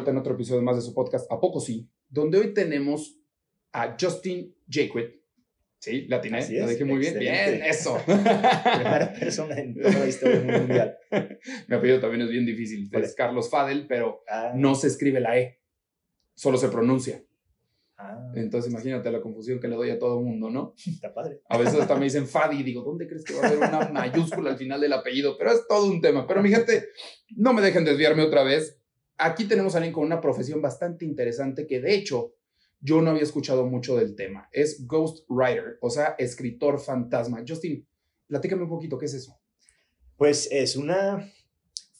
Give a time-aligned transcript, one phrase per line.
[0.00, 1.88] vuelta en otro episodio más de su podcast, ¿A poco sí?
[2.08, 3.18] Donde hoy tenemos
[3.72, 5.20] a Justin Jaquet.
[5.78, 7.18] Sí, la atiné, lo dije muy bien.
[7.18, 7.98] Bien, eso.
[8.04, 10.96] Primera persona en toda la historia mundial.
[11.68, 12.88] Mi apellido también es bien difícil.
[12.90, 13.16] ¿Cuál Es es?
[13.16, 15.60] Carlos Fadel, pero Ah, no se escribe la E.
[16.34, 17.22] Solo se pronuncia.
[17.96, 20.74] ah, Entonces imagínate la confusión que le doy a todo el mundo, ¿no?
[20.86, 21.40] está padre.
[21.48, 23.88] A veces hasta me dicen Fadi y digo, ¿dónde crees que va a haber una
[23.88, 25.38] mayúscula al final del apellido?
[25.38, 26.26] Pero es todo un tema.
[26.26, 26.88] Pero mi gente,
[27.36, 28.79] no me dejen desviarme otra vez.
[29.20, 32.34] Aquí tenemos a alguien con una profesión bastante interesante que de hecho
[32.80, 34.48] yo no había escuchado mucho del tema.
[34.52, 37.44] Es Ghost Writer, o sea, escritor fantasma.
[37.46, 37.86] Justin,
[38.26, 39.38] platícame un poquito, ¿qué es eso?
[40.16, 41.30] Pues es una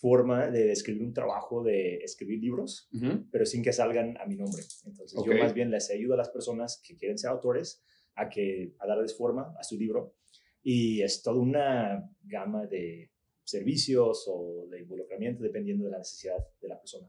[0.00, 2.88] forma de describir un trabajo de escribir libros,
[3.30, 4.62] pero sin que salgan a mi nombre.
[4.86, 7.82] Entonces yo más bien les ayudo a las personas que quieren ser autores
[8.14, 10.14] a, que, a darles forma a su libro.
[10.62, 13.10] Y es toda una gama de
[13.44, 17.08] servicios o de involucramiento dependiendo de la necesidad de la persona.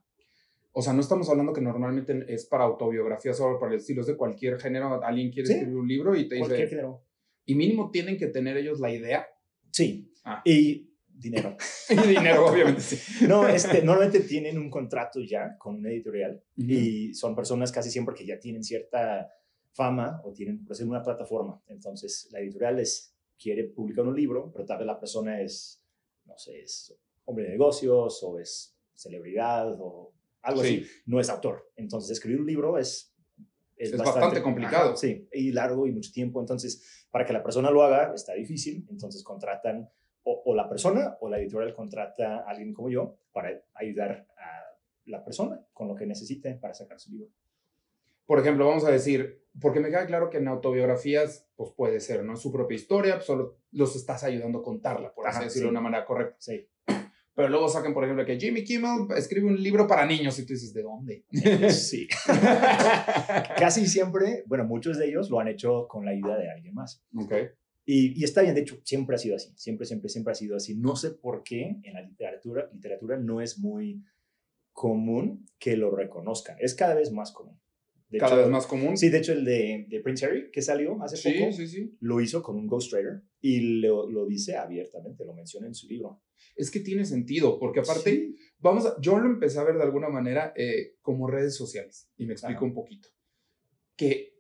[0.73, 4.07] O sea, no estamos hablando que normalmente es para autobiografías o para el estilo, es
[4.07, 5.03] de cualquier género.
[5.03, 5.53] Alguien quiere Sí.
[5.53, 7.03] escribir un libro y te Cualquier dice, género.
[7.45, 9.27] y mínimo tienen que tener ellos la idea
[9.71, 10.11] Sí.
[10.25, 10.41] Ah.
[10.45, 11.55] Y dinero.
[11.89, 12.81] y dinero, obviamente.
[12.81, 13.25] Sí.
[13.27, 16.67] No, este, normalmente tienen un contrato ya con una editorial Ujú.
[16.71, 19.29] y son personas casi siempre que ya tienen cierta
[19.73, 21.61] fama o tienen por ser una plataforma.
[21.67, 25.80] Entonces, la editorial les quiere publicar un libro, pero tal vez la persona es,
[26.31, 30.81] no sé, es hombre de negocios o es celebridad o algo Sí.
[30.83, 31.01] así.
[31.05, 31.71] No es autor.
[31.75, 33.13] Entonces, escribir un libro es...
[33.77, 34.89] Es bastante complicado.
[34.89, 36.39] Ajá, sí, y largo y mucho tiempo.
[36.39, 38.85] Entonces, para que la persona lo haga, está difícil.
[38.91, 39.89] Entonces, contratan
[40.23, 44.77] o, o la persona o la editorial contrata a alguien como yo para ayudar a
[45.05, 47.29] la persona con lo que necesite para sacar su libro.
[48.27, 52.23] Por ejemplo, vamos a decir, porque me queda claro que en autobiografías, pues puede ser,
[52.23, 52.35] ¿no?
[52.37, 55.73] Su propia historia, pues, solo los estás ayudando a contarla, por así Ajá, decirlo sí.
[55.73, 56.35] de una manera correcta.
[56.39, 56.67] Sí.
[57.33, 60.53] Pero luego sacan, por ejemplo, que Jimmy Kimmel escribe un libro para niños y tú
[60.53, 61.25] dices, ¿de dónde?
[61.71, 62.07] Sí.
[63.57, 67.03] Casi siempre, bueno, muchos de ellos lo han hecho con la ayuda de alguien más.
[67.15, 67.33] ok.
[67.83, 69.53] Y, y está bien, de hecho, siempre ha sido así.
[69.55, 70.75] Siempre, siempre, siempre ha sido así.
[70.75, 74.03] No sé por qué en la literatura, literatura no es muy
[74.71, 76.57] común que lo reconozcan.
[76.59, 77.59] Es cada vez más común.
[78.11, 78.97] De Cada hecho, vez más común.
[78.97, 81.95] Sí, de hecho, el de, de Prince Harry, que salió hace sí, poco, sí, sí.
[82.01, 86.21] lo hizo con un ghostwriter y lo, lo dice abiertamente, lo menciona en su libro.
[86.57, 90.09] Es que tiene sentido, porque aparte, vamos a, yo lo empecé a ver de alguna
[90.09, 92.65] manera eh, como redes sociales, y me explico Ajá.
[92.65, 93.07] un poquito.
[93.95, 94.35] Que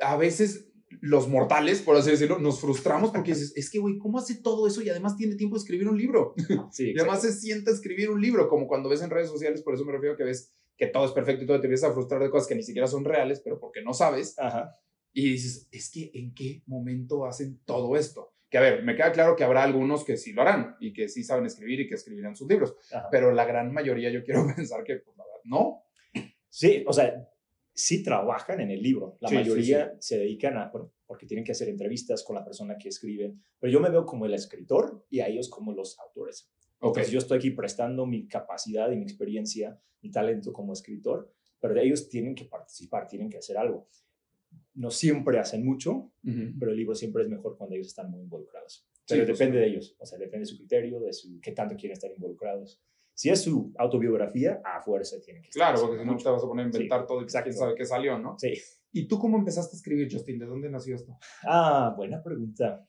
[0.00, 0.70] a veces
[1.00, 4.66] los mortales, por así decirlo, nos frustramos porque dices, es que, güey, ¿cómo hace todo
[4.66, 6.34] eso y además tiene tiempo de escribir un libro?
[6.70, 9.62] Sí, Y además se sienta a escribir un libro, como cuando ves en redes sociales,
[9.62, 11.90] por eso me refiero a que ves que todo es perfecto y todo te empiezas
[11.90, 14.38] a frustrar de cosas que ni siquiera son reales, pero porque no sabes.
[14.38, 14.76] Ajá.
[15.12, 18.34] Y dices, es que ¿en qué momento hacen todo esto?
[18.50, 21.08] Que a ver, me queda claro que habrá algunos que sí lo harán y que
[21.08, 23.08] sí saben escribir y que escribirán sus libros, ajá.
[23.10, 25.82] pero la gran mayoría yo quiero pensar que, pues, la verdad, no.
[26.48, 27.28] Sí, o sea,
[27.72, 29.16] sí trabajan en el libro.
[29.20, 32.44] La Sí, sí, mayoría se dedican a, bueno, porque tienen que hacer entrevistas con la
[32.44, 35.98] persona que escribe, pero yo me veo como el escritor y a ellos como los
[35.98, 36.52] autores.
[36.80, 41.32] Ok, Entonces yo estoy aquí prestando mi capacidad y mi experiencia, mi talento como escritor,
[41.60, 43.88] pero ellos tienen que participar, tienen que hacer algo.
[44.74, 46.52] No siempre hacen mucho, Ujú.
[46.58, 48.86] pero el libro siempre es mejor cuando ellos están muy involucrados.
[49.06, 51.52] Sí, Pero pues, depende de ellos, o sea, depende de su criterio, de su qué
[51.52, 52.80] tanto quieren estar involucrados.
[53.14, 56.42] Si es su autobiografía, a fuerza tienen que estar Claro, porque si no te vas
[56.42, 58.36] a poner a inventar todo y quién sabe qué salió, ¿no?
[58.38, 58.52] Sí.
[58.92, 60.38] ¿Y tú cómo empezaste a escribir, Justin?
[60.38, 61.16] ¿De dónde nació esto?
[61.44, 62.86] Ah, buena pregunta.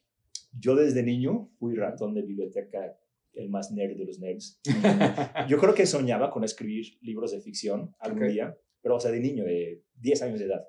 [0.57, 2.97] Yo desde niño fui ratón de biblioteca,
[3.35, 4.59] el más nerd de los nerds.
[5.49, 9.19] Yo creo que soñaba con escribir libros de ficción algún día, pero o sea, de
[9.19, 10.65] niño, de 10 años de edad.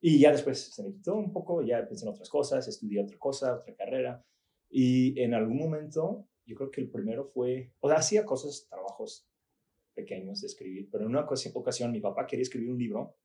[0.00, 3.18] Y ya después se me quitó un poco, ya pensé en otras cosas, estudié otra
[3.18, 4.24] cosa, otra carrera.
[4.70, 9.26] Y en algún momento, yo creo que el primero fue, o sea, hacía cosas, trabajos
[9.94, 13.16] pequeños de escribir, pero en una ocasi- ocasión mi papá quería escribir un libro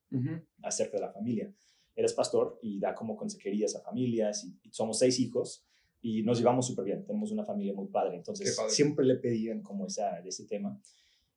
[0.64, 1.54] acerca de la familia.
[1.96, 5.68] Él es pastor y da como consejerías a familias y, y somos seis hijos
[6.04, 7.04] y nos llevamos súper bien.
[7.06, 8.70] Tenemos una familia muy padre, entonces padre.
[8.72, 10.80] siempre le pedían como esa, de ese tema.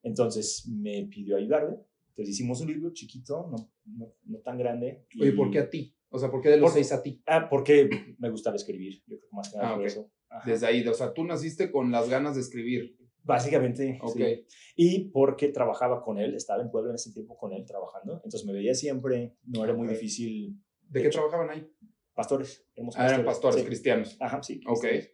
[0.03, 1.79] Entonces me pidió ayudarle.
[2.09, 5.07] Entonces hicimos un libro chiquito, no, no, no tan grande.
[5.13, 5.95] y- Oye, ¿por qué a ti?
[6.09, 7.23] O sea, ¿por qué de los Por- seis a ti?
[7.27, 9.87] Ah, porque me gustaba escribir, yo creo que más que nada Ah, por ok.
[9.87, 10.11] eso.
[10.29, 10.51] Ajá.
[10.51, 12.97] Desde ahí, o sea, tú naciste con las ganas de escribir.
[13.23, 14.17] Básicamente, Ok.
[14.17, 14.47] sí.
[14.77, 18.45] Y porque trabajaba con él, estaba en Puebla en ese tiempo con él trabajando, entonces
[18.47, 20.57] me veía siempre, no era muy difícil.
[20.83, 21.69] ¿De De qué hecho, trabajaban ahí?
[22.17, 22.67] Pastores.
[22.75, 23.67] éramos Ah, eran pastores sí.
[23.67, 24.17] cristianos.
[24.19, 24.61] Ajá, sí.
[24.67, 24.81] Ok.
[24.81, 25.11] cristianos.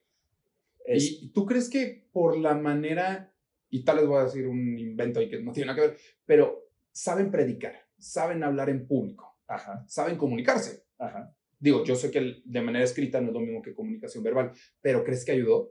[0.86, 3.34] Es- ¿Y tú crees que por la manera,
[3.68, 5.98] y tal les voy a decir un invento ahí que no tiene nada que ver,
[6.24, 10.84] pero saben predicar, saben hablar en público, Ajá, saben comunicarse?
[10.98, 11.36] ajá.
[11.58, 15.04] Digo, yo sé que de manera escrita no es lo mismo que comunicación verbal, pero
[15.04, 15.70] ¿crees que ayudó?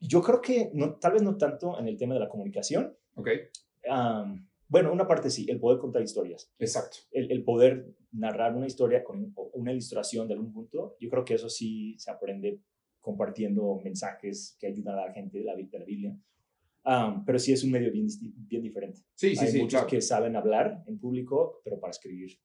[0.00, 3.28] Yo creo que no, tal vez no tanto en el tema de la comunicación, Ok.
[3.88, 6.50] am, Bueno, una parte sí, el poder contar historias.
[6.58, 6.96] Exacto.
[7.10, 11.34] El, el poder narrar una historia con una ilustración de algún punto, yo creo que
[11.34, 12.60] eso sí se aprende
[13.00, 16.16] compartiendo mensajes que ayudan a la gente de la, de la Biblia.
[16.84, 18.06] Um, pero sí es un medio bien,
[18.48, 19.00] bien diferente.
[19.14, 19.58] Sí, sí, Hay sí.
[19.58, 19.86] muchos claro.
[19.88, 22.38] que saben hablar en público, pero para escribir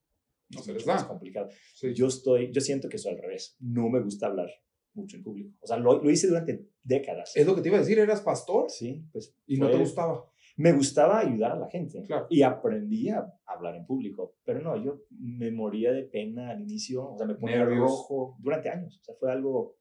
[0.49, 1.49] No es mucho más complicado.
[1.75, 1.93] Sí.
[1.93, 3.55] Yo estoy, yo siento que soy al revés.
[3.59, 4.49] No me gusta hablar
[4.93, 5.55] mucho en público.
[5.61, 7.35] O sea, lo, lo hice durante décadas.
[7.35, 9.35] Es lo que te iba a decir, eras pastor Sí, pues.
[9.45, 10.25] y no fue- te gustaba.
[10.57, 12.01] Me gustaba ayudar a la gente.
[12.07, 12.27] Claro.
[12.29, 14.35] Y aprendí a hablar en público.
[14.45, 17.11] Pero no, yo me moría de pena al inicio.
[17.11, 17.81] O sea, me ponía Nervios.
[17.81, 18.97] rojo durante años.
[19.01, 19.77] O sea, fue algo.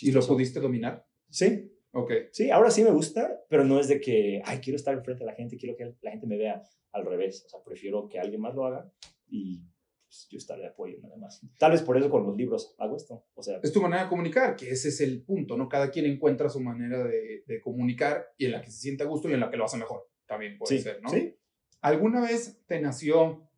[0.00, 0.34] ¿Y lo chistoso.
[0.34, 1.06] pudiste dominar?
[1.30, 2.12] Sí, Ok.
[2.32, 5.30] sí, ahora sí me gusta, pero no es de que, ay, quiero estar enfrente de
[5.30, 7.44] la gente, quiero que la gente me vea al revés.
[7.46, 8.90] O sea, prefiero que alguien más lo haga
[9.26, 9.62] y
[10.06, 11.40] pues, yo estar de apoyo nada más.
[11.58, 13.24] Tal vez por eso con los libros hago esto.
[13.34, 15.68] O sea, Es tu manera de comunicar, que ese es el punto, ¿no?
[15.68, 19.06] Cada quien encuentra su manera de, de comunicar y en la que se siente a
[19.06, 20.06] gusto y en la que lo hace mejor.
[20.28, 21.08] También puede sí, ser, ¿no?
[21.08, 21.34] sí,
[21.80, 23.48] ¿Alguna vez te nació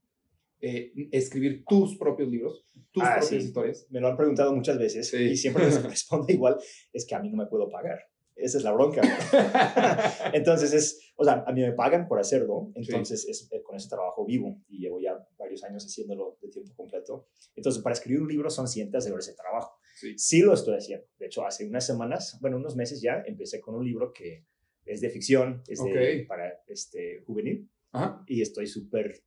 [0.61, 3.37] eh, escribir tus propios libros, tus Ah, propias sí.
[3.37, 3.87] historias?
[3.91, 5.17] me lo han preguntado muchas veces Sí.
[5.17, 6.57] y siempre les respondo igual,
[6.93, 7.99] es que a mí no me puedo pagar.
[8.37, 9.03] Esa es la bronca.
[10.33, 13.89] Entonces es, o sea, a mí me pagan por hacerlo, entonces es, eh, con ese
[13.89, 17.29] trabajo vivo y llevo ya varios años haciéndolo de tiempo completo.
[17.55, 19.79] Entonces para escribir un libro son cientos de horas de trabajo.
[19.95, 20.15] Sí.
[20.19, 21.05] Sí lo estoy haciendo.
[21.19, 24.47] De hecho, hace unas semanas, bueno, unos meses ya, empecé con un libro que
[24.87, 28.23] es de ficción, es de, para este, juvenil Ajá.
[28.27, 29.23] y estoy súper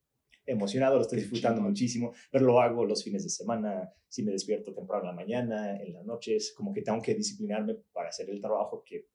[0.45, 4.73] emocionado, lo estoy disfrutando muchísimo, pero lo hago los fines de semana, si me despierto
[4.73, 8.41] temprano en la mañana, en las noches, como que tengo que disciplinarme para hacer el
[8.41, 9.07] trabajo que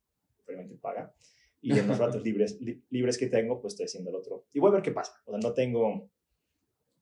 [0.46, 1.14] realmente paga.
[1.61, 4.46] Y en los ratos libres, li- libres que tengo, pues estoy haciendo el otro.
[4.55, 5.12] Y voy a ver qué pasa.
[5.26, 6.08] O sea, no tengo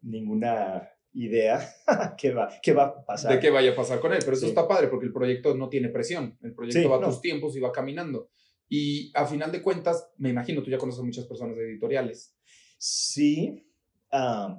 [0.03, 1.61] ninguna idea
[2.19, 3.33] qué va, qué va a pasar.
[3.35, 4.49] De qué vaya a pasar con él, pero eso Sí.
[4.49, 7.57] está padre porque el proyecto no tiene presión, el proyecto Sí, va a tus tiempos
[7.57, 8.31] y va caminando.
[8.69, 12.37] Y a final de cuentas, me imagino, tú ya conoces muchas personas de editoriales.
[12.79, 13.63] Sí,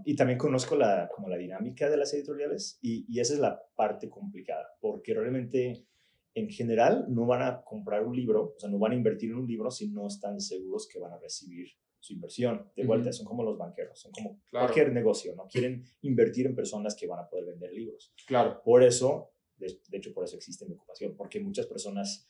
[0.05, 3.61] y también conozco la, como la dinámica de las editoriales y, y esa es la
[3.75, 5.85] parte complicada, porque realmente
[6.35, 9.37] en general no van a comprar un libro, o sea, no van a invertir en
[9.37, 11.69] un libro si no están seguros que van a recibir
[11.99, 12.71] su inversión.
[12.75, 14.67] De vuelta, son como los banqueros, son como Claro.
[14.67, 15.47] cualquier negocio, ¿no?
[15.47, 18.13] Quieren invertir en personas que van a poder vender libros.
[18.27, 18.61] Claro.
[18.63, 22.29] Por eso, de, de hecho, por eso existe mi ocupación, porque muchas personas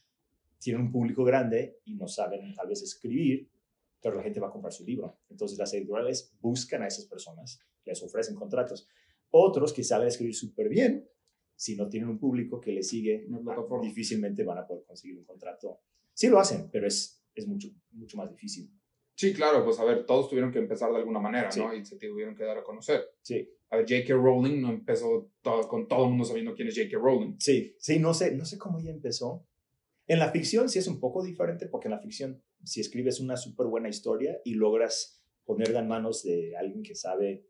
[0.60, 3.50] tienen un público grande y no saben tal vez escribir,
[4.02, 5.20] pero la gente va a comprar su libro.
[5.30, 8.88] Entonces las editoriales buscan a esas personas, les ofrecen contratos.
[9.30, 11.08] Otros que saben escribir súper bien,
[11.56, 13.84] si no tienen un público que les sigue, plataforma.
[13.86, 15.82] difícilmente van a poder conseguir un contrato.
[16.14, 18.72] Sí lo hacen, pero es, es mucho, mucho más difícil.
[19.16, 21.60] Sí, claro, pues a ver, todos tuvieron que empezar de alguna manera, Sí.
[21.60, 21.74] ¿no?
[21.74, 23.02] Y se tuvieron que dar a conocer.
[23.22, 24.14] Sí, A ver, J.K.
[24.14, 26.98] Rowling no empezó todo- con todo el mundo sabiendo quién es J.K.
[27.00, 27.36] Rowling.
[27.40, 29.46] sí, sí, no sé, no sé cómo ella empezó.
[30.08, 33.36] En la ficción sí es un poco diferente, porque en la ficción, si escribes una
[33.36, 37.46] súper buena historia y logras ponerla en manos de alguien que sabe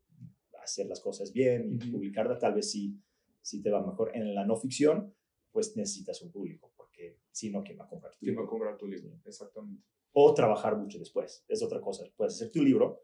[0.63, 1.91] hacer las cosas bien y Ujú.
[1.93, 2.99] publicarla, tal vez sí,
[3.41, 4.11] sí te va mejor.
[4.15, 5.13] En la no ficción,
[5.51, 8.47] pues necesitas un público, porque si no, ¿quién va a comprar tu ¿Quién va a
[8.47, 9.19] comprar tu libro?
[9.23, 9.83] Exactamente.
[10.13, 12.05] O trabajar mucho después, es otra cosa.
[12.15, 13.03] Puedes hacer tu libro,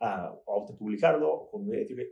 [0.00, 1.66] ah, o autopublicarlo con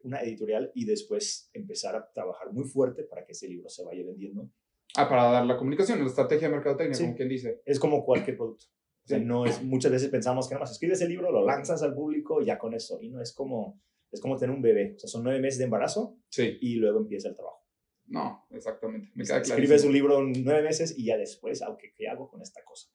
[0.05, 4.05] una editorial y después empezar a trabajar muy fuerte para que ese libro se vaya
[4.06, 4.50] vendiendo
[4.96, 7.04] Ah, para dar la comunicación, la estrategia de mercadotecnia, Sí.
[7.04, 7.61] como quien dice.
[7.64, 8.66] es como cualquier producto.
[9.04, 9.25] O sea, Sí.
[9.25, 12.42] no es, muchas veces pensamos que nada más escribes el libro, lo lanzas al público
[12.42, 12.99] y ya con eso.
[13.00, 13.80] Y no es como,
[14.11, 14.95] es como tener un bebé.
[14.97, 16.59] O sea, son nueve meses de embarazo Sí.
[16.61, 17.64] y luego empieza el trabajo.
[18.07, 19.11] No, exactamente.
[19.14, 22.40] Me queda escribes un libro en nueve meses y ya después, aunque, ¿qué hago con
[22.42, 22.88] esta cosa?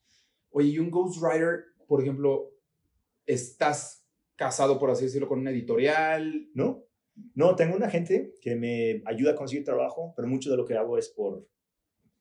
[0.50, 2.50] Oye, y un ghostwriter, por ejemplo,
[3.26, 4.04] estás
[4.36, 6.48] casado, por así decirlo, con una editorial.
[6.54, 6.84] ¿No?
[7.34, 10.74] No, tengo una gente que me ayuda a conseguir trabajo, pero mucho de lo que
[10.74, 11.46] hago es por,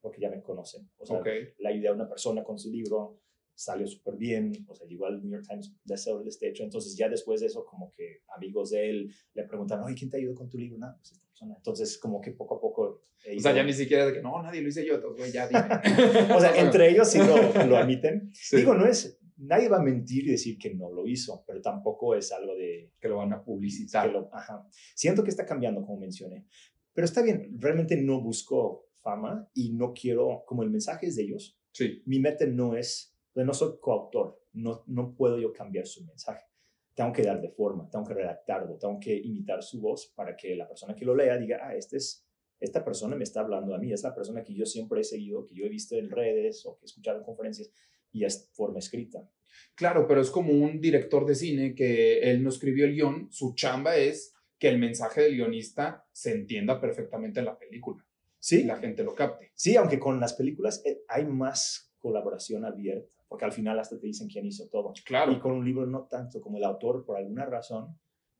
[0.03, 0.89] porque ya me conocen.
[0.97, 1.27] O sea, Ok.
[1.57, 3.21] le ayudé a una persona con su libro,
[3.55, 6.97] salió súper bien, o sea, llegó al New York Times bestseller de este hecho, entonces
[6.97, 10.35] ya después de eso, como que amigos de él le preguntan, oye, ¿quién te ayudó
[10.35, 10.77] con tu libro?
[10.77, 11.53] No, pues esta persona.
[11.55, 13.01] Entonces, como que poco a poco...
[13.37, 15.61] O sea, ya ni siquiera de que no, nadie lo hice yo, güey, ya dime.
[16.35, 18.29] O sea, entre ellos sí lo, lo admiten.
[18.33, 19.17] Sí, Digo, no es...
[19.37, 22.91] Nadie va a mentir y decir que no lo hizo, pero tampoco es algo de...
[22.99, 24.07] que lo van a publicitar.
[24.07, 24.67] que lo- ajá.
[24.95, 26.45] Siento que está cambiando, como mencioné.
[26.93, 31.23] Pero está bien, realmente no busco fama y no quiero, como el mensaje es de
[31.23, 36.05] ellos, Sí, mi meta no es, no soy coautor, no, no puedo yo cambiar su
[36.05, 36.45] mensaje.
[36.93, 40.67] Tengo que darle forma, tengo que redactarlo, tengo que imitar su voz para que la
[40.67, 42.27] persona que lo lea diga, ah, este es,
[42.59, 45.47] esta persona me está hablando a mí, es la persona que yo siempre he seguido,
[45.47, 47.71] que yo he visto en redes o que he escuchado en conferencias
[48.11, 49.27] y es forma escrita.
[49.73, 53.55] claro, pero es como un director de cine que él no escribió el guion, su
[53.55, 58.05] chamba es que el mensaje del guionista se entienda perfectamente en la película
[58.45, 59.51] Sí, la gente lo capte.
[59.55, 63.15] Sí, aunque con las películas eh, hay más colaboración abierta.
[63.29, 64.91] porque al final hasta te dicen quién hizo todo.
[65.05, 65.31] Claro.
[65.31, 67.97] Y con un libro no tanto como el autor, por alguna razón,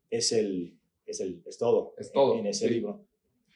[0.09, 1.95] es el, es el, es todo.
[1.97, 2.73] Es todo, En, en ese sí.
[2.73, 3.05] libro.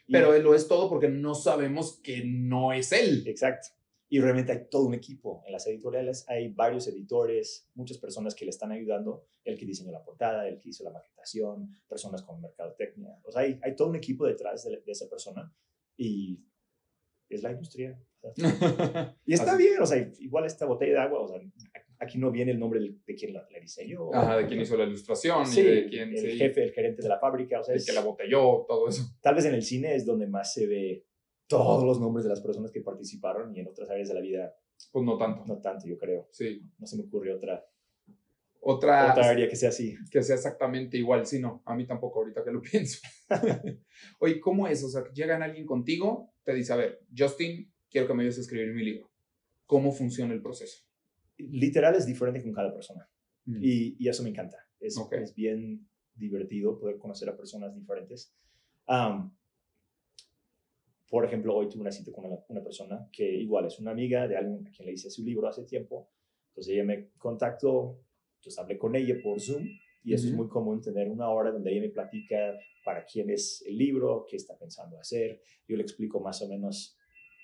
[0.08, 3.28] Y- Pero él lo es todo porque no sabemos que no es él.
[3.28, 3.68] Exacto.
[4.10, 5.44] Y realmente hay todo un equipo.
[5.46, 9.26] En las editoriales hay varios editores, muchas personas que le están ayudando.
[9.44, 13.20] El que diseñó la portada, el que hizo la maquetación, personas con mercadotecnia.
[13.26, 15.54] O sea, hay, hay todo un equipo detrás de, de esa persona
[15.98, 16.40] y
[17.30, 18.00] es la industria.
[19.26, 21.40] Y está bien, o sea, igual esta botella de agua, o sea,
[22.00, 24.14] aquí no viene el nombre de quien la, la diseñó.
[24.14, 27.02] Ajá, de quién hizo la ilustración Sí, y de quién el sí, jefe, el gerente
[27.02, 29.04] de la fábrica, o sea, el es- que la botelló, todo eso.
[29.22, 31.06] tal vez en el cine es donde más se ve
[31.48, 34.54] todos los nombres de las personas que participaron y en otras áreas de la vida
[34.92, 35.46] Pues no tanto.
[35.46, 36.28] no tanto, yo creo.
[36.32, 36.62] Sí.
[36.78, 37.66] No se me ocurre otra,
[38.70, 39.96] Otra, otra área que sea así.
[40.12, 41.26] que sea exactamente igual.
[41.26, 43.00] Sí, no, a mí tampoco ahorita que lo pienso.
[44.20, 44.84] Oye, ¿cómo es?
[44.84, 48.42] O sea, llegan alguien contigo, te dice, a ver, Justin, quiero que me ayudes a
[48.42, 49.10] escribir mi libro.
[49.66, 50.84] ¿Cómo funciona el proceso?
[51.38, 53.08] Literal es diferente con cada persona
[53.46, 53.60] Mm.
[53.64, 54.58] y, y eso me encanta.
[54.82, 55.14] Es, Ok.
[55.14, 58.36] es bien divertido poder conocer a personas diferentes.
[58.88, 59.34] Am,
[61.10, 64.28] por ejemplo, hoy tuve una cita con una, una persona que igual es una amiga
[64.28, 66.10] de alguien a quien le hice su libro hace tiempo.
[66.50, 68.02] Entonces ella me contactó,
[68.38, 69.68] entonces hablé con ella por Zoom
[70.04, 70.44] y eso es Ujú.
[70.44, 74.38] muy común tener una hora donde ella me platica para quién es el libro, qué
[74.38, 75.42] está pensando hacer.
[75.68, 76.98] Yo le explico más o menos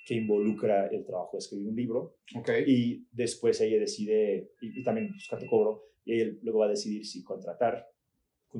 [0.06, 2.50] qué involucra el trabajo de escribir un libro Ok.
[2.66, 6.70] y después ella decide, y, y también pues, cuánto cobro, y ella luego va a
[6.70, 7.86] decidir si contratar,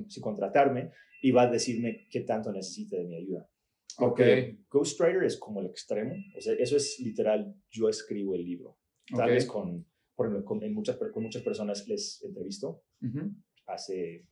[0.08, 3.50] si contratarme y va a decirme qué tanto necesita de mi ayuda.
[3.98, 8.78] Porque Ghostwriter es como el extremo, o sea, eso es literal, yo escribo el libro.
[9.16, 9.36] Tal Ok.
[9.36, 12.84] vez con, por ejemplo, con, en muchas, con muchas personas les entrevisto.
[13.02, 13.32] Ujú.
[13.66, 14.26] Hace,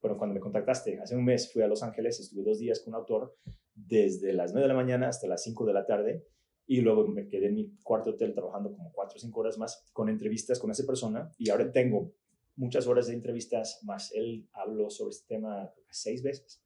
[0.00, 2.94] bueno, cuando me contactaste, hace un mes fui a Los Ángeles, estuve dos días con
[2.94, 3.36] un autor,
[3.74, 6.24] desde las 9 de la mañana hasta las 5 de la tarde,
[6.66, 9.88] y luego me quedé en mi cuarto hotel trabajando como 4 o 5 horas más
[9.92, 12.12] con entrevistas con esa persona, y ahora tengo
[12.56, 16.62] muchas horas de entrevistas, más él habló sobre este tema seis veces,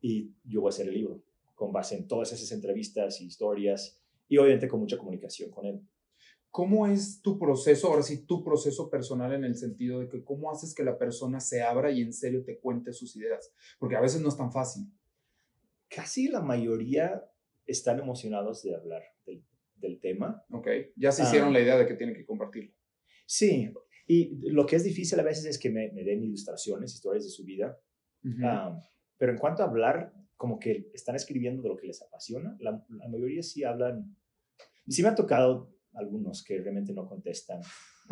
[0.00, 1.22] y yo voy a hacer el libro
[1.54, 5.80] con base en todas esas entrevistas y historias, y obviamente con mucha comunicación con él.
[6.50, 10.50] ¿Cómo es tu proceso, ahora sí, tu proceso personal en el sentido de que cómo
[10.50, 13.52] haces que la persona se abra y en serio te cuente sus ideas?
[13.78, 14.90] Porque a veces no es tan fácil.
[15.88, 17.22] Casi la mayoría
[17.66, 19.44] están emocionados de hablar del,
[19.76, 20.44] del tema.
[20.50, 20.68] Ok.
[20.96, 21.26] Ya se Ah.
[21.26, 22.72] hicieron la idea de que tienen que compartirlo.
[23.26, 23.70] Sí,
[24.06, 27.30] y lo que es difícil a veces es que me, me den ilustraciones, historias de
[27.30, 27.78] su vida.
[28.24, 28.38] Ujú.
[28.44, 28.80] Ah,
[29.18, 32.84] pero en cuanto a hablar, como que están escribiendo de lo que les apasiona, la,
[32.88, 34.16] la mayoría sí hablan.
[34.88, 37.60] Sí me han tocado algunos que realmente no contestan,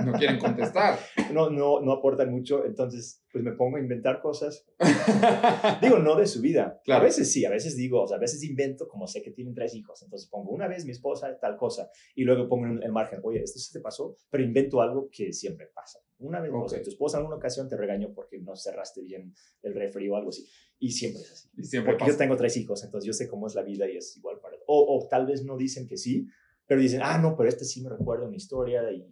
[0.05, 0.99] No quieren contestar.
[1.33, 4.67] no, no, no aportan mucho, entonces pues me pongo a inventar cosas.
[5.83, 6.81] Digo, no de su vida.
[6.85, 7.03] Claro.
[7.03, 9.55] A veces sí, a veces digo, o sea, a veces invento, como sé que tienen
[9.55, 12.93] tres hijos, entonces pongo una vez mi esposa, tal cosa, y luego pongo en el
[12.93, 15.99] margen, oye, esto sí te pasó, pero invento algo que siempre pasa.
[16.19, 16.85] Una vez, o sea, Ok.
[16.85, 20.31] tu esposa en alguna ocasión te regañó porque no cerraste bien el refri o algo
[20.31, 20.47] así,
[20.79, 21.49] y siempre es así.
[21.57, 23.97] y siempre Porque yo tengo tres hijos, entonces yo sé cómo es la vida y
[23.97, 26.27] es igual para o, o tal vez no dicen que sí,
[26.67, 29.03] pero dicen, ah, no, pero este sí me recuerda una historia y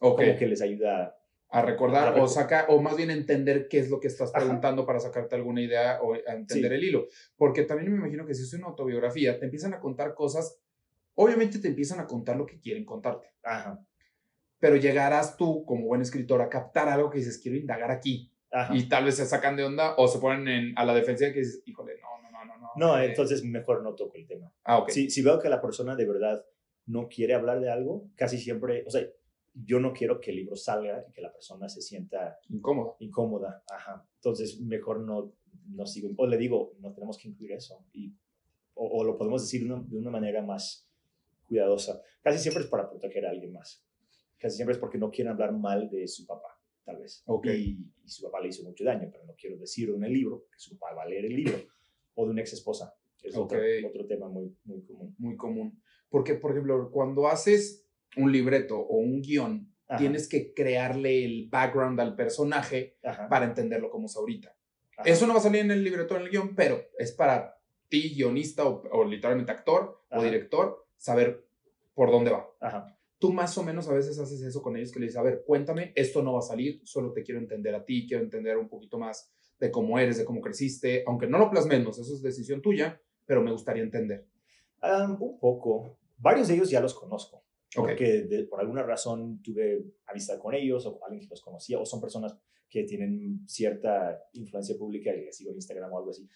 [0.00, 0.20] Ok.
[0.22, 1.16] como que les ayuda.
[1.48, 4.40] A recordar A o saca, o más bien entender qué es lo que estás Ajá.
[4.40, 6.76] preguntando para sacarte alguna idea o entender Sí.
[6.76, 7.06] el hilo.
[7.36, 10.58] Porque también me imagino que si es una autobiografía, te empiezan a contar cosas,
[11.14, 13.28] obviamente te empiezan a contar lo que quieren contarte.
[13.44, 13.80] Ajá,
[14.58, 18.32] Pero llegarás tú, como buen escritor, a captar algo que dices, quiero indagar aquí.
[18.50, 18.74] ajá.
[18.74, 21.40] Y tal vez se sacan de onda o se ponen en- a la defensiva que
[21.40, 22.70] dices, híjole, no, no, no, no.
[22.76, 24.50] No, No, eh, entonces mejor no toco el tema.
[24.64, 24.84] Ah.
[24.88, 26.42] Si, si veo que la persona de verdad
[26.86, 29.06] no quiere hablar de algo, casi siempre, o sea,
[29.54, 32.96] yo no quiero que el libro salga y que la persona se sienta Incómodo.
[33.00, 33.62] incómoda.
[33.70, 34.06] Ajá.
[34.16, 35.32] Entonces, mejor no,
[35.68, 36.10] no sigo.
[36.16, 37.84] O le digo, no tenemos que incluir eso.
[37.92, 38.12] Y,
[38.74, 40.86] o, o lo podemos decir de una, de una manera más
[41.48, 42.02] cuidadosa.
[42.22, 43.82] Casi siempre es para proteger a alguien más.
[44.38, 47.22] Casi siempre es porque no quieren hablar mal de su papá, tal vez.
[47.26, 47.46] Ok.
[47.46, 50.44] Y, y su papá le hizo mucho daño, pero no quiero decirlo en el libro,
[50.52, 51.56] que su papá va a leer el libro.
[52.14, 52.94] O de una ex esposa.
[53.22, 53.64] Es otro, Ok.
[53.88, 55.14] otro tema muy, muy común.
[55.18, 55.80] Muy común.
[56.08, 57.86] Porque, por ejemplo, cuando haces
[58.16, 63.46] un libreto o un guion, Ajá, tienes que crearle el background al personaje ajá, para
[63.46, 64.56] entenderlo como es ahorita.
[64.96, 67.12] ajá, Eso no va a salir en el libreto o en el guion, pero es
[67.12, 71.46] para ti, guionista o, o literalmente actor o director, saber
[71.94, 72.48] por dónde va.
[73.18, 75.42] Tú más o menos a veces haces eso con ellos que le dices, a ver,
[75.46, 78.68] cuéntame, esto no va a salir, solo te quiero entender a ti, quiero entender un
[78.68, 82.60] poquito más de cómo eres, de cómo creciste, aunque no lo plasmemos, eso es decisión
[82.60, 84.26] tuya, pero me gustaría entender.
[85.08, 85.98] Un poco.
[86.18, 87.38] Varios de ellos ya los conozco.
[87.76, 87.86] Ok.
[87.88, 91.84] Porque de- por alguna razón tuve amistad con ellos o alguien que los conocía o
[91.84, 92.36] son personas
[92.68, 96.26] que tienen cierta influencia pública y les sigo en Instagram o algo así.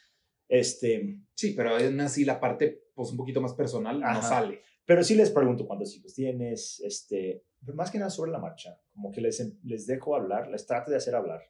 [0.49, 4.61] Este, Sí, pero aún así la parte, pues un poquito más personal, no sale.
[4.85, 8.81] pero sí les pregunto cuántos hijos tienes, este, pero más que nada sobre la marcha,
[8.93, 11.41] como que les, les dejo hablar, les trato de hacer hablar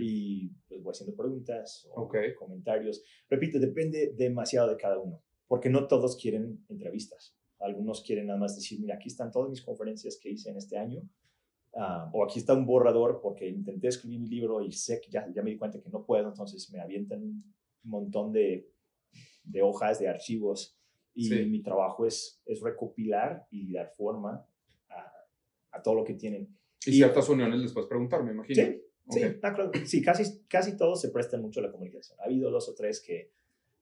[0.00, 3.02] y pues voy haciendo preguntas o comentarios.
[3.28, 7.34] Repito, depende demasiado de cada uno, porque no todos quieren entrevistas.
[7.58, 10.76] Algunos quieren nada más decir, mira, aquí están todas mis conferencias que hice en este
[10.78, 11.02] año,
[11.74, 15.26] ah, o aquí está un borrador porque intenté escribir mi libro y sé que ya,
[15.34, 18.70] ya me di cuenta que no puedo, entonces me avientan un montón de,
[19.42, 20.76] de hojas, de archivos,
[21.14, 21.46] y Sí.
[21.46, 24.46] mi trabajo es, es recopilar y dar forma
[24.88, 25.12] a,
[25.72, 26.56] a todo lo que tienen.
[26.86, 28.62] Y ciertas uniones les puedes preguntar, me imagino.
[28.64, 29.70] Sí, Sí, claro.
[29.86, 32.20] sí casi, casi todos se prestan mucho a la comunicación.
[32.20, 33.32] Ha habido dos o tres que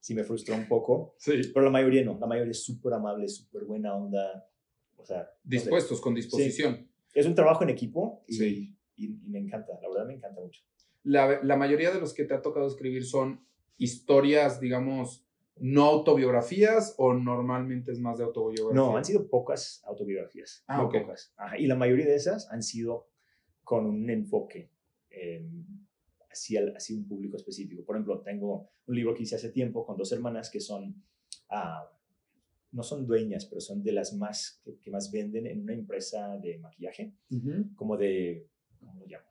[0.06, 1.32] sí me frustró un poco, Sí.
[1.52, 2.16] pero la mayoría no.
[2.20, 4.48] La mayoría es súper amable, súper buena onda.
[4.96, 5.56] O sea, no sé.
[5.56, 6.88] Dispuestos, con disposición.
[7.12, 8.76] es un trabajo en equipo y, Sí.
[8.94, 10.62] y, y me encanta, la verdad me encanta mucho.
[11.02, 13.40] La, la mayoría de los que te ha tocado escribir son
[13.78, 15.24] historias, digamos,
[15.56, 18.74] no autobiografías o normalmente es más de autobiografía.
[18.74, 20.62] No, han sido pocas autobiografías.
[20.68, 21.02] Ah, muy ok.
[21.02, 21.32] pocas.
[21.36, 23.08] Ajá, y la mayoría de esas han sido
[23.64, 24.70] con un enfoque
[25.10, 25.44] eh,
[26.36, 27.84] hacia, un público específico.
[27.84, 31.02] Por ejemplo, tengo un libro que hice hace tiempo con dos hermanas que son,
[31.50, 31.90] ah,
[32.72, 36.36] no son dueñas, pero son de las más que, que más venden en una empresa
[36.38, 37.14] de maquillaje,
[37.74, 39.26] como de, ¿cómo lo llaman?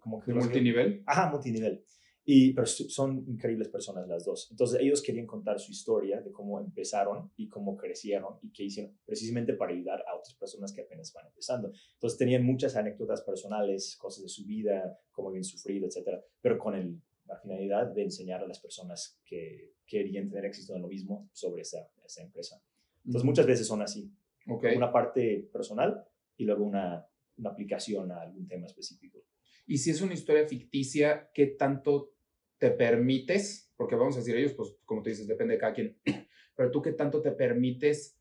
[0.00, 1.02] Como que ¿De multinivel?
[1.06, 1.84] Ajá, multinivel.
[2.32, 4.46] Y, pero son increíbles personas las dos.
[4.52, 8.96] Entonces ellos querían contar su historia de cómo empezaron y cómo crecieron y qué hicieron,
[9.04, 11.72] precisamente para ayudar a otras personas que apenas van empezando.
[11.94, 16.76] Entonces tenían muchas anécdotas personales, cosas de su vida, cómo habían sufrido, etcétera, pero con
[16.76, 21.28] el, la finalidad de enseñar a las personas que querían tener éxito en lo mismo
[21.32, 22.62] sobre esa, esa empresa.
[23.04, 24.08] Entonces muchas veces son así,
[24.46, 24.66] Ok.
[24.76, 26.04] una parte personal
[26.36, 27.04] y luego una,
[27.38, 29.24] una aplicación a algún tema específico.
[29.66, 32.12] Y si es una historia ficticia, ¿qué tanto
[32.60, 33.72] te permites?
[33.76, 35.98] Porque vamos a decir ellos, pues como tú dices, depende de cada quien.
[36.56, 38.18] Pero tú, ¿qué tanto te permites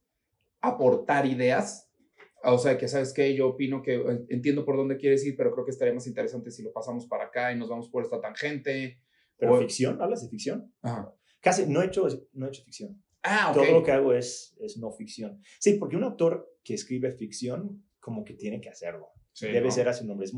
[0.62, 1.92] aportar ideas?
[2.44, 5.52] O sea, que sabes que yo opino que eh, entiendo por dónde quieres ir, pero
[5.52, 8.22] creo que estaría más interesante si lo pasamos para acá y nos vamos por esta
[8.22, 9.02] tangente.
[9.38, 10.74] Pero O- ficción, ¿hablas de ficción?
[10.82, 11.14] Ajá.
[11.42, 13.04] Casi, no he hecho, no he hecho ficción.
[13.24, 13.56] Ah, ok.
[13.56, 15.42] Todo lo que hago es, es no ficción.
[15.60, 19.10] Sí, porque un autor que escribe ficción, como que tiene que hacerlo.
[19.34, 19.72] Sí, Debe ¿no?
[19.72, 20.26] ser a su nombre.
[20.26, 20.34] Es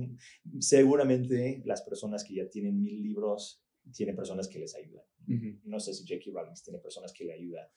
[0.60, 3.64] seguramente las personas que ya tienen mil libros,
[3.94, 5.06] tienen personas que les ayudan.
[5.28, 5.60] Ujú.
[5.66, 6.32] No sé si J.K.
[6.34, 7.68] Rowling tiene personas que le ayudan.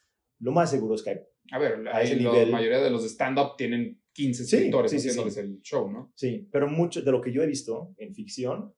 [0.40, 1.20] Lo más seguro es que hay,
[1.52, 4.98] A ver, A ese la nivel- mayoría de los stand-up tienen 15 Sí, escritores sí,
[4.98, 5.08] sí, sí.
[5.10, 6.12] haciéndoles el show, ¿no?
[6.14, 8.74] sí, pero mucho de lo que yo he visto en ficción,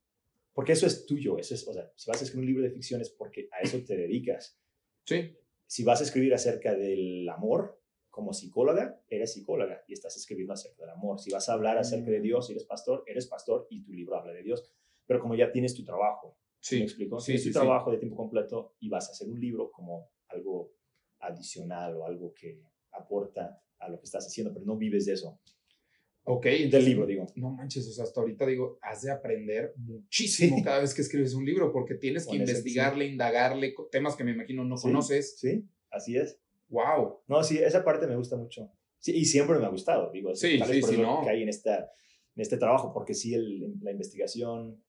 [0.53, 2.71] porque eso es tuyo, eso es, o sea, si vas a escribir un libro de
[2.71, 4.59] ficción es porque a eso te dedicas.
[5.05, 5.37] Sí.
[5.69, 10.83] si vas a escribir acerca del amor como psicóloga, eres psicóloga y estás escribiendo acerca
[10.83, 11.19] del amor.
[11.21, 12.23] Si vas a hablar acerca de Mm.
[12.23, 14.73] Dios, eres pastor, eres pastor y tu libro habla de Dios.
[15.07, 16.79] Pero como ya tienes tu trabajo, ¿sí Sí.
[16.81, 17.21] ¿me explico?
[17.21, 17.53] Sí, tienes sí, sí.
[17.53, 20.73] trabajo de tiempo completo y vas a hacer un libro como algo
[21.21, 22.61] adicional o algo que
[22.93, 25.39] aporta a lo que estás haciendo, pero no vives de eso.
[26.29, 27.25] Ok, Del libro, digo.
[27.37, 30.63] No manches, o sea, hasta ahorita digo, has de aprender muchísimo Sí.
[30.65, 34.25] cada vez que escribes un libro, porque tienes que Con investigarle, indagarle, co- temas que
[34.25, 34.89] me imagino no Sí.
[34.89, 35.39] conoces.
[35.39, 36.41] Sí, así es.
[36.69, 37.21] Wow.
[37.29, 38.69] No, sí, esa parte me gusta mucho.
[38.99, 40.35] Sí, y siempre me ha gustado, digo.
[40.35, 41.23] Sí, tal vez sí, por sí, eso no.
[41.23, 41.77] que hay en, esta,
[42.35, 44.83] en este trabajo, porque sí, el, la investigación,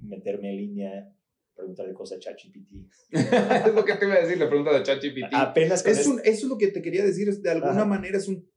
[0.00, 1.12] meterme en línea,
[1.54, 2.70] preguntarle cosas a ChatGPT.
[3.10, 5.32] es lo que te iba a decir, la pregunta de ChatGPT.
[5.32, 7.84] Apenas Es un, eso es lo que te quería decir, es de alguna Ajá.
[7.84, 8.48] manera es un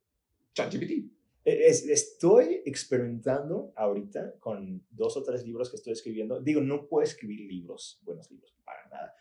[0.54, 1.10] ChatGPT.
[1.44, 6.40] es- estoy experimentando ahorita con dos o tres libros que estoy escribiendo.
[6.40, 9.14] Digo, no puedo escribir libros, buenos libros, para nada.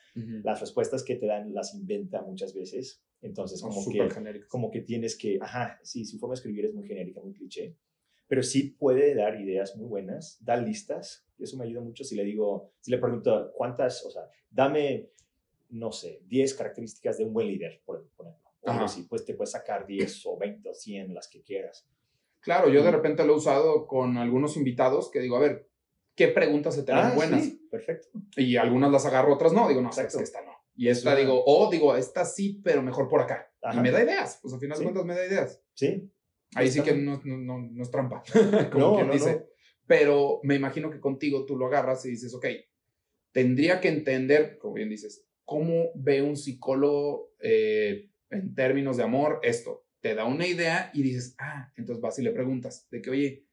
[0.44, 3.02] Las respuestas que te dan las inventa muchas veces.
[3.24, 4.50] Entonces, como que genéricos.
[4.50, 7.76] como que tienes que, ajá, sí, su forma de escribir es muy genérica, muy cliché,
[8.32, 12.24] pero sí puede dar ideas muy buenas, da listas, eso me ayuda mucho si le
[12.24, 15.10] digo, si le pregunto cuántas, o sea, dame,
[15.67, 18.38] no sé, 10 características de un buen líder, por, ejemplo.
[18.62, 21.86] O así, pues te puedes sacar 10 o 20 o 100, las que quieras.
[22.39, 25.70] Claro, yo de repente lo he usado con algunos invitados que digo, a ver,
[26.15, 27.44] ¿qué preguntas se te dan Ah, buenas?
[27.44, 28.17] sí, perfecto.
[28.38, 29.67] Y algunas las agarro, otras no.
[29.67, 30.20] Digo, no, sabes Exacto.
[30.20, 30.58] que esta no.
[30.78, 33.52] Y esta digo, o digo, esta sí, pero mejor por acá.
[33.62, 33.78] Ajá.
[33.78, 34.39] Y me da ideas.
[34.41, 34.84] Pues al final Sí.
[34.86, 35.62] de cuentas me da ideas.
[35.74, 36.10] Sí.
[36.56, 38.24] Ahí sí que no, no, no, no es trampa,
[38.72, 39.48] como No, quien no, dice.
[39.88, 42.46] Pero me imagino que contigo tú lo agarras y dices, ok,
[43.32, 49.40] tendría que entender, como bien dices, cómo ve un psicólogo eh, en términos de amor
[49.44, 49.86] esto.
[50.02, 53.46] Te da una idea y dices, ah, entonces vas y le preguntas de que, oye,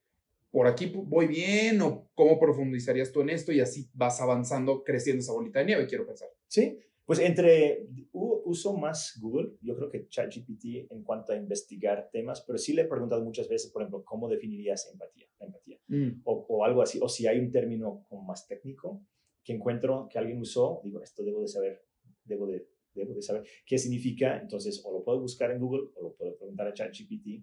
[0.50, 5.20] por aquí voy bien o cómo profundizarías tú en esto y así vas avanzando, creciendo
[5.20, 6.28] esa bolita de nieve, quiero pensar.
[6.46, 12.42] Sí, pues entre, uso más Google, yo creo que ChatGPT en cuanto a investigar temas,
[12.46, 15.26] pero sí le he preguntado muchas veces, por ejemplo, ¿cómo definirías empatía?
[15.40, 15.78] La empatía.
[16.24, 19.02] o, o algo así, o si hay un término como más técnico
[19.42, 21.82] que encuentro que alguien usó, digo, esto debo de saber,
[22.24, 26.02] debo de, debo de saber qué significa, entonces o lo puedo buscar en Google o
[26.02, 27.42] lo puedo preguntar a ChatGPT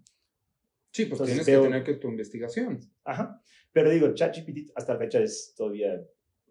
[0.92, 2.80] Sí, pues Entonces, tienes veo- que tener que tu investigación.
[3.04, 3.42] Ajá.
[3.74, 6.02] Pero digo, ChatGPT hasta la fecha es todavía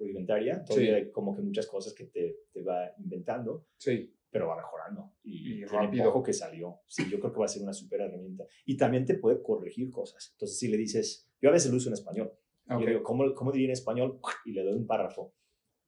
[0.05, 1.05] rudimentaria, todavía Sí.
[1.05, 4.15] hay como que muchas cosas que te, te va inventando, Sí.
[4.31, 5.13] pero va mejorando.
[5.23, 6.05] Y, Y rápido.
[6.05, 6.81] poco que salió.
[6.87, 8.45] Sí, yo creo que va a ser una super herramienta.
[8.67, 10.31] Y también te puede corregir cosas.
[10.33, 12.33] Entonces, si le dices, yo a veces lo uso en español.
[12.69, 12.81] Ok.
[12.81, 14.21] Yo digo, ¿cómo, ¿cómo diría en español?
[14.45, 15.35] Y le doy un párrafo.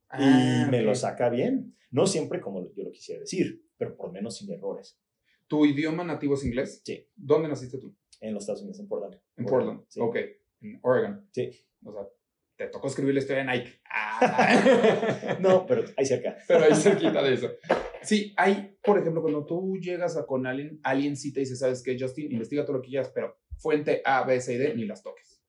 [0.09, 0.97] Ah, y me lo ok.
[0.97, 1.75] saca bien.
[1.91, 4.99] No siempre como yo lo quisiera decir, pero por lo menos sin errores.
[5.49, 6.83] ¿Tu idioma nativo es inglés?
[6.85, 7.07] Sí.
[7.15, 7.95] ¿Dónde naciste tú?
[8.21, 9.21] En los Estados Unidos, en Portland.
[9.37, 9.85] En Portland.
[9.89, 10.01] Sí.
[10.01, 10.17] Ok.
[10.63, 11.29] En Oregon.
[11.33, 11.51] Sí.
[11.85, 12.09] O sea,
[12.57, 13.81] te tocó escribir la historia de Nike.
[14.19, 15.37] Ah.
[15.41, 16.37] No, pero ahí cerca.
[16.49, 17.51] Pero ahí cerquita de eso.
[18.03, 21.83] Sí, hay, por ejemplo, cuando tú llegas a con alguien, alguien sí te dice, ¿sabes
[21.83, 22.33] qué, Justin?
[22.33, 25.43] Investiga todo lo que quieras, pero fuente A, B, C y D, ni las toques.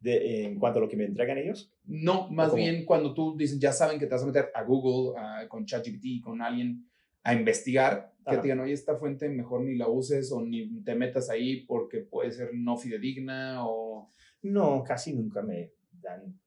[0.00, 3.58] De, en cuanto a lo que me entregan ellos, No, más bien cuando tú dices,
[3.58, 6.86] ya saben que te vas a meter a Google, a- con ChatGPT, con alguien
[7.22, 8.40] a investigar, que Ajá.
[8.40, 12.00] te digan, oye, esta fuente mejor ni la uses o ni te metas ahí porque
[12.00, 14.10] puede ser no fidedigna o...
[14.42, 16.38] no, casi nunca me dan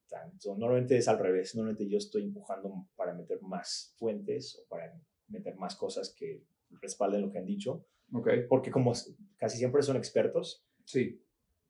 [0.57, 1.55] Normalmente es al revés.
[1.55, 4.93] Normalmente yo estoy empujando para meter más fuentes o para
[5.27, 6.43] meter más cosas que
[6.81, 7.85] respalden lo que han dicho.
[8.13, 8.93] Ok, Porque como
[9.37, 11.21] casi siempre son expertos, sí,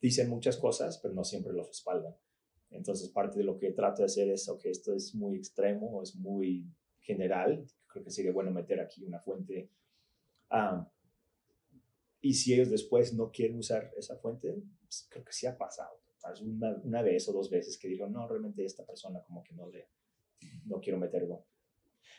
[0.01, 2.15] dicen muchas cosas, pero no siempre los respaldan.
[2.71, 6.15] Entonces, parte de lo que trato de hacer es, ok, esto es muy extremo es
[6.15, 6.67] muy
[6.99, 7.65] general.
[7.88, 9.69] Creo que sería bueno meter aquí una fuente.
[10.49, 10.89] Ah,
[12.19, 15.99] y si ellos después no quieren usar esa fuente, pues, creo que sí ha pasado.
[16.24, 19.44] Tal vez Una, una vez o dos veces que digo, no, realmente esta persona como
[19.44, 19.90] que no le,
[20.66, 21.46] no quiero meterlo.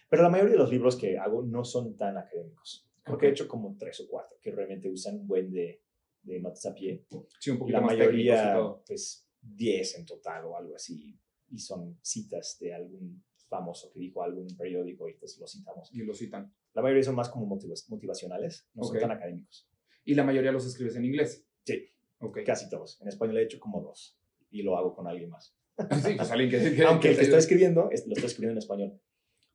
[0.09, 2.89] Pero la mayoría de los libros que hago no son tan académicos.
[3.03, 5.83] Creo que he hecho como tres o cuatro que realmente usan un buen de,
[6.23, 7.07] de notas a pie
[7.39, 11.19] sí, un poquito la más mayoría, pues 10 en total o algo así.
[11.51, 15.47] Y son citas de algún famoso que dijo algo en un periódico y entonces lo
[15.47, 15.91] citamos.
[15.93, 16.53] Y lo citan.
[16.73, 18.93] La mayoría son más como motivacionales, no Ok.
[18.93, 19.69] son tan académicos.
[20.05, 21.47] Y la mayoría los escribes en inglés.
[21.65, 21.87] Sí.
[22.21, 22.39] Ok.
[22.45, 23.01] Casi todos.
[23.03, 24.19] En español he hecho como dos
[24.51, 25.55] y lo hago con alguien más.
[26.03, 26.75] Sí, pues alguien que...
[26.77, 29.01] que- Aunque el que estoy escribiendo, es- lo estoy escribiendo en español,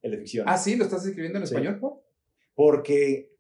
[0.01, 0.45] el de ficción.
[0.49, 1.53] Ah, sí, lo estás escribiendo en Sí.
[1.55, 2.03] español, ¿por?
[2.55, 3.31] Porque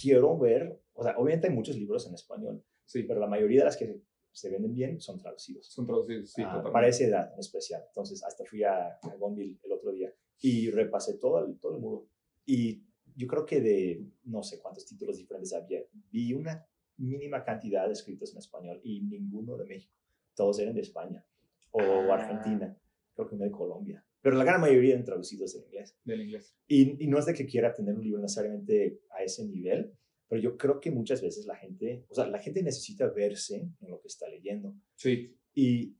[0.00, 3.64] quiero ver, o sea, obviamente hay muchos libros en español, Sí, pero la mayoría de
[3.64, 5.66] las que se venden bien son traducidos.
[5.66, 6.72] son traducidos, sí, Ah, totalmente.
[6.72, 7.82] para esa edad en especial.
[7.88, 11.80] Entonces, hasta fui a, a Gonville el otro día y repasé todo el, todo el
[11.80, 12.06] muro.
[12.44, 12.82] Y
[13.16, 15.80] yo creo que de no sé cuántos títulos diferentes había,
[16.12, 16.64] vi una
[16.98, 19.94] mínima cantidad de escritos en español y ninguno de México.
[20.34, 21.24] Todos eran de España
[21.70, 22.14] o Ah.
[22.14, 22.76] Argentina,
[23.14, 24.04] creo que uno de Colombia.
[24.20, 25.96] Pero la gran mayoría eran traducidos en inglés.
[26.04, 26.56] Del inglés.
[26.66, 29.92] Y, y no es de que quiera tener un libro necesariamente a ese nivel,
[30.28, 33.90] pero yo creo que muchas veces la gente, o sea, la gente necesita verse en
[33.90, 34.74] lo que está leyendo.
[34.96, 35.96] Sí, Y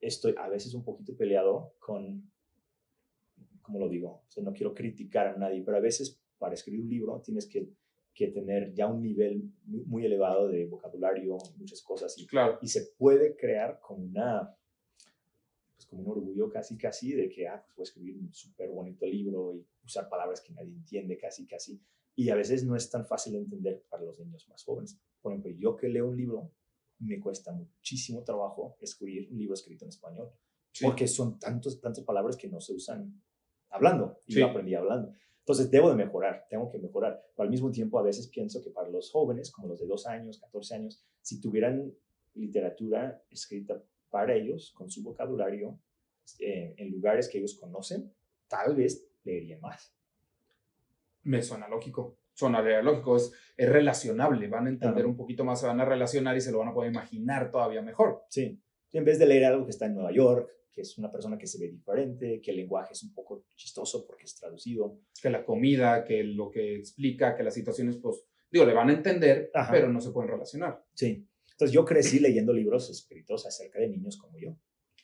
[0.00, 2.30] estoy a veces un poquito peleado con,
[3.62, 4.24] ¿cómo lo digo?
[4.28, 7.46] O sea, no quiero criticar a nadie, pero a veces para escribir un libro tienes
[7.46, 7.70] que,
[8.14, 12.58] que tener ya un nivel muy, elevado de vocabulario, muchas cosas, y, claro.
[12.62, 14.56] y se puede crear como una,
[15.74, 19.04] pues como un orgullo casi, casi de que, ah, pues a escribir un súper bonito
[19.06, 21.80] libro y usar palabras que nadie entiende casi, casi.
[22.16, 24.96] Y a veces no es tan fácil de entender para los niños más jóvenes.
[25.20, 26.52] Por ejemplo, yo que leo un libro,
[27.00, 30.30] me cuesta muchísimo trabajo escribir un libro escrito en español,
[30.70, 30.84] Sí.
[30.84, 33.20] porque son tantos, tantas palabras que no se usan
[33.70, 34.38] hablando, y Sí.
[34.40, 35.12] yo aprendí hablando.
[35.44, 37.22] Entonces, debo de mejorar, tengo que mejorar.
[37.36, 40.06] Pero al mismo tiempo, a veces pienso que para los jóvenes, como los de 2
[40.06, 41.92] años, 14 años, si tuvieran
[42.32, 45.78] literatura escrita para ellos, con su vocabulario,
[46.38, 48.10] eh, en lugares que ellos conocen,
[48.48, 49.94] tal vez leerían más.
[51.24, 52.16] Me suena lógico.
[52.32, 53.16] Sonaría lógico.
[53.16, 54.48] Es, es relacionable.
[54.48, 56.74] Van a entender un poquito más, se van a relacionar y se lo van a
[56.74, 58.24] poder imaginar todavía mejor.
[58.30, 58.58] Sí.
[58.94, 61.46] En vez de leer algo que está en Nueva York, que es una persona que
[61.46, 64.98] se ve diferente, que el lenguaje es un poco chistoso porque es traducido.
[65.20, 68.94] Que la comida, que lo que explica, que las situaciones, pues, digo, le van a
[68.94, 69.70] entender, Ajá.
[69.72, 70.84] pero no se pueden relacionar.
[70.94, 71.26] Sí.
[71.52, 74.56] Entonces yo crecí leyendo libros escritos acerca de niños como yo.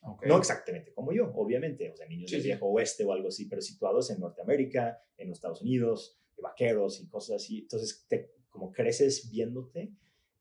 [0.02, 0.24] Ok.
[0.26, 2.48] No exactamente como yo, obviamente, o sea, niños Sí, del sí.
[2.48, 7.00] viejo oeste o algo así, pero situados en Norteamérica, en los Estados Unidos, de vaqueros
[7.00, 7.60] y cosas así.
[7.60, 9.92] Entonces, te, como creces viéndote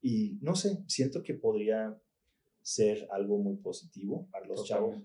[0.01, 1.95] y no sé, siento que podría
[2.73, 4.95] ser algo muy positivo para los chavos.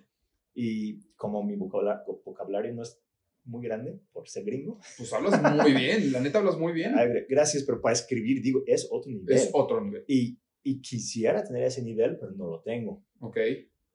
[0.54, 3.00] Y como mi vocabula- vocabulario no es
[3.44, 6.92] muy grande por ser gringo, Pues hablas muy bien, la neta hablas muy bien.
[7.28, 9.34] gracias, pero para escribir, digo, es otro nivel.
[9.36, 10.04] Es otro nivel.
[10.08, 13.02] y, y quisiera tener ese nivel, pero no lo tengo.
[13.20, 13.36] Ok.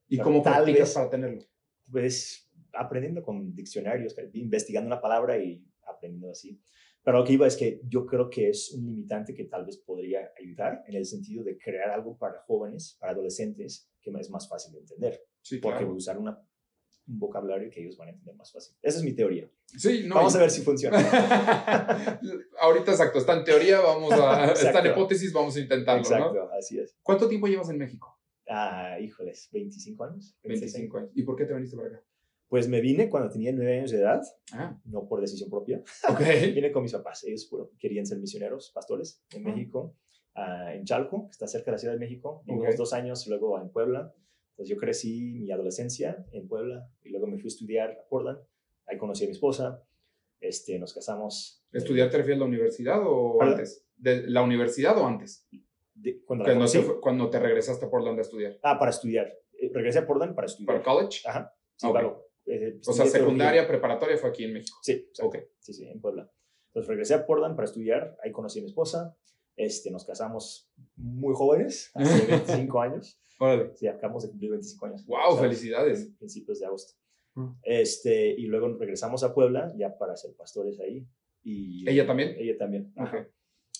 [0.07, 1.41] ¿Y Pero cómo tal vez- para tenerlo?
[1.91, 6.59] pues aprendiendo con diccionarios, investigando una palabra y aprendiendo así.
[7.03, 9.77] Pero lo que iba es que yo creo que es un limitante que tal vez
[9.77, 14.47] podría ayudar en el sentido de crear algo para jóvenes, para adolescentes, que es más
[14.47, 15.23] fácil de entender.
[15.41, 15.93] Sí, Porque claro.
[15.93, 16.37] usar una,
[17.07, 18.75] un vocabulario que ellos van a entender más fácil.
[18.81, 19.49] Esa es mi teoría.
[19.65, 20.15] Sí, no.
[20.15, 20.97] Vamos a ver si funciona.
[22.59, 26.51] Ahorita exacto, está en teoría, vamos a, está en hipótesis, vamos a intentarlo, Exacto, ¿no?
[26.51, 26.97] así es.
[27.01, 28.19] ¿Cuánto tiempo llevas en México?
[28.47, 30.35] Ah, híjoles, 25 años.
[30.43, 31.11] 26 25 años.
[31.15, 32.03] ¿Y por qué te viniste para acá?
[32.49, 34.21] Pues me vine cuando tenía 9 años de edad,
[34.53, 35.81] Ah, no por decisión propia.
[36.09, 36.19] ok.
[36.57, 39.51] Vine con mis papás, ellos fueron- querían ser misioneros, pastores en Ah.
[39.51, 39.95] México,
[40.35, 42.41] ah, en Chalco, que está cerca de la Ciudad de México.
[42.45, 42.77] Vivimos Ok.
[42.77, 44.11] dos años luego en Puebla.
[44.51, 48.39] Entonces yo crecí mi adolescencia en Puebla y luego me fui a estudiar a Portland.
[48.87, 49.83] Ahí conocí a mi esposa,
[50.41, 51.63] este, nos casamos.
[51.71, 53.53] ¿Estudiar te refieres a la universidad o ¿Perdón?
[53.53, 53.85] antes?
[53.95, 55.47] ¿De la universidad o antes?
[55.93, 58.57] De- cuando la conocí, fue- cuando te regresaste a Portland a estudiar.
[58.63, 59.31] ah, para estudiar.
[59.53, 60.81] Eh, regresé a Portland para ¿Para estudiar.
[60.83, 61.21] college?
[61.27, 61.91] Ajá, sí, Ok.
[61.93, 62.25] claro.
[62.51, 64.77] Eh, O sea, secundaria, preparatoria fue aquí en México.
[64.81, 65.37] Sí, exacto.
[65.37, 65.43] Ok.
[65.59, 66.31] Sí, sí, en Puebla.
[66.67, 69.15] Entonces regresé a Portland para estudiar, ahí conocí a mi esposa,
[69.55, 73.71] este, nos casamos muy jóvenes, hace 25 años, Órale.
[73.75, 75.05] sí, acabamos de cumplir 25 años.
[75.05, 76.01] Wow, felicidades.
[76.07, 76.93] en Principios de agosto.
[77.35, 77.49] Mm.
[77.63, 81.05] Este, y luego regresamos a Puebla ya para ser pastores ahí.
[81.43, 82.35] Y, ¿Ella también?
[82.37, 82.91] Ella también.
[82.95, 83.19] ajá.
[83.19, 83.27] Ok.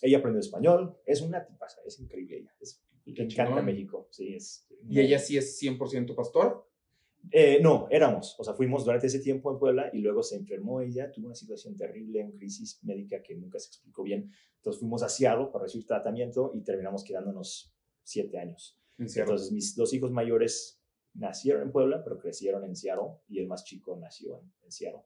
[0.02, 2.56] Ella aprendió español, es una tipaza, es increíble ella.
[2.62, 3.62] Es, le encanta.
[3.62, 4.66] México, sí, es.
[4.88, 6.69] ¿Y ella sí es 100% pastor?
[7.32, 10.82] Eh, no, éramos, o sea, fuimos durante ese tiempo en Puebla y luego se enfermó
[10.82, 14.32] ella, tuvo una situación terrible, una crisis médica que nunca se explicó bien.
[14.58, 18.80] Entonces fuimos a Seattle para recibir tratamiento y terminamos quedándonos siete años.
[18.98, 20.82] Entonces mis dos hijos mayores
[21.14, 25.02] nacieron en Puebla, pero crecieron en Seattle y el más chico nació en, en Seattle.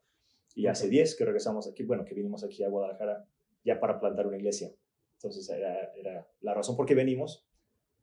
[0.56, 0.91] Y hace Ok.
[0.91, 3.28] 10 que regresamos aquí, bueno, que vinimos aquí a Guadalajara
[3.65, 4.71] ya para plantar una iglesia.
[5.15, 7.45] Entonces era, era la razón por qué venimos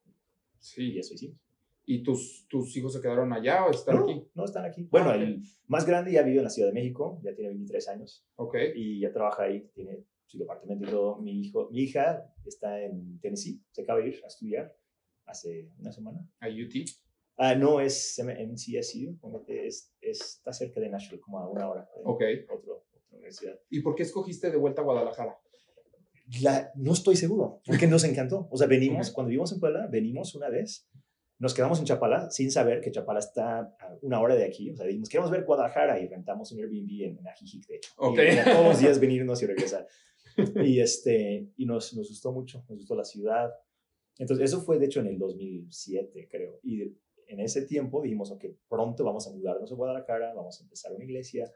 [0.05, 0.11] y
[0.59, 0.99] Sí.
[0.99, 1.38] eso hicimos.
[1.92, 4.24] ¿Y tus, tus hijos se quedaron allá o están no, aquí?
[4.35, 4.87] no están aquí.
[4.90, 5.22] Bueno, Ah, ok.
[5.22, 8.24] el más grande ya vive en la Ciudad de México, ya tiene 23 años.
[8.37, 8.57] Ok.
[8.76, 11.18] y ya trabaja ahí, tiene su departamento y todo.
[11.20, 14.76] Mi, hijo, mi hija está en Tennessee, se acaba de ir a estudiar
[15.26, 16.20] hace una semana.
[16.40, 16.74] A UT.
[17.37, 21.88] Ah, no, es MCSU, realmente es, está cerca de Nashville, como a una hora.
[22.05, 22.22] Ok.
[22.53, 23.59] otro- otra universidad.
[23.70, 25.37] ¿Y por qué escogiste de vuelta a Guadalajara?
[26.42, 28.46] La, no estoy seguro, porque nos encantó.
[28.53, 29.14] O sea, venimos, Ok.
[29.14, 30.88] cuando vivimos en Puebla, venimos una vez,
[31.40, 34.70] nos quedamos en Chapala sin saber que Chapala está a una hora de aquí.
[34.70, 37.90] O sea, dijimos, queremos ver Guadalajara y rentamos un Airbnb en, en Ajijic, de hecho.
[37.96, 38.18] Ok.
[38.18, 39.88] Y todos los días venirnos y regresar.
[40.62, 43.50] Y, este, y nos, nos gustó mucho, nos gustó la ciudad.
[44.18, 46.61] Entonces, eso fue de hecho en el 2007, creo.
[46.62, 46.83] Y
[47.26, 51.05] en ese tiempo dijimos, ok, pronto vamos a mudarnos a Guadalajara, vamos a empezar una
[51.05, 51.50] iglesia.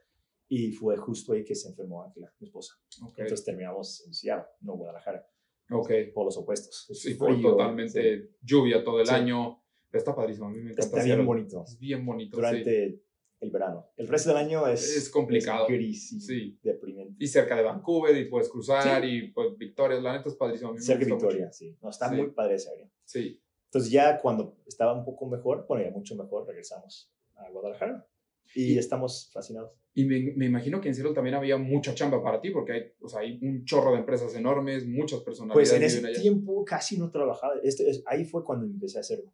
[0.48, 2.74] Y fue justo ahí que se enfermó Ángela, mi esposa.
[3.02, 3.18] Ok.
[3.18, 5.26] Entonces terminamos en Seattle, no Guadalajara
[5.70, 5.90] ok.
[6.14, 6.86] por los opuestos.
[6.92, 8.30] Sí, fue Frío, totalmente sí.
[8.42, 9.14] lluvia todo el Sí.
[9.14, 9.60] año.
[9.98, 10.46] Está padrísimo.
[10.46, 10.82] A mí me encanta.
[10.82, 12.36] Está bien bonito Es bien bonito.
[12.36, 12.40] sí.
[12.40, 13.00] durante
[13.40, 13.90] el verano.
[13.96, 15.66] El resto del año es, Es complicado.
[15.68, 16.58] gris y Sí.
[16.62, 17.14] deprimente.
[17.18, 20.00] Y cerca de Vancouver y puedes cruzar y pues Victoria.
[20.00, 20.70] La neta es padrísimo.
[20.70, 21.52] A mí Cerca de Victoria, mucho.
[21.52, 21.76] sí.
[21.82, 22.16] No, está Sí.
[22.16, 22.88] muy padre esa área.
[23.04, 23.40] Sí.
[23.66, 28.06] Entonces ya cuando estaba un poco mejor, bueno, ya mucho mejor, regresamos a Guadalajara
[28.54, 29.72] y Y- estamos fascinados.
[29.96, 32.82] Y me, me imagino que en Seattle también había mucha chamba para ti, porque hay,
[33.00, 36.20] o sea, hay un chorro de empresas enormes, muchas personalidades Pues en ese allá.
[36.20, 37.54] tiempo casi no trabajaba.
[37.62, 39.32] Este, es- ahí fue cuando empecé a hacerlo.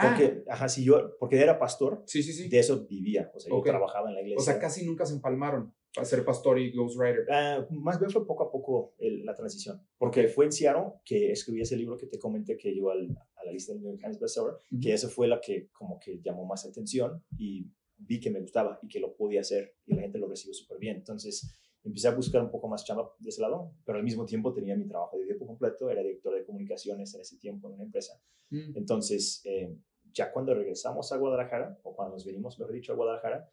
[0.00, 2.48] Ah, Porque, ajá, si yo, porque era pastor, sí, sí, sí.
[2.48, 3.32] de eso vivía.
[3.34, 3.66] O sea, Ok.
[3.66, 4.38] yo trabajaba en la iglesia.
[4.40, 7.26] O sea, casi nunca se empalmaron para ser pastor y ghostwriter.
[7.32, 11.32] Ah, más bien fue poco a poco el- la transición, porque fue en Seattle que
[11.32, 14.00] escribí ese libro que te comenté que llegó al- a la lista del New York
[14.00, 18.30] Times bestseller, que eso fue la que como que llamó más atención y vi que
[18.30, 20.96] me gustaba y que lo podía hacer y la gente lo recibió súper bien.
[20.98, 24.52] Entonces empecé a buscar un poco más chamba de ese lado, pero al mismo tiempo
[24.52, 27.84] tenía mi trabajo de tiempo completo, era director de comunicaciones en ese tiempo en una
[27.84, 28.20] empresa.
[28.50, 28.76] Mm.
[28.76, 29.74] Entonces, eh,
[30.12, 33.50] ya cuando regresamos a Guadalajara, o cuando nos venimos, mejor dicho, a Guadalajara,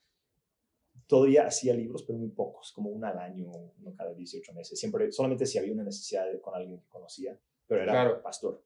[1.07, 4.79] todavía hacía libros, pero muy pocos, como uno al año, uno cada 18 meses.
[4.79, 7.37] Siempre, solamente si había una necesidad de- con alguien que conocía,
[7.67, 8.21] pero era Claro.
[8.21, 8.63] pastor.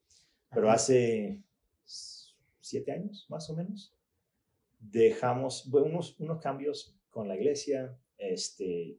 [0.52, 0.76] Pero Ajá.
[0.76, 1.42] hace
[1.84, 3.94] siete años, más o menos,
[4.78, 8.98] dejamos bueno, unos, unos cambios con la iglesia, este,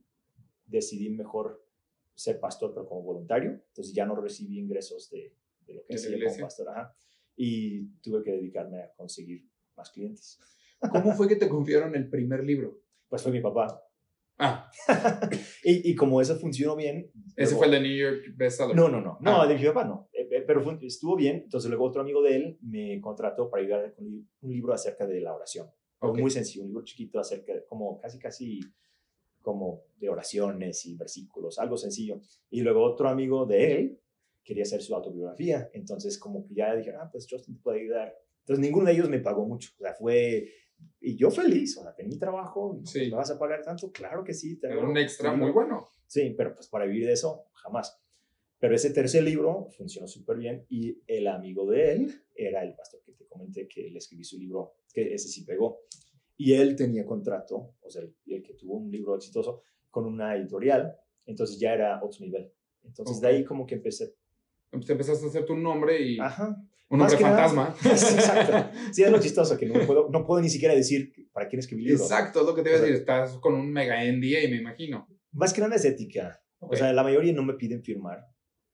[0.66, 1.66] decidí mejor
[2.14, 5.34] ser pastor, pero como voluntario, entonces ya no recibí ingresos de,
[5.66, 6.96] de lo que hacía como pastor, ajá,
[7.36, 10.40] y tuve que dedicarme a conseguir más clientes.
[10.92, 12.82] ¿Cómo fue que te confiaron el primer libro?
[13.08, 13.82] Pues fue mi papá.
[14.38, 14.72] Ah,
[15.64, 17.12] y, y como eso funcionó bien...
[17.36, 18.76] ese luego- fue el de New York Bestseller.
[18.76, 19.48] No, no, no, no, Ah.
[19.48, 22.36] de mi papá no, Eh, eh, pero fue- estuvo bien, entonces luego otro amigo de
[22.36, 25.68] él me contrató para ayudar con un libro acerca de la oración.
[26.02, 28.60] Muy sencillo, un libro chiquito acerca, de, como casi, casi
[29.44, 32.20] como de oraciones y versículos, algo sencillo.
[32.50, 34.00] Y luego otro amigo de él
[34.44, 38.16] quería hacer su autobiografía, entonces como que ya dije, ah, pues Justin te puede ayudar.
[38.40, 40.50] Entonces ninguno de ellos me pagó mucho, o sea, fue...
[41.00, 43.00] Y yo feliz, o sea, tenía mi trabajo, y, Sí.
[43.12, 43.92] ¿me vas a pagar tanto?
[43.92, 44.60] Claro que sí.
[44.64, 45.46] Era un extra tu libro".
[45.46, 45.88] muy bueno.
[46.08, 48.00] Sí, pero pues para vivir de eso, jamás.
[48.58, 53.02] Pero ese tercer libro funcionó súper bien y el amigo de él era el pastor
[53.04, 55.82] que te comenté que le escribí su libro, que ese sí pegó.
[56.38, 60.36] Y él tenía contrato, o sea, el, el que tuvo un libro exitoso, con una
[60.36, 60.96] editorial,
[61.28, 62.52] entonces ya era otro nivel.
[62.84, 63.34] Entonces de Ok.
[63.34, 64.16] ahí como que empecé.
[64.72, 66.56] Entonces empezaste a hacer tu nombre y Ajá.
[66.90, 67.76] un nombre que nada- fantasma.
[67.98, 68.70] Sí, exacto.
[68.94, 71.84] Sí, es lo chistoso, que no puedo, no puedo ni siquiera decir para quién escribí
[71.84, 72.04] libro.
[72.04, 72.96] Exacto, es lo que te iba a decir.
[72.96, 75.08] Estás con un mega NDA, me imagino.
[75.32, 76.42] Más que nada es ética.
[76.60, 76.74] Ok.
[76.74, 78.26] O sea, la mayoría no me piden firmar,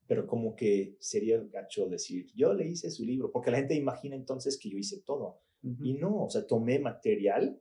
[0.07, 4.15] pero como que sería gacho decir, yo le hice su libro, porque la gente imagina
[4.15, 5.41] entonces que yo hice todo.
[5.63, 5.83] Ujú.
[5.85, 7.59] Y no, o sea, tomé material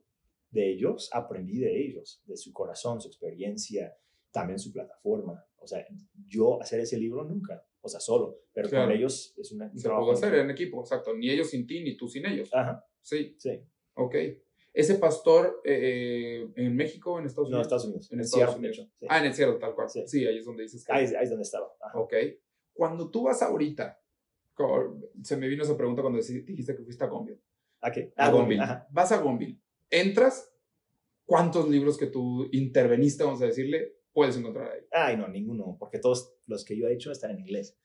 [0.51, 3.93] de ellos, aprendí de ellos, de su corazón, su experiencia,
[4.31, 5.43] también su plataforma.
[5.57, 5.85] O sea,
[6.27, 8.87] yo hacer ese libro nunca, o sea, solo, pero Claro.
[8.87, 11.13] con ellos es una, un Se pudo hacer en equipo, exacto.
[11.15, 12.49] Ni ellos sin ti, ni tú sin ellos.
[12.53, 13.59] Ajá, Sí, sí.
[13.95, 14.15] ok.
[14.73, 17.65] Ese pastor eh, eh, en México, en Estados No, Unidos.
[17.67, 18.11] Estados Unidos.
[18.11, 18.75] En En Estados Unidos.
[18.99, 19.05] sí.
[19.09, 19.89] Ah, en el cielo, tal cual.
[19.89, 20.25] Sí, Sí.
[20.27, 20.91] ahí es donde dices que.
[20.93, 21.67] ahí, ahí es donde estaba.
[21.81, 21.97] Ajá.
[21.99, 22.13] Ok.
[22.73, 23.99] Cuando tú vas ahorita,
[25.23, 27.41] se me vino esa pregunta cuando dijiste que fuiste a Gonville.
[27.81, 28.13] ¿A qué?
[28.15, 28.61] A Ah, Gonville.
[28.61, 28.87] Ajá.
[28.91, 29.59] Vas a Gonville.
[29.89, 30.51] Entras,
[31.25, 34.81] ¿cuántos libros que tú interveniste, vamos a decirle, puedes encontrar ahí?
[34.91, 37.77] Ay, no, ninguno, porque todos los que yo he hecho están en inglés.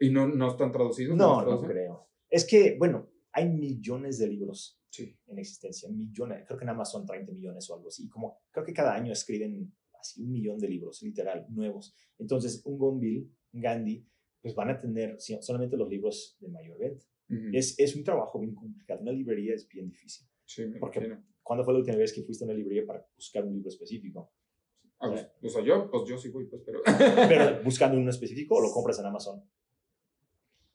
[0.00, 1.16] ¿Y no, no están traducidos?
[1.16, 2.08] No, no creo.
[2.28, 5.16] Es que, bueno, hay millones de libros Sí.
[5.28, 8.72] en existencia, millones, creo que en Amazon 30 millones o algo así, como creo que
[8.72, 11.94] cada año escriben así un millón de libros, literal, nuevos.
[12.18, 14.04] Entonces, un Gonville, un Gandhi,
[14.40, 17.06] pues van a tener solamente los libros de mayor venta.
[17.30, 17.50] Ujú.
[17.52, 20.26] Es, es un trabajo bien complicado, una librería es bien difícil.
[20.44, 21.24] Sí, me porque- imagino.
[21.44, 24.32] ¿Cuándo fue la última vez que fuiste a una librería para buscar un libro específico?
[25.02, 26.80] Ah, pues, o sea, yo, pues yo sí voy, pues, pero...
[27.28, 29.42] Pero buscando uno específico o lo compras en Amazon.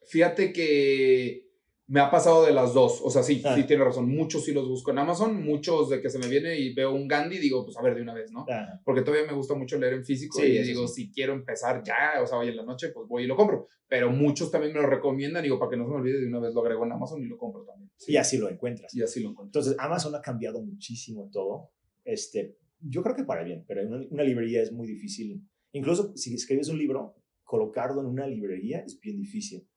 [0.05, 1.47] Fíjate que
[1.87, 2.99] me ha pasado de las dos.
[3.01, 3.55] O sea, sí, Ah.
[3.55, 4.09] sí tiene razón.
[4.09, 7.07] Muchos sí los busco en Amazon, muchos de que se me viene y veo un
[7.07, 8.45] Gandhi, digo, pues a ver de una vez, ¿no?
[8.49, 8.81] Ajá.
[8.83, 11.03] Porque todavía me gusta mucho leer en físico Sí, y digo, sí.
[11.05, 13.67] si quiero empezar ya, o sea, hoy en la noche, pues voy y lo compro.
[13.87, 16.39] Pero muchos también me lo recomiendan, digo, para que no se me olvide, de una
[16.39, 17.89] vez lo agrego en Amazon y lo compro también.
[17.95, 18.93] Sí, Y así lo encuentras.
[18.93, 19.61] y así lo encuentro.
[19.61, 21.69] Entonces, Amazon ha cambiado muchísimo todo.
[22.03, 25.41] Este, yo creo que para bien, pero en una, una librería es muy difícil.
[25.71, 29.67] Incluso si escribes un libro, colocarlo en una librería es bien difícil.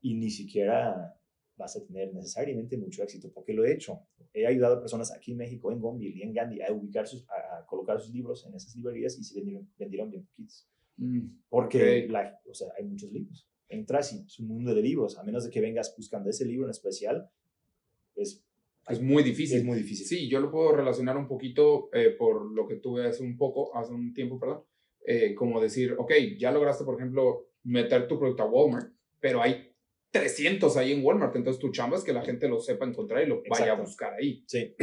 [0.00, 1.14] Y ni siquiera
[1.56, 4.00] vas a tener necesariamente mucho éxito, porque lo he hecho.
[4.32, 7.24] He ayudado a personas aquí en México, en Gonville y en Gandhi, a, ubicar sus,
[7.30, 10.68] a, a colocar sus libros en esas librerías y se vendieron, vendieron bien poquitos.
[10.96, 12.10] Mm, Porque Ok.
[12.10, 13.48] la- o sea, hay muchos libros.
[13.68, 16.66] Entras y es un mundo de libros, a menos de que vengas buscando ese libro
[16.66, 17.28] en especial,
[18.16, 18.44] es,
[18.88, 19.58] Es muy difícil.
[19.58, 20.06] es muy difícil.
[20.06, 23.76] Sí, yo lo puedo relacionar un poquito eh, por lo que tuve hace un poco,
[23.76, 24.64] hace un tiempo, perdón,
[25.06, 29.74] eh, como decir, ok, ya lograste, por ejemplo, meter tu producto a Walmart, pero hay
[30.10, 33.26] 300 ahí en Walmart, entonces tu chamba es que la gente lo sepa encontrar y
[33.26, 34.44] lo vaya a buscar ahí.
[34.46, 34.74] Sí,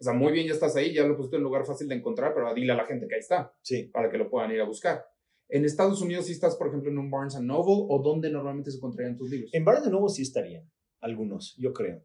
[0.00, 1.96] O sea, muy bien, ya estás ahí, ya lo pusiste en un lugar fácil de
[1.96, 3.90] encontrar, pero dile a la gente que ahí está, sí.
[3.92, 5.04] para que lo puedan ir a buscar.
[5.48, 8.76] En Estados Unidos, si estás, por ejemplo, en un Barnes Noble, o dónde normalmente se
[8.76, 9.50] encontrarían tus libros.
[9.52, 12.04] En Barnes Noble sí estarían, algunos, yo creo.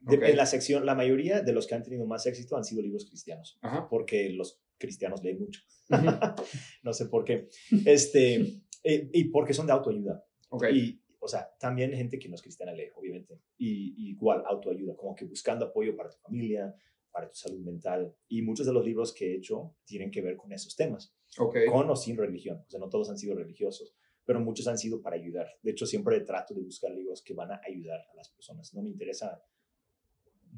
[0.00, 0.22] De- Ok.
[0.24, 3.06] En la sección, la mayoría de los que han tenido más éxito han sido libros
[3.06, 3.88] cristianos, Ajá.
[3.88, 5.60] porque los cristianos leen mucho.
[6.82, 7.48] No sé por qué.
[7.84, 8.36] Este,
[8.84, 10.24] eh, y porque son de autoayuda.
[10.50, 10.66] Ok.
[10.72, 13.40] Y, o sea, también gente que no es cristiana lee, obviamente.
[13.56, 16.74] Y, y igual, autoayuda, como que buscando apoyo para tu familia,
[17.10, 18.14] para tu salud mental.
[18.28, 21.56] Y muchos de los libros que he hecho tienen que ver con esos temas, ok.
[21.70, 22.62] con o sin religión.
[22.66, 25.48] O sea, no todos han sido religiosos, pero muchos han sido para ayudar.
[25.62, 28.72] De hecho, siempre trato de buscar libros que van a ayudar a las personas.
[28.74, 29.42] No me interesa,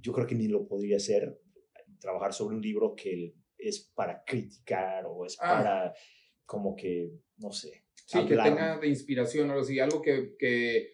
[0.00, 1.40] yo creo que ni lo podría hacer,
[2.00, 5.56] trabajar sobre un libro que es para criticar o es Ah.
[5.62, 5.94] para
[6.46, 7.84] como que, no sé.
[8.06, 8.48] Sí, que hablar.
[8.48, 10.92] tenga de inspiración o algo así, algo que, que,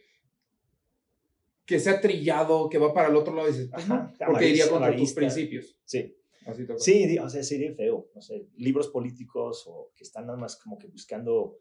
[1.64, 4.68] que sea trillado, que va para el otro lado y dices, pues Ajá, porque iría
[4.68, 5.20] contra tus amarista.
[5.20, 5.78] principios.
[5.84, 6.14] Sí,
[6.46, 10.56] Así sí, o sea, sería feo, no sé, libros políticos o que están nada más
[10.56, 11.58] como que buscando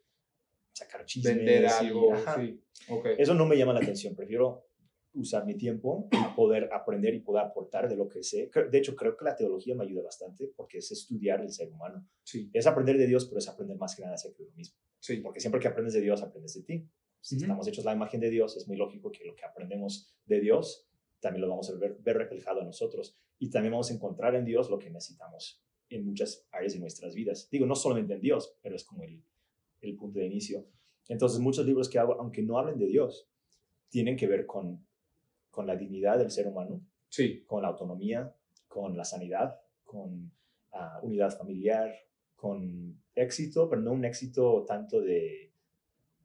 [0.73, 1.35] sacar chismes.
[1.37, 2.61] Vender algo, sí.
[2.89, 3.07] Ok.
[3.17, 4.67] Eso no me llama la atención, prefiero
[5.15, 8.51] usar mi tiempo y poder aprender y poder aportar de lo que sé.
[8.71, 12.07] De hecho, creo que la teología me ayuda bastante porque es estudiar el ser humano.
[12.23, 14.77] Sí, Es aprender de Dios, pero es aprender más que nada acerca de lo mismo.
[14.99, 15.17] sí.
[15.17, 16.89] Porque siempre que aprendes de Dios, aprendes de ti.
[17.21, 17.45] Si Ujú.
[17.45, 20.87] estamos hechos la imagen de Dios, es muy lógico que lo que aprendemos de Dios
[21.19, 23.17] también lo vamos a ver, ver reflejado en nosotros.
[23.39, 27.15] Y también vamos a encontrar en Dios lo que necesitamos en muchas áreas de nuestras
[27.15, 27.49] vidas.
[27.49, 29.23] Digo, no solamente en Dios, pero es como el,
[29.81, 30.67] el punto de inicio.
[31.07, 33.27] Entonces, muchos libros que hago, aunque no hablen de Dios,
[33.89, 34.85] tienen que ver con,
[35.55, 38.35] con la dignidad del ser humano, Sí, con la autonomía,
[38.67, 40.29] con la sanidad, con
[40.73, 41.95] ah, unidad familiar,
[42.35, 45.53] con éxito, pero no un éxito tanto de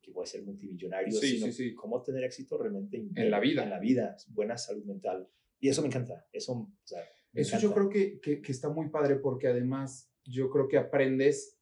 [0.03, 3.63] que voy a ser multimillonario, Sí, sino sí, cómo tener éxito realmente En la vida.
[3.63, 5.29] En la vida, buena salud mental.
[5.61, 6.27] Y eso me encanta.
[6.33, 7.75] Eso, o sea, me eso yo encanta.
[7.75, 11.57] creo que, que, que está muy padre porque además yo creo que aprendes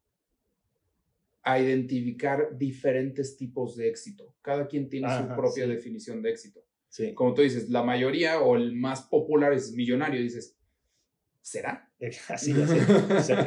[1.43, 4.35] a identificar diferentes tipos de éxito.
[4.41, 5.71] Cada quien tiene su Ajá, propia sí.
[5.71, 6.64] definición de éxito.
[6.89, 10.20] Sí, Como tú dices, la mayoría o el más popular es millonario.
[10.20, 10.57] Dices,
[11.41, 11.91] ¿Será?
[12.28, 12.78] Así, así.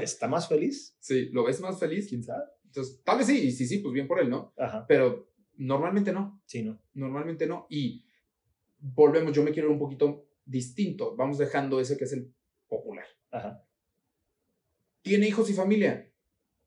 [0.02, 0.96] ¿Está más feliz?
[1.00, 2.08] Sí, ¿lo ves más feliz?
[2.10, 2.44] ¿Quién sabe?
[2.66, 4.54] Entonces, tal vez sí, y sí, sí, pues bien por él, ¿no?
[4.58, 4.86] Ajá.
[4.88, 6.82] Pero normalmente no, Sí, ¿no?
[6.94, 7.68] normalmente no.
[7.70, 8.04] Y
[8.80, 11.16] volvemos, yo me quiero ir un poquito distinto.
[11.16, 12.34] Vamos dejando ese que es el
[12.68, 13.06] popular.
[13.30, 13.64] Ajá.
[15.02, 16.12] ¿Tiene hijos y familia?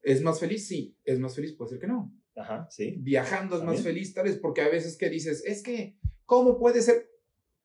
[0.02, 0.66] ¿Es más feliz?
[0.68, 0.96] Sí.
[1.04, 1.52] ¿Es más feliz?
[1.54, 2.12] Puede ser que no.
[2.36, 2.96] Ajá, sí.
[2.98, 3.94] Viajando es más También.
[3.94, 7.10] feliz, tal vez, porque a veces que dices, es que, ¿cómo puede ser?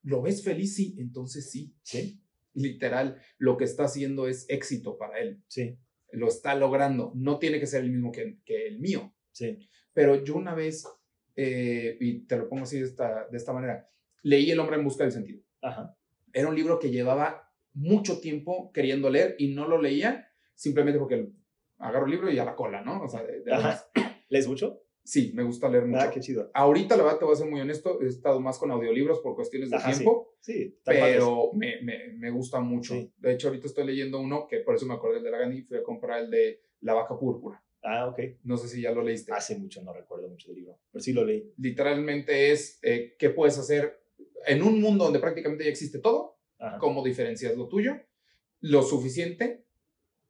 [0.03, 0.75] ¿Lo ves feliz?
[0.75, 1.75] Sí, entonces sí.
[1.83, 2.21] Sí,
[2.53, 5.43] Literal, lo que está haciendo es éxito para él.
[5.47, 5.77] sí,
[6.11, 7.11] Lo está logrando.
[7.15, 9.13] No tiene que ser el mismo que, que el mío.
[9.31, 9.57] sí.
[9.93, 10.85] Pero yo una vez,
[11.35, 13.89] eh, y te lo pongo así de esta, de esta manera,
[14.23, 15.41] leí El hombre en busca del sentido.
[15.61, 15.97] Ajá.
[16.31, 21.29] Era un libro que llevaba mucho tiempo queriendo leer y no lo leía simplemente porque
[21.79, 23.01] agarro el libro y a la cola, ¿no?
[23.01, 23.53] O sea, de, de.
[24.29, 24.83] ¿Lees mucho?
[25.09, 26.03] Sí, me gusta leer mucho.
[26.03, 26.51] Ah, qué chido.
[26.53, 29.33] Ahorita, la verdad, te voy a ser muy honesto, he estado más con audiolibros por
[29.33, 29.97] cuestiones de Ajá, sí.
[30.03, 30.99] tiempo, Sí, padre.
[31.13, 32.93] pero me, me, me gusta mucho.
[32.93, 33.11] Sí.
[33.17, 35.77] De hecho, ahorita estoy leyendo uno que por eso me acordé de la Gandhi, fui
[35.77, 37.59] a comprar el de La vaca púrpura.
[37.81, 38.19] Ah, ok.
[38.43, 39.31] No sé si ya lo leíste.
[39.33, 41.51] Hace mucho no recuerdo mucho del libro, pero sí lo leí.
[41.57, 43.99] Literalmente es eh, qué puedes hacer
[44.45, 46.77] en un mundo donde prácticamente ya existe todo, Ajá.
[46.77, 47.95] cómo diferencias lo tuyo,
[48.59, 49.65] lo suficiente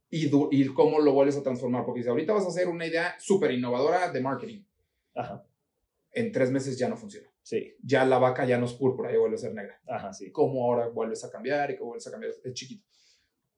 [0.09, 1.84] y, y cómo lo vuelves a transformar.
[1.86, 4.61] Porque si ahorita vas a hacer una idea súper innovadora de marketing,
[5.20, 5.45] Ajá.
[6.11, 7.30] en tres meses ya no funciona.
[7.43, 7.76] Sí.
[7.84, 9.80] Ya la vaca ya no es púrpura, ya vuelve a ser negra.
[9.88, 10.32] Ajá, sí.
[10.32, 12.86] cómo ahora vuelves a cambiar y cómo vuelves a cambiar, es chiquito.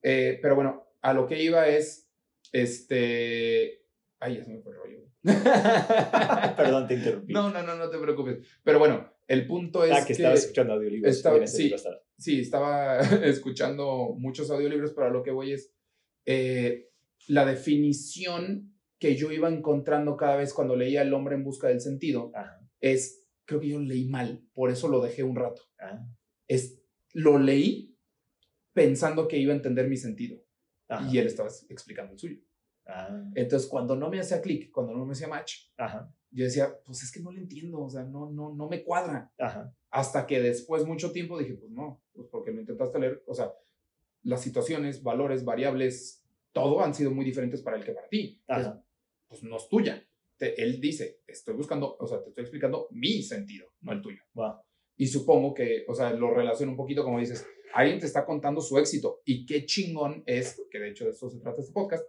[0.02, 2.10] Eh, pero bueno, a lo que iba es,
[2.52, 3.84] este,
[4.18, 4.98] ay, ya se me fue el rollo.
[6.56, 7.32] Perdón, te interrumpí.
[7.32, 8.38] no, no, no, no te preocupes.
[8.64, 11.14] Pero bueno, el punto es ah, que, estabas escuchando audiolibros.
[11.14, 11.72] estaba- sí.
[11.72, 12.00] estaba.
[12.18, 15.72] sí, estaba escuchando muchos audiolibros, pero a lo que voy es
[16.26, 16.90] eh,
[17.28, 18.71] la definición
[19.02, 22.64] que yo iba encontrando cada vez cuando leía El hombre en busca del sentido Ajá.
[22.78, 25.62] es, creo que yo leí mal, por eso lo dejé un rato.
[25.80, 26.06] Ah,
[26.46, 26.80] es,
[27.12, 27.98] lo leí
[28.72, 30.40] pensando que iba a entender mi sentido
[30.86, 31.08] ajá.
[31.12, 32.40] y él estaba explicando el suyo.
[32.86, 36.08] Ah, Entonces, cuando no me hacía clic, cuando no me hacía match, ajá.
[36.30, 39.32] yo decía, pues es que no le entiendo, o sea, no, no, no me cuadra.
[39.36, 39.74] Ajá.
[39.90, 43.52] Hasta que después, mucho tiempo, dije, pues no, pues porque lo intentaste leer, o sea,
[44.22, 48.40] las situaciones, valores, variables, todo han sido muy diferentes para él que para ti.
[48.46, 48.84] Entonces, Ajá.
[49.32, 50.06] Pues no es tuya.
[50.36, 54.20] Te- él dice, estoy buscando, o sea, te estoy explicando mi sentido, no el tuyo.
[54.34, 54.56] Wow.
[54.96, 58.60] Y supongo que, o sea, lo relaciono un poquito como dices, alguien te está contando
[58.60, 62.04] su éxito y qué chingón es, que de hecho de eso se trata este podcast,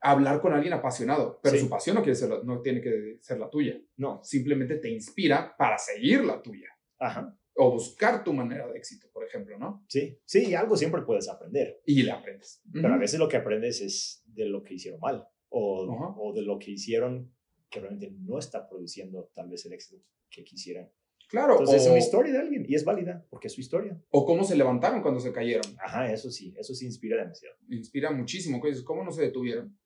[0.00, 1.62] hablar con alguien apasionado, pero Sí.
[1.62, 4.20] su pasión no, quiere ser la- no tiene que ser la tuya, No.
[4.24, 6.68] simplemente te inspira para seguir la tuya
[6.98, 7.36] Ajá.
[7.54, 9.84] o buscar tu manera de éxito, por ejemplo, ¿no?
[9.88, 10.18] Sí.
[10.24, 11.80] Sí, y algo siempre puedes aprender.
[11.86, 12.62] Y le aprendes.
[12.72, 16.14] Pero a veces lo que aprendes es de lo que hicieron mal o, Ajá.
[16.18, 17.32] o de lo que hicieron
[17.70, 20.90] que realmente no está produciendo tal vez el éxito que quisieran.
[21.28, 23.98] Claro, Entonces es o, una historia de alguien y es válida porque es su historia.
[24.10, 25.64] o cómo se levantaron cuando se cayeron.
[25.82, 27.56] Ajá, eso sí, eso sí inspira demasiado.
[27.70, 28.60] Inspira muchísimo.
[28.62, 29.78] dices, ¿Cómo no se detuvieron?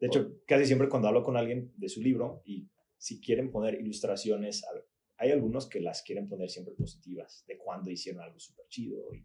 [0.00, 3.74] De hecho, casi siempre cuando hablo con alguien de su libro y si quieren poner
[3.80, 8.38] ilustraciones, a ver, hay algunos que las quieren poner siempre positivas, de cuando hicieron algo
[8.38, 9.24] súper chido y,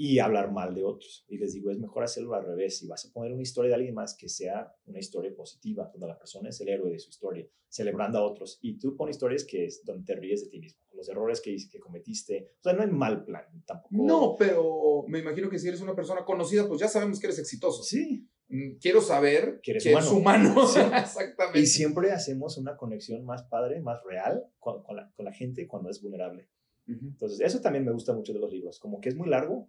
[0.00, 1.26] y hablar mal de otros.
[1.28, 2.78] Y les digo, es mejor hacerlo al revés.
[2.78, 6.06] Si vas a poner una historia de alguien más, que sea una historia positiva, donde
[6.06, 8.60] la persona es el héroe de su historia, celebrando a otros.
[8.62, 11.56] Y tú pones historias que es donde te ríes de ti mismo, los errores que,
[11.68, 12.52] que cometiste.
[12.60, 13.88] O sea, no hay mal plan tampoco.
[13.90, 17.40] No, pero me imagino que si eres una persona conocida, pues ya sabemos que eres
[17.40, 17.82] exitoso.
[17.82, 18.24] Sí.
[18.50, 20.64] Mm, Quiero saber Que eres que eres humano.
[20.68, 20.78] Sí.
[20.96, 21.58] Exactamente.
[21.58, 25.66] Y siempre hacemos una conexión más padre, más real con, con la, con la gente
[25.66, 26.48] cuando es vulnerable.
[26.86, 29.68] Entonces, eso también me gusta mucho de los libros, como que es muy largo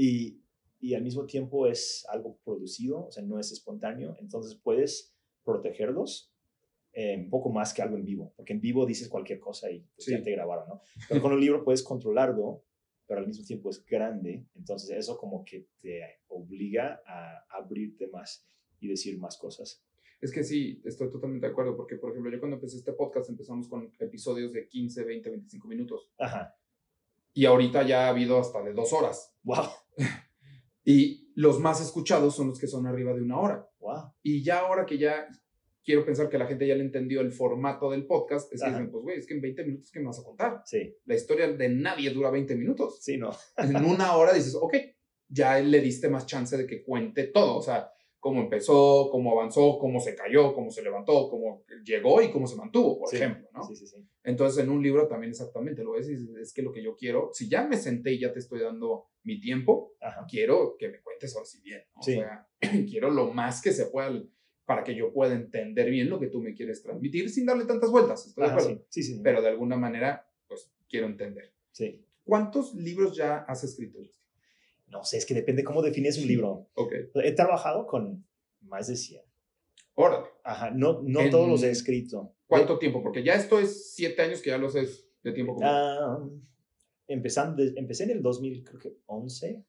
[0.00, 0.40] y,
[0.78, 6.32] y al mismo tiempo es algo producido, o sea, no es espontáneo, entonces puedes protegerlos
[6.92, 9.80] eh, un poco más que algo en vivo, porque en vivo dices cualquier cosa y
[9.80, 10.12] pues, Sí.
[10.12, 10.80] ya te grabaron, ¿no?
[11.08, 12.64] Pero con un libro puedes controlarlo,
[13.06, 18.46] pero al mismo tiempo es grande, entonces eso como que te obliga a abrirte más
[18.80, 19.84] y decir más cosas.
[20.20, 23.30] Es que sí, estoy totalmente de acuerdo, porque por ejemplo, yo cuando empecé este podcast
[23.30, 26.10] empezamos con episodios de 15, 20, 25 minutos.
[26.18, 26.54] Ajá,
[27.34, 29.34] Y ahorita ya ha habido hasta de dos horas.
[29.44, 29.66] wow,
[30.88, 33.68] Y los más escuchados son los que son arriba de una hora.
[33.78, 34.10] wow.
[34.22, 35.28] Y ya ahora que ya
[35.84, 38.90] quiero pensar que la gente ya le entendió el formato del podcast, es que dicen,
[38.90, 40.62] pues güey, es que en 20 minutos, ¿qué me vas a contar?
[40.64, 43.02] Sí, La historia de nadie dura 20 minutos.
[43.02, 43.30] sí, no.
[43.58, 44.74] En una hora dices, ok,
[45.28, 47.58] ya le diste más chance de que cuente todo.
[47.58, 47.90] O sea,
[48.20, 52.56] cómo empezó, cómo avanzó, cómo se cayó, cómo se levantó, cómo llegó y cómo se
[52.56, 53.62] mantuvo, por Sí, ejemplo, ¿no?
[53.62, 53.96] Sí, sí, sí.
[54.24, 56.96] Entonces, en un libro también exactamente lo ves y dices, es que lo que yo
[56.96, 60.26] quiero, si ya me senté y ya te estoy dando mi tiempo, Ajá.
[60.28, 61.82] quiero que me cuentes ahora sí bien.
[61.94, 62.02] ¿no?
[62.02, 62.16] Sí.
[62.16, 62.48] O sea,
[62.90, 64.10] quiero lo más que se pueda
[64.64, 67.90] para que yo pueda entender bien lo que tú me quieres transmitir sin darle tantas
[67.90, 68.84] vueltas, estoy de Ajá, acuerdo.
[68.90, 69.20] sí, sí, sí.
[69.24, 71.52] Pero de alguna manera, pues quiero entender.
[71.72, 72.04] sí.
[72.24, 73.98] ¿Cuántos libros ya has escrito?
[74.00, 74.20] Justin?
[74.90, 76.68] No sé, es que depende cómo defines un libro.
[77.14, 78.26] He trabajado con
[78.62, 79.22] más de 100.
[79.94, 80.26] Órale.
[80.44, 82.34] Ajá, no, no En- todos los he escrito.
[82.46, 83.02] ¿Cuánto tiempo?
[83.02, 86.32] Porque ya esto es siete años que ya lo haces de tiempo completo.
[87.06, 89.64] Empezando, empecé en el 2000, creo que 11.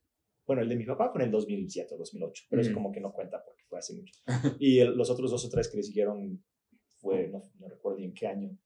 [0.46, 2.76] Bueno, el de mi papá fue en el 2007 o 2008, pero es Ujú.
[2.76, 4.14] como que no cuenta porque fue hace mucho.
[4.60, 6.44] y el- los otros dos o tres que le siguieron
[7.02, 8.58] fue, no, no recuerdo en qué año,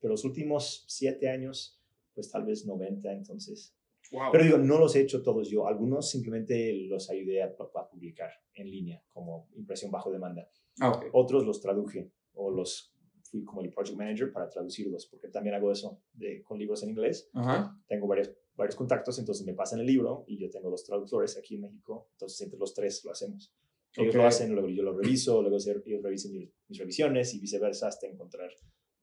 [0.00, 1.80] pero los últimos siete años,
[2.14, 3.75] pues tal vez 90, entonces.
[4.12, 4.30] Wow.
[4.32, 5.66] Pero digo, no los he hecho todos yo.
[5.66, 10.48] Algunos simplemente los ayudé a, a publicar en línea como impresión bajo demanda.
[10.80, 11.06] ah, ok.
[11.12, 12.92] Otros los traduje o los
[13.22, 16.90] fui como el project manager para traducirlos, porque también hago eso de, con libros en
[16.90, 17.28] inglés.
[17.34, 17.76] Ajá.
[17.88, 21.56] Tengo varios, varios contactos, entonces me pasan el libro y yo tengo los traductores aquí
[21.56, 23.52] en México, entonces entre los tres lo hacemos.
[23.96, 24.20] Ellos Ok.
[24.20, 28.06] lo hacen, luego yo lo reviso, luego ellos revisan mi- mis revisiones y viceversa hasta
[28.06, 28.50] encontrar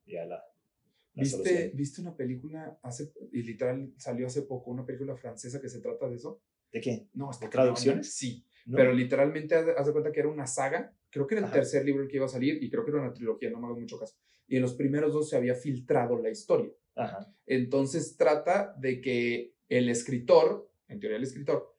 [0.05, 0.41] ya la
[1.13, 1.71] ¿Viste.
[1.75, 6.09] ¿Viste una película hace, y literal salió hace poco, una película francesa que se trata
[6.09, 6.41] de eso?
[6.71, 7.07] ¿De qué?
[7.13, 8.13] No, ¿De traducciones?
[8.13, 8.77] Sí, ¿No?
[8.77, 10.95] pero literalmente haz de cuenta que era una saga.
[11.11, 11.53] Creo que era el Ajá.
[11.53, 13.67] tercer libro el que iba a salir y creo que era una trilogía, no me
[13.67, 14.15] hago mucho caso.
[14.47, 16.71] Y en los primeros dos se había filtrado la historia.
[16.95, 17.31] Ajá.
[17.45, 21.72] Entonces trata de que el escritor, en teoría el escritor,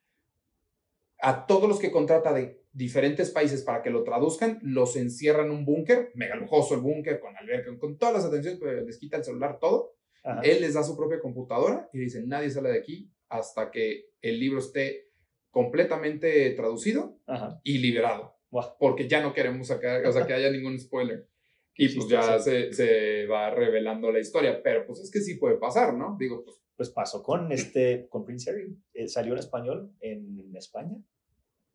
[1.25, 5.53] a todos los que contrata de diferentes países para que lo traduzcan, los encierra en
[5.53, 9.16] un búnker, mega lujoso el búnker, con alberca, con todas las atenciones, pero les quita
[9.16, 9.95] el celular, todo.
[10.22, 10.43] Ajá.
[10.43, 14.39] Él les da su propia computadora y dice, nadie sale de aquí hasta que el
[14.39, 15.09] libro esté
[15.51, 17.59] completamente traducido Ajá.
[17.64, 18.37] y liberado,
[18.79, 21.27] porque ya no queremos sacar, o sea, que haya ningún spoiler.
[21.77, 25.57] Y pues ya se, se va revelando la historia, pero pues es que sí puede
[25.57, 26.16] pasar, ¿no?
[26.16, 28.79] Digo, pues Pues pasó con este, con Prince Harry.
[28.93, 30.97] Eh, salió en español en España.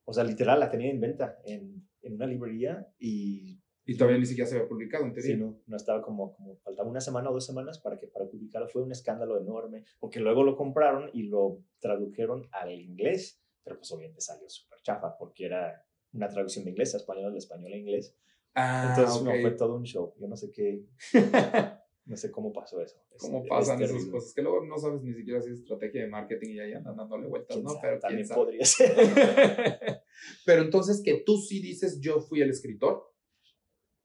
[0.10, 4.26] O sea, literal, la tenía en venta en, en una librería y Y todavía ni
[4.26, 5.36] siquiera se había publicado, en teoría.
[5.36, 8.26] Sí, no, no estaba como, como, faltaba una semana o dos semanas para que para
[8.26, 8.68] publicarlo.
[8.68, 13.92] Fue un escándalo enorme, porque luego lo compraron y lo tradujeron al inglés, pero pues
[13.92, 17.78] obviamente salió súper chafa, porque era una traducción de inglés a español, de español a
[17.78, 18.16] inglés.
[18.56, 19.26] Ah, Entonces ok.
[19.28, 20.14] no, fue todo un show.
[20.20, 20.86] Yo no sé qué,
[22.10, 23.00] no sé cómo pasó eso.
[23.12, 24.12] Es- ¿Cómo es pasan esas terrible.
[24.12, 24.34] cosas?
[24.34, 27.28] Que luego no sabes ni siquiera si es estrategia de marketing y ahí andan dándole
[27.28, 27.70] vueltas, ¿Quién ¿no?
[27.74, 27.82] sabe?
[27.88, 28.94] Pero también podría ser.
[30.46, 33.14] Pero entonces que tú sí dices, yo fui el escritor.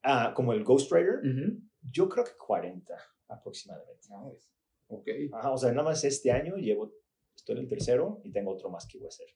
[0.03, 1.61] ah, como el Ghostwriter, Ujú.
[1.91, 2.95] yo creo que 40
[3.29, 4.07] aproximadamente.
[4.11, 4.51] Madres.
[4.89, 5.09] Ok.
[5.33, 6.93] Ajá, o sea, nada más este año llevo,
[7.35, 9.27] estoy en el tercero y tengo otro más que voy a hacer.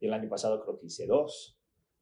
[0.00, 1.57] Y el año pasado creo que hice dos.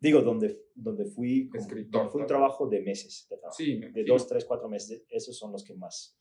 [0.06, 3.56] Digo, donde, donde fui, como- Escritor, donde fue un trabajo de meses de trabajo.
[3.56, 5.04] Sí, de dos, tres, cuatro meses.
[5.08, 6.16] Esos son los que más,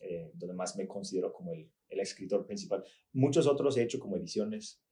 [0.00, 2.82] eh, donde más me considero como el, el escritor principal.
[3.12, 4.82] Muchos otros he hecho como ediciones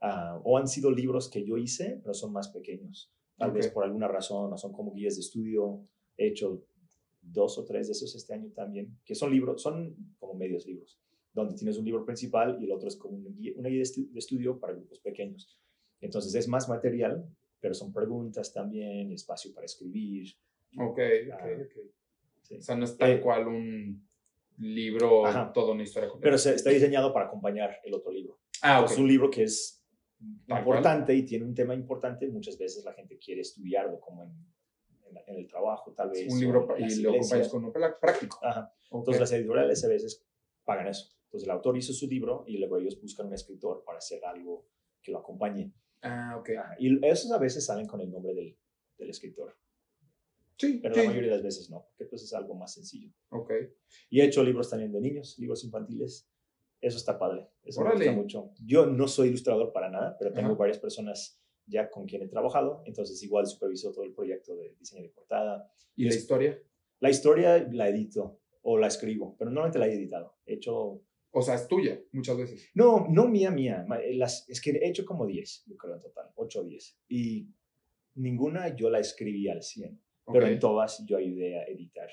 [0.00, 3.12] ah, o han sido libros que yo hice, pero son más pequeños.
[3.36, 3.72] Tal vez Ok.
[3.74, 5.86] por alguna razón, o son como guías de estudio.
[6.16, 6.64] He hecho
[7.20, 11.00] dos o tres de esos este año también, que son libros, son como medios libros,
[11.32, 13.84] donde tienes un libro principal y el otro es como una guía, una guía de,
[13.84, 15.58] estu- de estudio para grupos pequeños.
[16.00, 17.28] Entonces es más material,
[17.60, 20.28] pero son preguntas también espacio para escribir.
[20.78, 20.98] Ok,
[21.32, 21.90] Ah, ok, ok.
[22.42, 22.56] sí.
[22.56, 24.08] O sea, no es tal Eh, cual un
[24.58, 25.52] libro, Ajá.
[25.52, 26.26] toda una historia completa.
[26.28, 28.38] Pero se- está diseñado para acompañar el otro libro.
[28.62, 28.90] ah, ok.
[28.90, 29.74] Es un libro que es
[30.48, 32.28] Tal importante y tiene un tema importante.
[32.28, 34.32] Muchas veces la gente quiere estudiarlo como en,
[35.26, 36.26] en el trabajo, tal vez.
[36.32, 38.38] un libro y lo acompañas con un práctico.
[38.42, 38.72] Ajá.
[38.90, 40.24] Entonces las editoriales a veces
[40.64, 41.14] pagan eso.
[41.26, 44.66] Entonces el autor hizo su libro y luego ellos buscan un escritor para hacer algo
[45.00, 45.72] que lo acompañe.
[46.02, 46.50] Ah, ok.
[46.58, 46.76] Ajá.
[46.78, 48.56] Y esos a veces salen con el nombre del,
[48.96, 49.56] del escritor,
[50.56, 51.00] sí, pero sí.
[51.00, 53.12] la mayoría de las veces no, porque pues es algo más sencillo.
[53.30, 53.52] Ok.
[54.10, 56.30] Y he hecho libros también de niños, libros infantiles.
[56.80, 57.48] Eso está padre.
[57.64, 57.98] Eso Órale.
[57.98, 58.52] me gusta mucho.
[58.64, 60.58] Yo no soy ilustrador para nada, pero tengo Ajá.
[60.58, 62.82] varias personas ya con quien he trabajado.
[62.86, 65.70] Entonces igual superviso todo el proyecto de diseño de portada.
[65.96, 66.62] ¿Y la historia?
[67.00, 70.38] La historia la edito o la escribo, pero normalmente la he editado.
[70.46, 71.02] He hecho...
[71.30, 72.70] O sea, es tuya, muchas veces.
[72.74, 73.86] No, no mía, mía.
[74.02, 76.98] eh, Las, es que he hecho como 10, yo creo en total, 8 o 10.
[77.08, 77.48] Y
[78.14, 80.00] ninguna yo la escribí al 100,
[80.32, 82.08] pero en todas yo ayudé a editar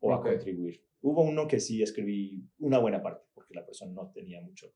[0.00, 0.82] o a contribuir.
[1.00, 4.72] Hubo uno que sí escribí una buena parte, porque la persona no tenía mucho.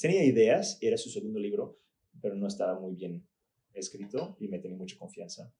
[0.00, 1.80] Tenía ideas, era su segundo libro,
[2.20, 3.26] pero no estaba muy bien
[3.72, 5.52] escrito y me tenía mucha confianza.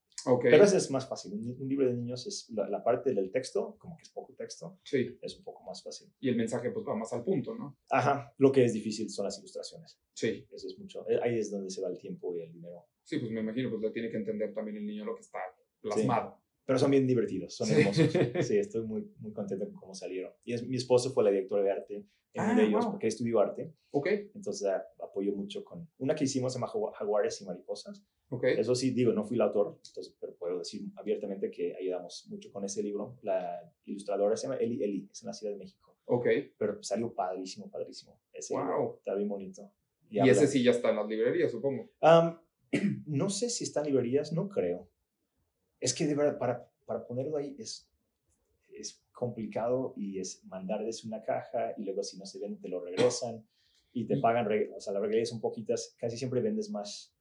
[0.43, 1.33] Pero ese es más fácil.
[1.35, 4.79] Un, libro de niños es la, la parte del texto, como que es poco texto,
[4.85, 5.19] Sí.
[5.23, 6.13] es un poco más fácil.
[6.21, 7.79] Y el mensaje pues va más al punto, ¿no?
[7.91, 9.99] Ajá, lo que es difícil son las ilustraciones.
[10.13, 10.47] Sí.
[10.51, 11.09] Eso es mucho.
[11.09, 12.87] eh, Ahí es donde se va el tiempo y el dinero.
[13.05, 15.39] Sí, pues me imagino, pues le tiene que entender también el niño lo que está
[15.81, 16.41] plasmado.
[16.69, 17.75] Pero son bien divertidos, son Sí.
[17.81, 18.11] hermosos.
[18.53, 20.31] Sí, estoy muy, muy contento con cómo salieron.
[20.45, 21.95] Y es, mi esposo fue la directora de arte
[22.35, 22.91] en uno Ah, de ellos, wow.
[22.93, 23.73] porque estudió arte.
[23.91, 25.89] Ok, Entonces ah, apoyo mucho con...
[25.97, 28.05] Una que hicimos se llama Jagu- Jaguares y Mariposas.
[28.29, 28.45] ok.
[28.59, 32.53] Eso sí, digo, no fui el autor, entonces, pero puedo decir abiertamente que ayudamos mucho
[32.53, 33.17] con ese libro.
[33.23, 35.97] La ilustradora se llama Eli Eli, es en la Ciudad de México.
[36.05, 36.27] Ok.
[36.59, 38.21] Pero salió padrísimo, padrísimo.
[38.31, 38.63] Ese Wow.
[38.63, 39.73] libro está bien bonito.
[40.11, 41.89] Y, habla- ese sí ya está en las librerías, supongo.
[42.03, 42.39] Am,
[43.07, 44.87] no sé si está en librerías, no creo.
[45.81, 47.89] Es que de verdad, para, para ponerlo ahí es,
[48.69, 52.81] es complicado y es mandarles una caja y luego si no se vende te lo
[52.81, 53.47] regresan
[53.93, 57.15] y te Y- pagan, o sea, las regalías son poquitas, casi siempre vendes más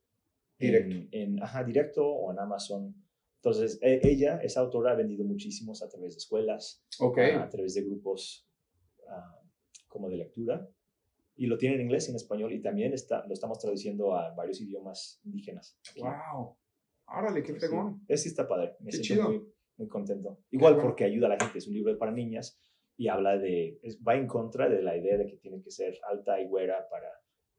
[0.60, 0.96] Directo.
[0.96, 2.96] En, en- ajá, directo o en Amazon.
[3.36, 6.84] Entonces, e- ella, esa autora, ha vendido muchísimos a través de escuelas,
[7.38, 8.48] a, a través de grupos
[9.08, 9.40] ah,
[9.88, 10.68] como de lectura.
[11.36, 14.34] Y lo tiene en inglés y en español y también está, lo estamos traduciendo a
[14.34, 15.78] varios idiomas indígenas.
[15.92, 16.02] aquí.
[16.02, 16.58] Wow.
[17.08, 17.60] Árale, qué Sí.
[17.60, 18.02] fregón.
[18.08, 18.76] Ese sí está padre.
[18.80, 19.30] Me Qué siento chido.
[19.40, 20.40] muy, muy contento.
[20.52, 20.90] Igual bueno.
[20.90, 21.58] porque ayuda a la gente.
[21.58, 22.60] Es un libro para niñas
[22.98, 25.98] y habla de, es- va en contra de la idea de que tiene que ser
[26.10, 27.10] alta y güera para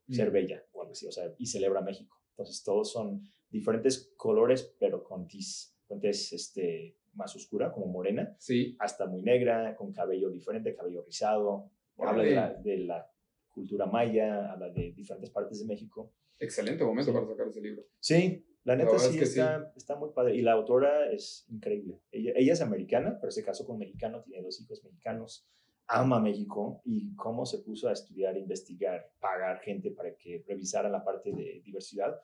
[0.09, 0.33] ser Mm.
[0.33, 1.07] bella o algo así.
[1.07, 2.15] O sea, y celebra México.
[2.31, 8.75] Entonces todos son diferentes colores, pero con tiz, con este, más oscura, como morena, Sí.
[8.79, 11.71] hasta muy negra, con cabello diferente, cabello rizado.
[11.97, 13.11] Habla de la, de la
[13.49, 16.13] cultura maya, habla de diferentes partes de México.
[16.37, 17.17] Excelente momento Sí.
[17.17, 17.83] para sacar ese libro.
[17.99, 19.39] Sí, la neta es sí, que sí.
[19.39, 20.35] está, está muy padre.
[20.35, 22.01] Y la autora es increíble.
[22.11, 25.47] Ella, ella es americana, pero se casó con un mexicano, tiene dos hijos mexicanos,
[25.87, 31.03] ama México y cómo se puso a estudiar, investigar, pagar gente para que revisara la
[31.03, 32.21] parte de diversidad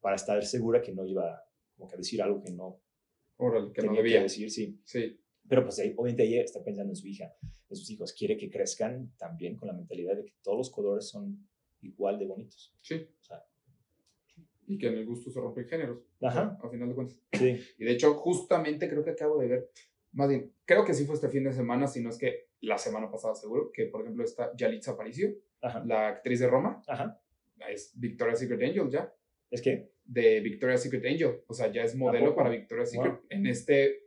[0.00, 1.44] para estar segura que no iba
[1.76, 2.80] como que a decir algo que no
[3.36, 4.22] Órale, que no tenía que debía.
[4.22, 4.80] decir, sí.
[4.84, 5.20] Sí.
[5.48, 9.12] Pero pues obviamente ella está pensando en su hija, en sus hijos, quiere que crezcan
[9.16, 11.48] también con la mentalidad de que todos los colores son
[11.80, 12.74] igual de bonitos.
[12.82, 13.08] Sí.
[13.20, 13.44] O sea,
[14.68, 15.98] Y que en el gusto se rompen géneros.
[16.20, 16.58] Ajá.
[16.62, 17.18] A final de cuentas.
[17.32, 17.58] sí.
[17.78, 19.70] Y de hecho, justamente creo que acabo de ver,
[20.12, 22.76] más bien, creo que sí fue este fin de semana, si no es que la
[22.78, 25.82] semana pasada seguro, que por ejemplo está Yalitza Aparicio, Ajá.
[25.86, 27.20] la actriz de Roma, Ajá.
[27.70, 29.12] es Victoria's Secret Angel ya,
[29.50, 33.22] Es que, de Victoria's Secret Angel, o sea, ya es modelo para Victoria's Secret Wow.
[33.30, 34.02] en este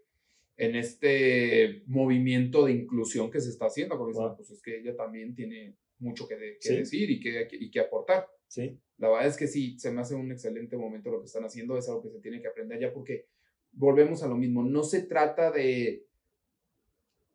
[0.57, 4.35] en este movimiento de inclusión que se está haciendo, porque Wow.
[4.35, 6.75] pues es que ella también tiene mucho que, de- que Sí.
[6.77, 8.27] decir y que, y que aportar.
[8.51, 8.77] Sí.
[8.97, 11.77] La verdad es que sí, se me hace un excelente momento lo que están haciendo,
[11.77, 13.25] es algo que se tiene que aprender ya porque
[13.71, 16.05] volvemos a lo mismo, no se trata de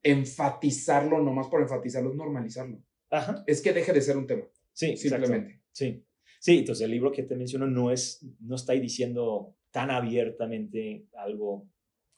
[0.02, 2.80] enfatizarlo nomás por enfatizarlo, es normalizarlo.
[3.10, 3.42] Ajá.
[3.46, 5.26] Es que deje de ser un tema, Sí, exacto.
[5.26, 5.62] simplemente.
[5.72, 6.02] Sí.
[6.38, 11.06] Sí, entonces el libro que te menciono no es, no está ahí diciendo tan abiertamente
[11.14, 11.66] algo,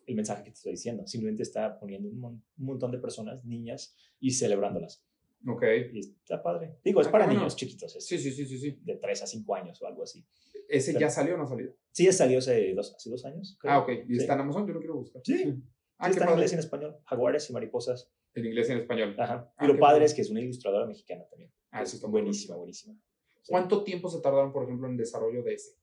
[0.07, 1.07] el mensaje que te estoy diciendo.
[1.07, 5.03] Simplemente está poniendo un, mon- un montón de personas, niñas, y celebrándolas.
[5.47, 5.63] Ok.
[5.93, 6.77] Y está padre.
[6.85, 7.41] Digo, es Ah, para bueno.
[7.41, 8.79] niños chiquitos, es Sí, sí, sí, sí, sí.
[8.83, 10.25] de 3 a 5 años o algo así.
[10.69, 11.75] ¿Ese Pero- ya salió o no ha salido?
[11.93, 13.57] Sí, ya salió hace dos, hace dos años.
[13.61, 13.73] creo.
[13.73, 13.89] Ah, ok.
[14.09, 14.21] ¿Y Sí.
[14.21, 14.67] está en Amazon?
[14.67, 15.23] Yo lo quiero buscar.
[15.25, 15.55] Sí.
[15.97, 16.97] Ah, Sí, qué está en inglés y en español.
[17.05, 18.11] Jaguares y mariposas.
[18.35, 19.17] En inglés y en español.
[19.19, 19.53] Ajá.
[19.57, 21.51] Ah, y lo padre es que es una ilustradora mexicana también.
[21.71, 22.95] Ah, eso está buenísima, buenísima.
[23.43, 23.51] Sí.
[23.51, 25.77] ¿Cuánto tiempo se tardaron, por ejemplo, en desarrollo de ese?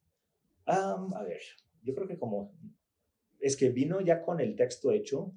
[0.66, 1.42] Am, a ver,
[1.84, 2.54] yo creo que como
[3.40, 5.34] es que vino ya con el texto hecho,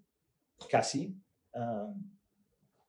[0.71, 1.17] casi
[1.55, 2.18] am,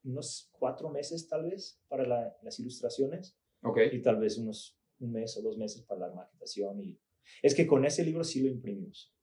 [0.10, 3.80] unos cuatro meses tal vez para la- las ilustraciones Ok.
[3.92, 7.00] y tal vez unos un mes o dos meses para la maquetación y
[7.42, 9.14] es que con ese libro sí lo imprimimos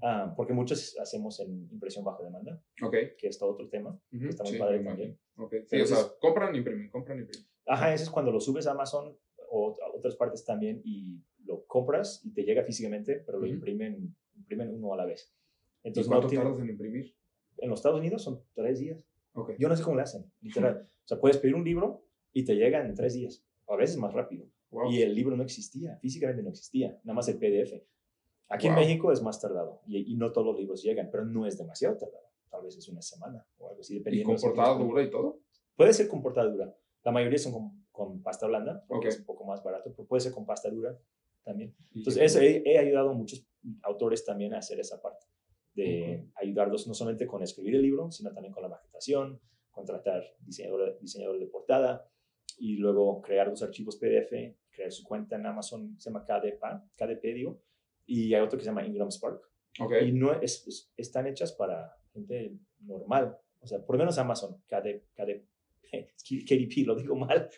[0.00, 2.94] Ah, porque muchos hacemos en impresión bajo demanda Ok.
[3.18, 5.10] que es todo otro tema Ujú, está muy sí, padre también.
[5.10, 5.44] imagino.
[5.44, 5.52] Ok.
[5.60, 7.46] Sí, Pero o sea, eso compran, imprimen, compran, imprimen.
[7.66, 9.14] Ajá, ese es cuando lo subes a Amazon
[9.50, 13.56] o a otras partes también y lo compras y te llega físicamente, pero lo Ujú.
[13.56, 15.34] imprimen, imprimen uno a la vez.
[15.82, 17.14] ¿Y Entonces, cuánto no tiene- tardas en imprimir?
[17.58, 18.98] en los Estados Unidos son tres días.
[19.34, 19.52] Ok.
[19.58, 20.88] Yo no sé cómo le hacen, literal.
[21.04, 24.12] O sea, puedes pedir un libro y te llega en tres días, a veces más
[24.12, 24.46] rápido.
[24.70, 24.90] Wow.
[24.90, 27.80] Y el libro no existía, físicamente no existía, nada más el PDF.
[28.48, 28.82] Aquí en Wow.
[28.82, 31.96] México es más tardado y, y no todos los libros llegan, pero no es demasiado
[31.96, 32.24] tardado.
[32.50, 34.26] Tal vez es una semana o algo así, ¿Y dependiendo.
[34.28, 35.40] con de si portada dura y todo?
[35.76, 36.74] Puede ser con portada dura.
[37.04, 39.12] La mayoría son con, con pasta blanda, porque Ok.
[39.14, 40.96] es un poco más barato, pero puede ser con pasta dura
[41.42, 41.74] también.
[41.92, 43.46] Y- Entonces, eso, he, he ayudado a muchos
[43.82, 45.26] autores también a hacer esa parte,
[45.74, 50.98] de ayudarlos no solamente con escribir el libro, sino también con la maquetación, contratar diseñador,
[51.00, 52.08] diseñador de portada
[52.58, 54.30] y luego crear los archivos PDF,
[54.70, 56.62] crear su cuenta en Amazon, se llama KDP,
[56.96, 57.60] KDP digo,
[58.06, 59.40] y hay otro que se llama Ingram Spark.
[59.80, 59.92] Ok.
[60.06, 63.36] Y no es, es- están hechas para gente normal.
[63.60, 65.44] O sea, por lo menos Amazon, KD, KD,
[66.24, 67.48] KDP, lo digo mal.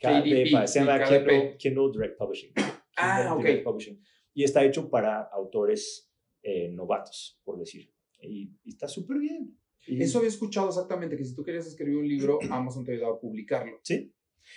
[0.00, 1.08] KDP, KDP, se llama KDP.
[1.28, 2.52] Kindle, Kindle Direct Publishing.
[2.96, 3.42] Ah, Kindle ok.
[3.42, 4.02] Direct Publishing.
[4.34, 6.10] Y está hecho para autores
[6.48, 7.90] eh, novatos, por decir.
[8.22, 9.58] Y, y está súper bien.
[9.86, 13.16] Y- Eso había escuchado exactamente, que si tú querías escribir un libro, Amazon te ayudaba
[13.16, 13.80] a publicarlo.
[13.82, 14.12] Sí.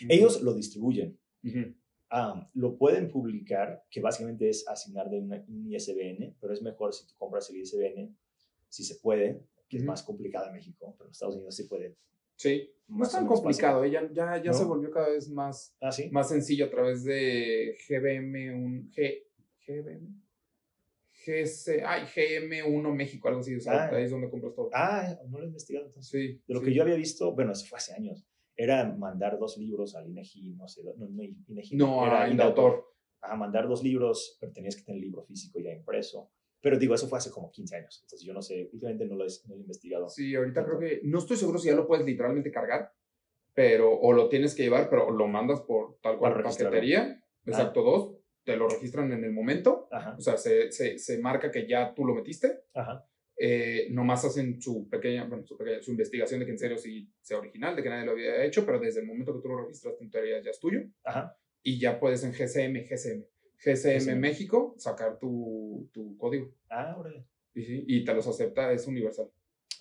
[0.08, 1.18] Ellos lo distribuyen.
[1.44, 1.74] Ujú.
[2.12, 6.94] Ah, lo pueden publicar, que básicamente es asignar de una- un ISBN, pero es mejor
[6.94, 8.16] si tú compras el ISBN,
[8.68, 9.92] si se puede, que es Ujú.
[9.92, 11.96] más complicado en México, pero en Estados Unidos sí puede.
[12.36, 12.70] Sí.
[12.88, 13.92] No es tan complicado, ¿eh?
[13.92, 14.58] ya, ya, ya ¿No?
[14.58, 15.76] se volvió cada vez más.
[15.82, 16.10] Ah, sí.
[16.12, 19.24] más sencillo a través de GBM, un G,
[19.68, 20.08] GBM,
[21.26, 23.96] GC, ay, GM1 México, algo así, o sea, Ah.
[23.96, 24.70] ahí es donde compras todo.
[24.74, 26.12] Ah, no lo he investigado entonces.
[26.12, 26.42] sí.
[26.48, 26.66] De lo sí.
[26.68, 30.56] que yo había visto, bueno, eso fue hace años, era mandar dos libros al INEGI,
[30.56, 32.86] no sé, no, no, INEGI, No, era a Indautor.
[33.22, 36.32] a mandar dos libros, pero tenías que tener el libro físico ya impreso.
[36.62, 39.26] Pero digo, eso fue hace como 15 años, entonces yo no sé, últimamente no lo
[39.26, 40.10] he, no lo he investigado.
[40.10, 42.92] Sí, ahorita creo que, no estoy seguro si ya lo puedes literalmente cargar,
[43.54, 48.19] pero, o lo tienes que llevar, pero lo mandas por tal cual paquetería, exacto, dos,
[48.44, 51.94] te lo registran en el momento, Ajá, o sea, se, se, se marca que ya
[51.94, 53.06] tú lo metiste, ajá,
[53.42, 57.10] eh, nomás hacen su pequeña, bueno, su pequeña, su investigación de que en serio sí
[57.22, 59.62] sea original, de que nadie lo había hecho, pero desde el momento que tú lo
[59.64, 61.38] registraste en teoría ya es tuyo, ajá.
[61.64, 63.24] y ya puedes en GCM, GCM,
[63.64, 64.20] GCM.
[64.20, 67.26] México sacar tu, tu código, Ah, órale.
[67.54, 69.30] y, y te los acepta, es universal.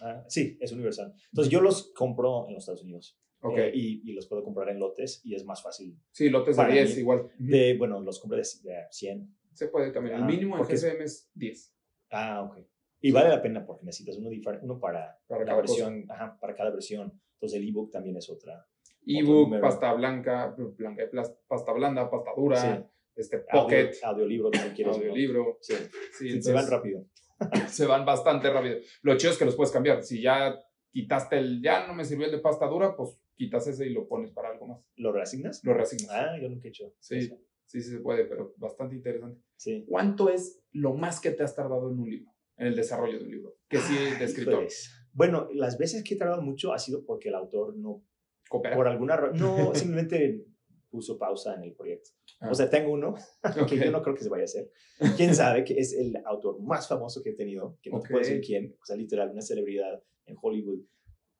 [0.01, 1.13] Ah, sí, es universal.
[1.33, 3.19] Entonces yo los compro en los Estados Unidos.
[3.57, 5.97] Eh, y, y los puedo comprar en lotes y es más fácil.
[6.11, 7.31] sí, lotes de para 10 mí, igual.
[7.39, 9.37] De, bueno, los compré de, de 100.
[9.53, 10.17] Se puede también.
[10.17, 11.75] El Ah, mínimo en porque es- GCM es 10.
[12.11, 12.59] Ah, ok.
[13.01, 14.29] Y vale la pena porque necesitas uno,
[14.63, 17.13] uno para, Para la cada versión, ajá, para cada versión.
[17.35, 18.67] Entonces el ebook también es otra.
[19.07, 21.05] Ebook, pasta blanca, blanca
[21.47, 22.85] pasta blanda, pasta dura, Sí.
[23.17, 24.97] este Audio, pocket, audiolibro también quieres.
[24.97, 25.01] ¿no?
[25.03, 25.59] audiolibro.
[25.61, 25.75] Sí.
[26.19, 27.05] Sí, Sí, se van entonces, rápido.
[27.69, 28.79] se van bastante rápido.
[29.03, 30.03] Lo chido es que los puedes cambiar.
[30.03, 30.59] Si ya
[30.91, 34.07] quitaste el, ya no me sirvió el de pasta dura, pues quitas ese y lo
[34.09, 34.81] pones para algo más.
[34.97, 35.63] ¿Lo reasignas?
[35.65, 36.11] Lo reasignas.
[36.11, 36.93] Ah, yo nunca he hecho.
[36.99, 37.19] Sí.
[37.19, 37.39] eso.
[37.65, 39.43] Sí, sí se puede, pero bastante interesante.
[39.57, 39.85] Sí.
[39.87, 42.33] ¿Cuánto es lo más que te has tardado en un libro?
[42.57, 43.57] En el desarrollo de un libro.
[43.69, 44.67] Que sí, de escritor.
[45.13, 48.05] Bueno, las veces que he tardado mucho ha sido porque el autor no,
[48.49, 48.75] Coopera.
[48.75, 50.47] por alguna razón, no, simplemente
[50.89, 52.11] puso pausa en el proyecto.
[52.41, 52.51] Ah.
[52.51, 53.15] O sea, tengo uno
[53.69, 54.71] que yo no creo que se vaya a hacer.
[55.17, 58.21] Quién sabe que es el autor más famoso que he tenido, que no te puedo
[58.21, 60.81] decir quién, o sea, literal, una celebridad en Hollywood,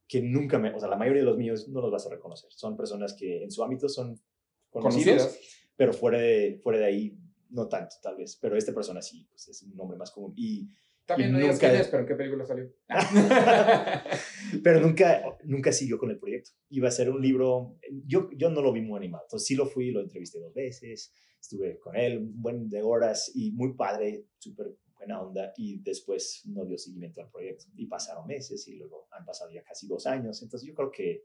[0.07, 2.51] que nunca me, o sea, la mayoría de los míos no los vas a reconocer.
[2.53, 4.19] Son personas que en su ámbito son
[4.71, 5.39] conocidos, Conocidas.
[5.77, 7.19] pero fuera de, fuera de ahí
[7.51, 8.37] no tanto, tal vez.
[8.41, 10.33] Pero esta persona sí, pues es un nombre más común.
[10.37, 10.69] Y,
[11.07, 12.71] También Y no digas nunca- quién es, pero en qué película salió.
[14.63, 16.51] pero nunca, nunca siguió con el proyecto.
[16.71, 17.77] Iba a ser un libro,
[18.07, 21.13] yo, yo no lo vi muy animado, entonces sí lo fui, lo entrevisté dos veces,
[21.41, 24.75] estuve con él un buen de horas y muy padre, súper
[25.09, 29.25] buena onda y después no dio seguimiento al proyecto y pasaron meses y luego han
[29.25, 31.25] pasado ya casi dos años, entonces yo creo que,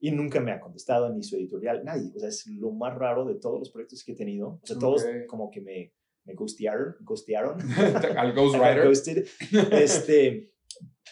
[0.00, 3.24] y nunca me ha contestado ni su editorial, nadie, o sea, es lo más raro
[3.24, 5.26] de todos los proyectos que he tenido, o sea, todos Ok.
[5.26, 7.58] como que me, me ghostearon, ghostearon,
[8.18, 8.86] Al Ghostwriter.
[8.86, 9.26] ghosted.
[9.72, 10.52] Este,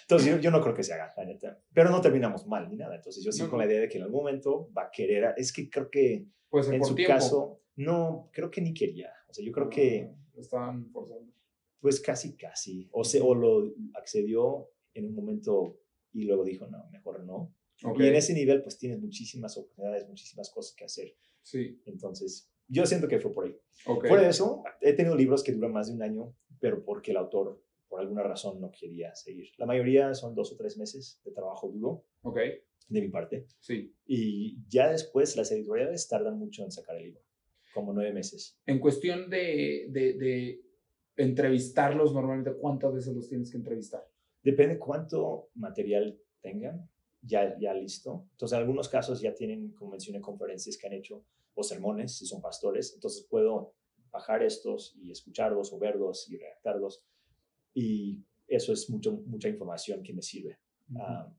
[0.03, 1.63] entonces yo, yo no creo que se haga, la neta.
[1.73, 2.97] Pero no terminamos mal ni nada.
[2.97, 5.25] Entonces yo sigo No, con la idea de que en algún momento va a querer.
[5.25, 7.15] a- Es que creo que Puede ser en su tiempo.
[7.15, 9.13] caso, no, creo que ni quería.
[9.29, 11.33] O sea, yo creo que Ah, lo Estaban forzando.
[11.81, 12.89] Pues casi, casi.
[12.93, 15.81] O, se, o lo accedió en un momento
[16.13, 17.55] y luego dijo, no, mejor no.
[17.85, 18.01] Ok.
[18.01, 21.17] Y en ese nivel pues tienes muchísimas oportunidades, muchísimas cosas que hacer.
[21.43, 23.57] Sí, Entonces yo siento que fue por ahí.
[24.23, 27.63] de eso, he tenido libros que duran más de un año, pero porque el autor,
[27.89, 29.49] por alguna razón, no quería seguir.
[29.57, 32.37] La mayoría son dos o tres meses de trabajo duro Ok,
[32.89, 33.47] de mi parte.
[33.61, 33.95] sí.
[34.07, 37.23] Y ya después las editoriales tardan mucho en sacar el libro,
[37.75, 38.59] como nueve meses.
[38.67, 40.61] En cuestión de, de, de
[41.23, 44.07] entrevistarlos, normalmente, ¿cuántas veces los tienes que entrevistar?
[44.43, 46.89] Depende cuánto material tengan
[47.23, 48.27] ya, ya listo.
[48.33, 52.27] Entonces, en algunos casos ya tienen, como mencioné, conferencias que han hecho o sermones, si
[52.27, 52.95] son pastores.
[52.95, 53.75] Entonces, puedo
[54.11, 57.05] bajar estos y escucharlos o verlos y redactarlos.
[57.75, 60.59] Y eso es mucho, mucha información que me sirve.
[60.97, 61.33] Ah,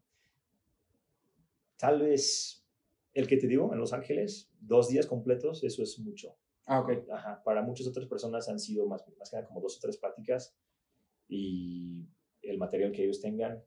[1.78, 2.66] tal vez
[3.14, 6.36] el que te digo en Los Ángeles, dos días completos, eso es mucho.
[6.66, 7.10] Ah, ok.
[7.12, 9.98] Ajá, Para muchas otras personas han sido más, más que nada como dos o tres
[9.98, 10.56] prácticas
[11.28, 12.06] y
[12.42, 13.64] el material que ellos tengan.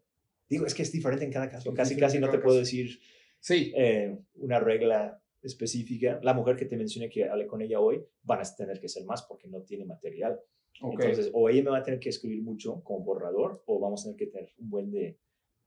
[0.48, 1.70] Digo, es que es diferente en cada caso.
[1.70, 2.60] Es Casi, casi no te puedo caso.
[2.60, 2.98] decir
[3.40, 6.18] Sí, eh, una regla específica.
[6.22, 9.04] La mujer que te mencioné que hablé con ella hoy, van a tener que ser
[9.04, 10.40] más porque no tiene material.
[10.80, 10.94] ok.
[10.94, 14.04] Entonces, o ella me va a tener que escribir mucho como borrador, o vamos a
[14.04, 15.18] tener que tener un buen de,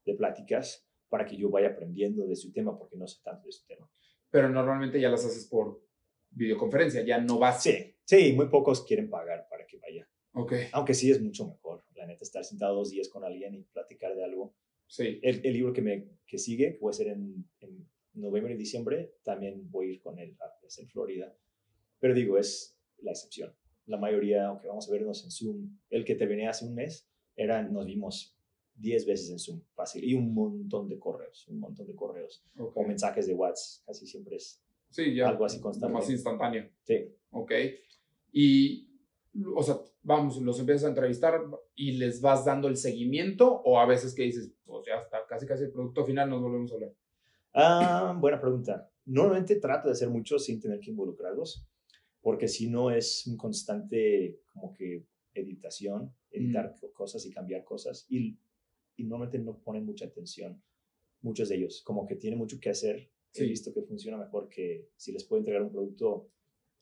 [0.05, 3.51] de pláticas para que yo vaya aprendiendo de su tema, porque no sé tanto de
[3.51, 3.87] su tema.
[4.29, 5.81] Pero normalmente ya las haces por
[6.31, 7.63] videoconferencia, ya no vas.
[7.63, 10.07] Sí, sí, muy pocos quieren pagar para que vaya.
[10.73, 14.15] Aunque sí es mucho mejor, la neta, estar sentado dos días con alguien y platicar
[14.15, 14.53] de algo.
[14.87, 15.19] sí.
[15.23, 18.57] El, el libro que, me, que sigue, que voy a hacer en, en noviembre y
[18.57, 21.35] diciembre, también voy a ir con él, a- es en Florida.
[21.99, 23.53] Pero digo, es la excepción.
[23.87, 27.63] La mayoría, aunque vamos a vernos en Zoom, el que terminé hace un mes, era,
[27.63, 28.35] nos vimos
[28.75, 32.77] 10 veces en Zoom, fácil, y un montón de correos, un montón de correos, ok.
[32.77, 35.29] o mensajes de WhatsApp, casi siempre es Sí, ya.
[35.29, 35.93] algo así constante.
[35.93, 36.69] Más instantáneo.
[36.83, 37.13] Sí.
[37.31, 37.51] Ok.
[38.31, 38.89] Y,
[39.55, 41.41] o sea, vamos, los empiezas a entrevistar
[41.75, 45.45] y les vas dando el seguimiento o a veces que dices, pues ya está, casi
[45.45, 46.93] casi el producto final, nos volvemos a hablar.
[47.53, 48.89] Ah, buena pregunta.
[49.05, 51.65] Normalmente trato de hacer mucho sin tener que involucrarlos,
[52.21, 58.05] porque si no es un constante como que editación, editar co- cosas y cambiar cosas,
[58.09, 58.37] y,
[58.97, 60.61] y normalmente no ponen mucha atención,
[61.21, 63.09] muchos de ellos, como que tienen mucho que hacer,
[63.43, 66.29] he visto que funciona mejor que si les puedo entregar un producto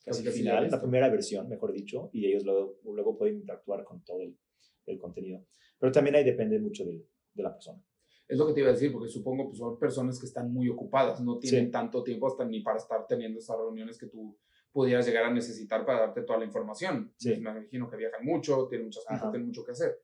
[0.03, 4.03] casi Casi final, la primera versión, mejor dicho, y ellos luego, luego pueden interactuar con
[4.03, 4.37] todo el,
[4.85, 5.43] el contenido.
[5.79, 7.83] Pero también ahí depende mucho del- de la persona.
[8.27, 10.69] Es lo que te iba a decir, porque supongo que son personas que están muy
[10.69, 11.71] ocupadas, no tienen Sí.
[11.71, 14.37] tanto tiempo hasta ni para estar teniendo esas reuniones que tú
[14.71, 17.11] pudieras llegar a necesitar para darte toda la información.
[17.17, 17.29] Sí.
[17.29, 20.01] Pues me imagino que viajan mucho, tienen muchas cosas, tienen mucho que hacer.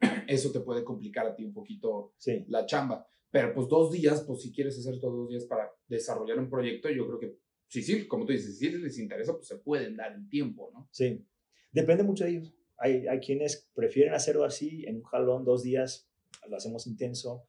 [0.28, 3.06] Eso te puede complicar a ti un poquito Sí, la chamba.
[3.34, 6.88] Pero pues dos días, pues si quieres hacer todos dos días para desarrollar un proyecto,
[6.88, 10.12] yo creo que sí, sí, como tú dices, si les interesa, pues se pueden dar
[10.14, 10.88] el tiempo, ¿no?
[10.92, 11.26] sí.
[11.72, 12.54] Depende mucho de ellos.
[12.78, 16.08] Hay, hay quienes prefieren hacerlo así, en un jalón, dos días,
[16.48, 17.48] lo hacemos intenso,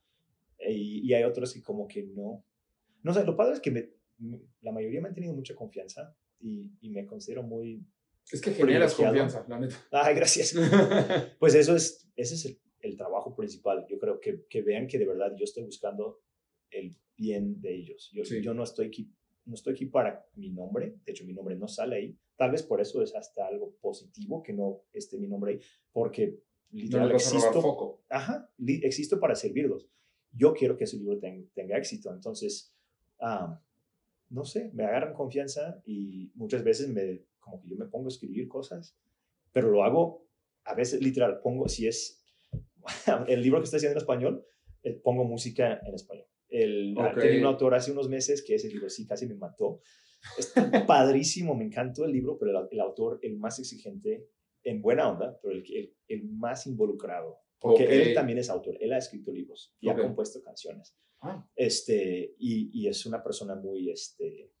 [0.58, 2.44] eh, y, y hay otros que como que no.
[3.04, 3.92] No sé, lo padre es que me-
[4.62, 7.86] la mayoría me han tenido mucha confianza y, y me considero muy...
[8.32, 9.76] Es que generas confianza, la neta.
[9.92, 10.52] Ay, gracias.
[11.38, 13.86] Pues eso es, ese es el, el trabajo principal.
[13.88, 16.20] Yo creo que, que vean que de verdad yo estoy buscando
[16.70, 18.10] el bien de ellos.
[18.12, 18.40] Yo, Sí.
[18.42, 19.10] yo no, estoy aquí,
[19.44, 20.96] no estoy aquí para mi nombre.
[21.04, 22.18] De hecho, mi nombre no sale ahí.
[22.36, 25.60] Tal vez por eso es hasta algo positivo que no esté mi nombre ahí,
[25.92, 26.38] porque
[26.70, 28.02] No literal robar existo, foco.
[28.10, 29.88] ajá, li- existo para servirlos.
[30.32, 32.12] Yo quiero que ese libro ten- tenga éxito.
[32.12, 32.74] Entonces,
[33.20, 33.58] ah,
[34.28, 38.08] no sé, me agarran confianza y muchas veces me, como que yo me pongo a
[38.08, 38.98] escribir cosas,
[39.52, 40.26] pero lo hago
[40.64, 42.20] a veces literal, pongo, si es
[43.28, 44.46] el libro que estoy haciendo en español,
[44.82, 46.26] eh, pongo música en español.
[46.48, 47.20] El, Ok.
[47.20, 49.80] Tenía un autor hace unos meses que ese libro sí casi me mató.
[50.38, 50.52] Es
[50.86, 54.28] padrísimo, me encantó el libro, pero el, el autor, el más exigente,
[54.62, 57.40] en buena onda, pero el, el, el más involucrado.
[57.58, 60.94] Porque él también es autor, él ha escrito libros y ha compuesto canciones.
[61.20, 64.52] Ah, Este, y, y es una persona muy, este,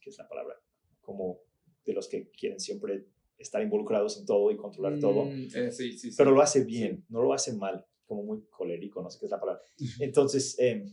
[0.00, 0.54] ¿qué es la palabra?
[1.00, 1.42] Como
[1.84, 3.06] de los que quieren siempre
[3.38, 6.16] estar involucrados en todo y controlar todo mm, eh, sí, sí, sí.
[6.18, 9.30] pero lo hace bien, no lo hace mal, como muy colérico, no sé qué es
[9.30, 9.62] la palabra.
[10.00, 10.84] Entonces, eh,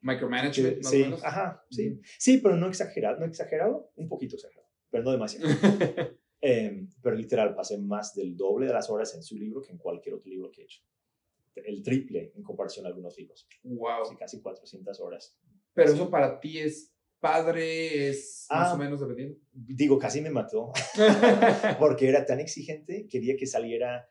[0.00, 1.24] Micromanagement, más sí, menos.
[1.24, 1.90] ajá, sí.
[1.90, 2.00] Ujú.
[2.18, 5.46] Sí, pero no exagerado, no exagerado, un poquito exagerado, pero no demasiado.
[6.44, 9.78] Eh, pero literal, pasé más del doble de las horas en su libro que en
[9.78, 10.82] cualquier otro libro que he hecho.
[11.54, 13.46] El triple en comparación a algunos libros.
[13.62, 14.04] wow.
[14.04, 15.38] Sí, casi 400 horas.
[15.72, 15.94] Pero Sí.
[15.94, 16.91] eso para ti es
[17.22, 18.74] padre, es más Ah.
[18.74, 19.38] o menos dependiendo.
[19.52, 20.72] Digo, casi me mató,
[21.78, 24.10] porque era tan exigente, quería que saliera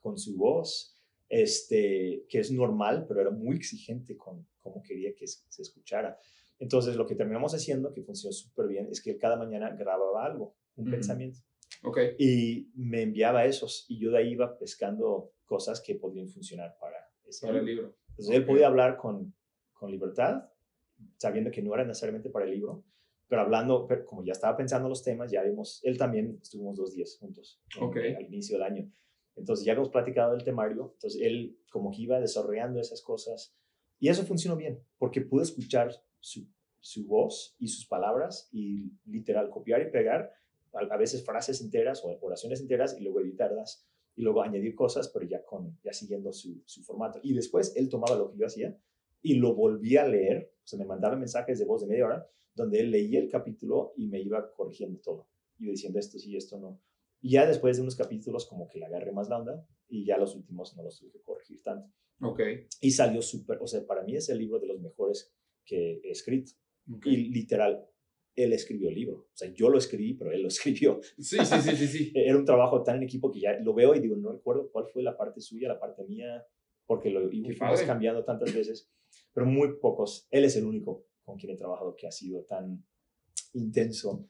[0.00, 0.98] con su voz,
[1.28, 6.18] este, que es normal, pero era muy exigente con cómo quería que se escuchara.
[6.58, 10.24] Entonces, lo que terminamos haciendo, que funcionó súper bien, es que él cada mañana grababa
[10.26, 10.90] algo, un Ujú.
[10.96, 11.38] pensamiento,
[11.84, 11.98] ok.
[12.18, 16.96] y me enviaba esos, y yo de ahí iba pescando cosas que podrían funcionar para
[17.24, 17.82] ese Para el libro.
[17.88, 17.98] libro.
[18.10, 18.48] Entonces, él Ok.
[18.48, 19.34] podía hablar con,
[19.72, 20.42] con libertad,
[21.16, 22.84] sabiendo que no era necesariamente para el libro,
[23.28, 26.94] pero hablando, pero como ya estaba pensando los temas, ya vimos, él también estuvimos dos
[26.94, 27.96] días juntos en- Ok.
[28.16, 28.92] al inicio del año.
[29.36, 33.54] Entonces ya habíamos platicado del temario, entonces él como que iba desarrollando esas cosas
[34.00, 36.46] y eso funcionó bien, porque pude escuchar su,
[36.80, 40.32] su voz y sus palabras y literal copiar y pegar
[40.72, 43.86] a, a veces frases enteras o oraciones enteras y luego editarlas
[44.16, 47.20] y luego añadir cosas, pero ya, con, ya siguiendo su, su formato.
[47.22, 48.76] Y después él tomaba lo que yo hacía
[49.22, 52.30] y lo volvía a leer, o sea, me mandaba mensajes de voz de media hora
[52.54, 55.30] donde él leía el capítulo y me iba corrigiendo todo.
[55.56, 56.82] Y yo diciendo esto sí, esto no.
[57.22, 60.18] Y ya después de unos capítulos como que le agarré más la onda y ya
[60.18, 61.90] los últimos no los tuve que corregir tanto.
[62.20, 62.40] Ok.
[62.82, 66.10] Y salió súper, o sea, para mí es el libro de los mejores que he
[66.10, 66.52] escrito.
[66.92, 67.06] ok.
[67.06, 67.88] Y literal,
[68.36, 69.16] él escribió el libro.
[69.32, 71.00] O sea, yo lo escribí, pero él lo escribió.
[71.16, 72.12] Sí, sí, sí, sí, sí.
[72.14, 74.86] Era un trabajo tan en equipo que ya lo veo y digo, no recuerdo cuál
[74.88, 76.44] fue la parte suya, la parte mía,
[76.84, 78.90] porque lo fuimos cambiando tantas veces,
[79.32, 80.26] pero muy pocos.
[80.30, 82.84] Él es el único con quien he trabajado que ha sido tan
[83.54, 84.26] intenso.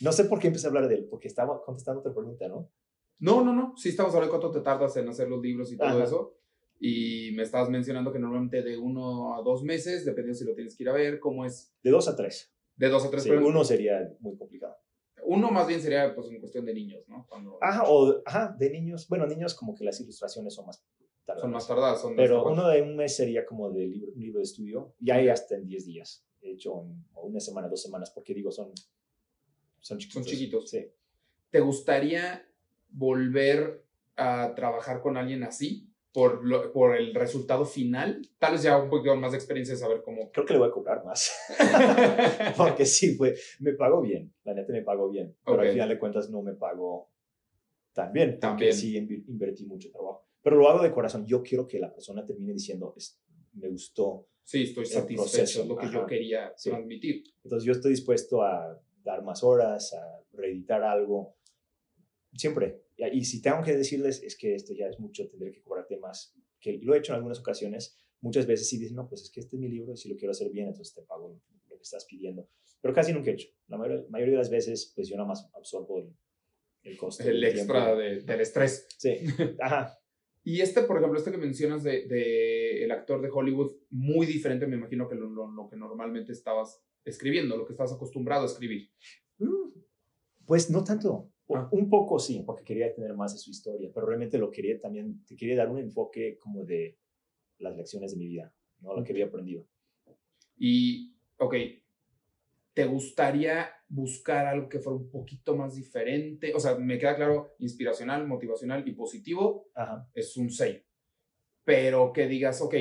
[0.00, 2.70] No sé por qué empecé a hablar de él, porque estaba contestando otra pregunta, ¿no?
[3.18, 3.74] No, no, no.
[3.76, 6.04] Sí, estamos hablando de cuánto te tardas en hacer los libros y todo Ajá.
[6.04, 6.36] eso.
[6.78, 10.74] Y me estabas mencionando que normalmente de uno a dos meses, dependiendo si lo tienes
[10.76, 11.74] que ir a ver, cómo es.
[11.82, 12.52] De dos a tres.
[12.76, 14.76] De dos a tres, Sí, pero uno sería muy complicado.
[15.24, 17.26] uno más bien sería pues en cuestión de niños, ¿no?
[17.28, 19.06] Cuando Ajá, o ajá, de niños.
[19.08, 20.82] Bueno, niños como que las ilustraciones son más
[21.34, 21.42] tardadas.
[21.42, 24.20] son más tardadas, son Pero hasta uno de un mes sería como de libro, un
[24.20, 24.94] libro de estudio.
[25.00, 26.24] Y hay hasta en 10 días.
[26.40, 28.72] De hecho, en o una semana, dos semanas, porque digo, son,
[29.80, 30.26] son chiquitos.
[30.26, 30.70] chiquitos.
[30.70, 30.86] Sí.
[31.50, 32.46] ¿Te gustaría
[32.90, 33.84] volver
[34.16, 38.22] a trabajar con alguien así por, lo- por el resultado final?
[38.38, 40.30] Tal vez ya un poquito más de experiencia de saber cómo.
[40.32, 41.30] Creo que le voy a cobrar más.
[42.56, 44.32] porque sí, fue, me pagó bien.
[44.44, 45.36] La neta me pagó bien.
[45.44, 45.62] Pero Ok.
[45.64, 47.10] al final de cuentas no me pagó
[47.92, 48.38] tan bien.
[48.40, 48.76] Tan Porque bien.
[48.76, 48.96] sí
[49.28, 50.26] invertí mucho trabajo.
[50.42, 51.26] Pero lo hago de corazón.
[51.26, 53.20] Yo quiero que la persona termine diciendo, "Es-
[53.52, 54.26] me gustó.
[54.42, 56.06] sí, estoy satisfecho, proceso, es lo que yo ajá.
[56.06, 56.70] quería Sí.
[56.70, 57.22] transmitir.
[57.44, 61.36] Entonces yo estoy dispuesto a dar más horas, a reeditar algo,
[62.34, 62.82] siempre.
[63.12, 66.34] Y, si tengo que decirles, es que esto ya es mucho, tendré que cobrarte más,
[66.60, 69.40] que lo he hecho en algunas ocasiones, muchas veces sí dicen, no, pues es que
[69.40, 71.82] este es mi libro y si lo quiero hacer bien, entonces te pago lo que
[71.82, 72.48] estás pidiendo.
[72.80, 73.48] Pero casi nunca he hecho.
[73.68, 76.14] La mayoría, mayoría de las veces, pues yo nada más absorbo el,
[76.82, 77.22] el costo.
[77.24, 78.86] El extra de- del estrés.
[78.98, 79.18] Sí,
[79.60, 79.99] ajá.
[80.42, 84.66] Y este, por ejemplo, este que mencionas de, de el actor de Hollywood, muy diferente,
[84.66, 88.46] me imagino que lo, lo- lo que normalmente estabas escribiendo, lo que estabas acostumbrado a
[88.46, 88.90] escribir.
[89.38, 89.70] Mm,
[90.46, 91.30] Pues no tanto.
[91.52, 91.68] Ah.
[91.72, 95.24] Un poco sí, porque quería tener más de su historia, pero realmente lo quería también,
[95.24, 96.96] te quería dar un enfoque como de
[97.58, 98.94] las lecciones de mi vida, ¿no?
[98.96, 99.66] Lo que había aprendido.
[100.56, 101.54] Y, ok,
[102.74, 106.52] ¿te gustaría buscar algo que fuera un poquito más diferente?
[106.54, 110.08] O sea, me queda claro, inspiracional, motivacional y positivo Ajá.
[110.14, 110.80] es un sello.
[111.64, 112.74] Pero que digas, ok,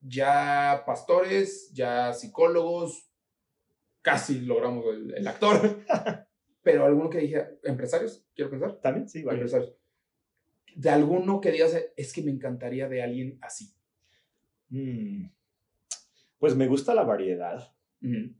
[0.00, 3.10] ya pastores, ya psicólogos,
[4.02, 5.80] casi logramos el, el actor,
[6.62, 9.52] pero alguno que dije, empresarios, quiero pensar, También, sí, varios.
[9.52, 9.76] empresarios.
[10.76, 13.74] De alguno que digas, es que me encantaría de alguien así.
[14.68, 15.26] Mm,
[16.38, 17.74] Pues me gusta la variedad.
[18.02, 18.34] Ujú,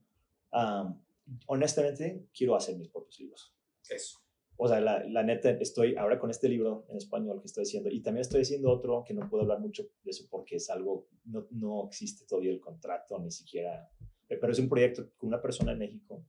[0.52, 1.02] Am,
[1.46, 3.54] honestamente, quiero hacer mis propios libros.
[3.88, 4.20] Eso.
[4.62, 7.88] O sea, la, la neta, estoy ahora con este libro en español que estoy haciendo
[7.88, 11.08] y también estoy haciendo otro que no puedo hablar mucho de eso porque es algo,
[11.24, 13.90] no, no existe todavía el contrato, ni siquiera,
[14.28, 16.26] pero es un proyecto con una persona en México.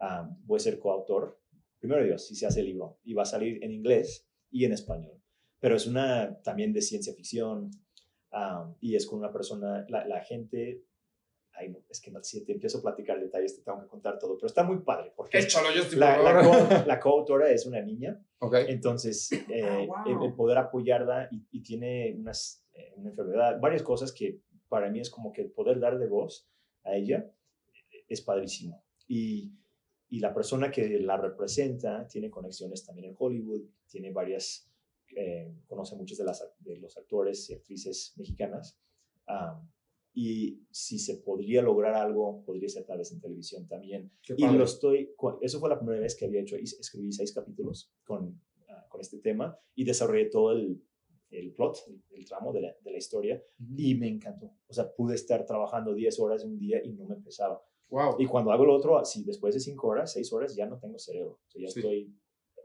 [0.00, 1.40] Am, voy a ser coautor,
[1.78, 4.72] primero Dios, si se hace el libro, y va a salir en inglés y en
[4.72, 5.22] español,
[5.60, 7.70] pero es una también de ciencia ficción
[8.32, 10.82] am, y es con una persona, la, la gente,
[11.58, 14.18] ay, no, es que no, si te empiezo a platicar detalles te tengo que contar
[14.18, 17.66] todo, pero está muy padre porque Échalo, yo estoy la, la, co- la coautora es
[17.66, 18.54] una niña, Ok.
[18.68, 20.24] entonces eh, Ah, el, wow.
[20.24, 25.00] el poder apoyarla y, y tiene unas, eh, una enfermedad, varias cosas que para mí
[25.00, 26.48] es como que el poder dar de voz
[26.84, 27.30] a ella
[27.90, 28.84] eh, es padrísimo.
[29.06, 29.52] Y,
[30.10, 34.70] y la persona que la representa tiene conexiones también en Hollywood, tiene varias,
[35.16, 38.78] eh, conoce muchos de, las, de los actores y actrices mexicanas.
[39.26, 39.68] am,
[40.14, 44.10] y si se podría lograr algo, podría ser tal vez en televisión también.
[44.36, 48.40] Y lo estoy, eso fue la primera vez que había hecho, escribí seis capítulos con,
[48.68, 50.82] ah, con este tema y desarrollé todo el,
[51.30, 53.74] el plot, el, el tramo de la, de la historia Ujú.
[53.76, 54.50] y me encantó.
[54.66, 57.62] O sea, pude estar trabajando 10 horas en un día y no me pesaba.
[57.90, 58.16] Wow.
[58.18, 60.98] Y cuando hago lo otro, si después de 5 horas, 6 horas, ya no tengo
[60.98, 61.40] cerebro.
[61.46, 61.78] O sea, ya Sí.
[61.80, 62.14] estoy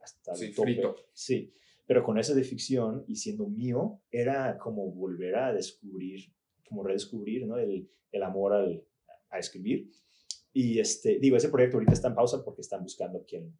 [0.01, 0.73] hasta Sí, el tope.
[0.73, 0.95] frito.
[1.13, 1.53] Sí,
[1.85, 6.19] pero con eso de ficción y siendo mío, era como volver a descubrir,
[6.73, 7.57] como redescubrir, ¿no?
[7.57, 8.83] El, el amor al,
[9.29, 9.91] a escribir.
[10.51, 13.55] Y este, digo, ese proyecto ahorita está en pausa porque están buscando quién,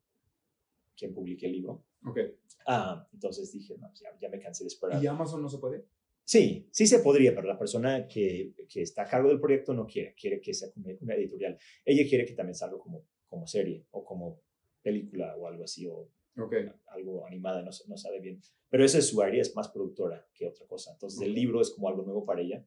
[0.98, 1.86] quién publique el libro.
[2.06, 2.20] Ok.
[2.66, 5.02] Ah, entonces dije, no, pues ya, ya me cansé de esperar.
[5.04, 5.86] ¿Y Amazon no se puede?
[6.26, 9.86] Sí, sí se podría, pero la persona que, que está a cargo del proyecto no
[9.86, 11.58] quiere, quiere que sea como una editorial.
[11.86, 14.42] Ella quiere que también salga como, como serie o como
[14.82, 16.56] película o algo así, o Ok.
[16.88, 18.40] algo animada, no, no sabe bien.
[18.70, 20.92] Pero esa es su área, es más productora que otra cosa.
[20.94, 21.36] Entonces el Ok.
[21.38, 22.66] libro es como algo nuevo para ella,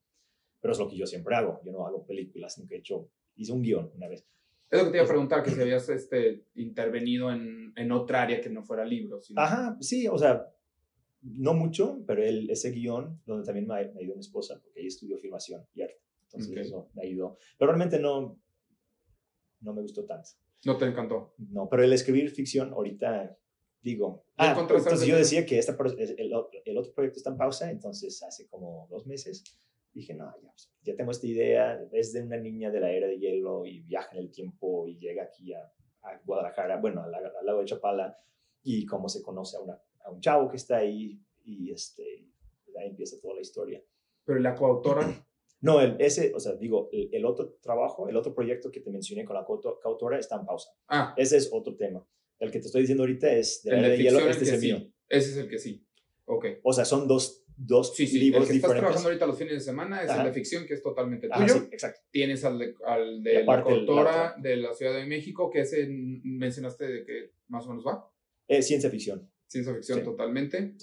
[0.61, 1.61] pero es lo que yo siempre hago.
[1.65, 4.25] Yo no hago películas, nunca he hecho, hice un guion una vez.
[4.71, 8.23] Es lo que te iba a preguntar, que si habías este, intervenido en, en otra
[8.23, 9.27] área que no fuera libros.
[9.27, 10.53] sino- Ajá, sí, o sea,
[11.23, 14.89] no mucho, pero el, ese guion, donde también me, me ayudó mi esposa, porque ella
[14.89, 16.01] estudió filmación y arte.
[16.25, 16.59] Entonces Ok.
[16.59, 17.37] eso me ayudó.
[17.59, 18.41] Pero realmente no,
[19.61, 20.31] no me gustó tanto.
[20.65, 21.35] No te encantó.
[21.39, 23.39] No, pero el escribir ficción ahorita
[23.83, 24.25] digo.
[24.39, 26.33] ¿Ya Ah, entonces yo decía que esta, el,
[26.65, 29.45] el otro proyecto está en pausa, entonces hace como dos meses
[29.97, 33.19] dije, no, ya, ya tengo esta idea, es de una niña de la era de
[33.19, 35.61] hielo y viaja en el tiempo y llega aquí a,
[36.03, 38.17] a Guadalajara, bueno, al, al lago de Chapala,
[38.63, 42.03] y cómo se conoce a, una, a un chavo que está ahí y este,
[42.79, 43.83] ahí empieza toda la historia.
[44.25, 45.07] Pero la coautora,
[45.63, 48.91] No, el, ese, o sea, digo, el, el otro trabajo, el otro proyecto que te
[48.91, 50.69] mencioné con la coauto- coautora está en pausa.
[50.89, 52.07] ah, Ese es otro tema.
[52.39, 54.61] El que te estoy diciendo ahorita es de la era de hielo, este es el
[54.61, 54.67] sí.
[54.67, 54.93] mío.
[55.09, 55.83] Ese es el que sí.
[56.27, 56.45] Ok.
[56.63, 58.81] O sea, son dos, dos Sí, sí, el libros que estás diferentes.
[58.81, 60.21] trabajando ahorita los fines de semana es Ajá.
[60.23, 61.61] el de ficción, que es totalmente Ajá, tuyo.
[61.61, 62.01] sí, exacto.
[62.11, 64.35] Tienes al de, al de la el- otra.
[64.39, 68.11] de la Ciudad de México, que ese mencionaste de que más o menos va.
[68.49, 69.31] Eh, ciencia ficción.
[69.47, 70.05] Ciencia ficción Sí.
[70.05, 70.75] totalmente.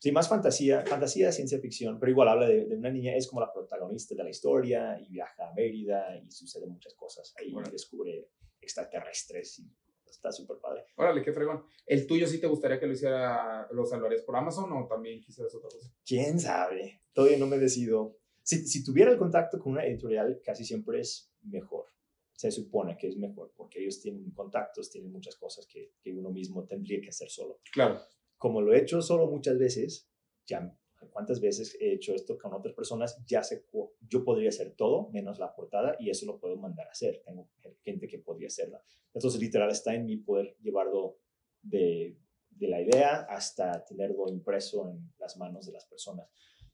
[0.00, 3.40] Sí, más fantasía, fantasía, ciencia ficción, pero igual habla de, de una niña, es como
[3.40, 7.34] la protagonista de la historia y viaja a Mérida y suceden muchas cosas.
[7.36, 7.72] Ahí Órale.
[7.72, 8.28] descubre
[8.60, 9.64] extraterrestres y
[10.10, 10.84] está súper padre.
[10.96, 11.64] Órale, qué fregón.
[11.86, 15.54] ¿El tuyo sí te gustaría que lo hiciera, lo salvarías por Amazon o también quisieras
[15.54, 15.92] otra cosa?
[16.04, 17.02] ¿Quién sabe?
[17.12, 18.16] Todavía no me decido.
[18.42, 21.86] Si, si tuviera el contacto con una editorial, casi siempre es mejor.
[22.32, 26.30] Se supone que es mejor, porque ellos tienen contactos, tienen muchas cosas que, que uno
[26.30, 27.60] mismo tendría que hacer solo.
[27.72, 28.00] Claro.
[28.36, 30.08] Como lo he hecho solo muchas veces,
[30.46, 30.72] ya
[31.06, 33.64] cuántas veces he hecho esto con otras personas, ya sé,
[34.00, 37.22] yo podría hacer todo menos la portada y eso lo puedo mandar a hacer.
[37.24, 37.48] Tengo
[37.82, 38.82] gente que podría hacerla.
[39.18, 41.18] Entonces, literal, está en mi poder llevarlo
[41.62, 42.16] de,
[42.50, 46.26] de la idea hasta tenerlo impreso en las manos de las personas.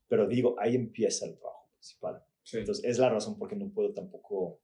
[0.08, 2.22] Pero digo, ahí empieza el trabajo principal.
[2.42, 2.58] Sí.
[2.58, 4.60] Entonces, es la razón por qué no puedo tampoco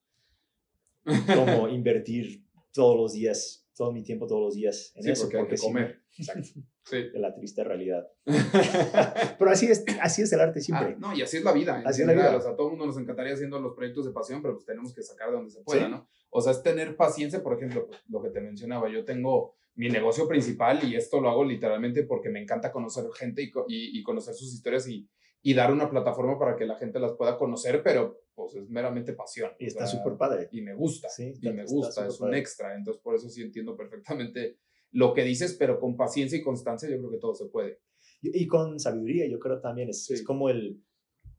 [1.35, 5.23] como invertir todos los días, todo mi tiempo todos los días en Sí, eso.
[5.25, 6.03] porque hay que comer.
[6.17, 6.49] exacto,
[6.85, 6.97] Sí.
[7.11, 8.07] de la triste realidad.
[9.39, 10.95] Pero así es, así es el arte siempre.
[10.95, 11.83] Ah, no, y así es la vida.
[11.85, 12.37] Así es la vida.
[12.37, 14.67] O sea, a todo el mundo nos encantaría haciendo los proyectos de pasión, pero pues
[14.67, 15.91] tenemos que sacar de donde se pueda, Sí.
[15.91, 16.09] ¿no?
[16.31, 18.89] O sea, es tener paciencia, por ejemplo, lo que te mencionaba.
[18.91, 23.43] Yo tengo mi negocio principal y esto lo hago literalmente porque me encanta conocer gente
[23.43, 25.09] y, y, y conocer sus historias y,
[25.43, 29.13] y dar una plataforma para que la gente las pueda conocer, pero pues es meramente
[29.13, 29.51] pasión.
[29.59, 30.49] y está súper padre.
[30.53, 31.09] Y me gusta.
[31.09, 32.39] Sí, y está- me está gusta, es un padre.
[32.39, 32.75] extra.
[32.77, 34.59] Entonces, por eso sí entiendo perfectamente
[34.93, 37.81] lo que dices, pero con paciencia y constancia yo creo que todo se puede.
[38.23, 40.15] Y, y con sabiduría, yo creo también es, Sí.
[40.15, 40.83] es como el,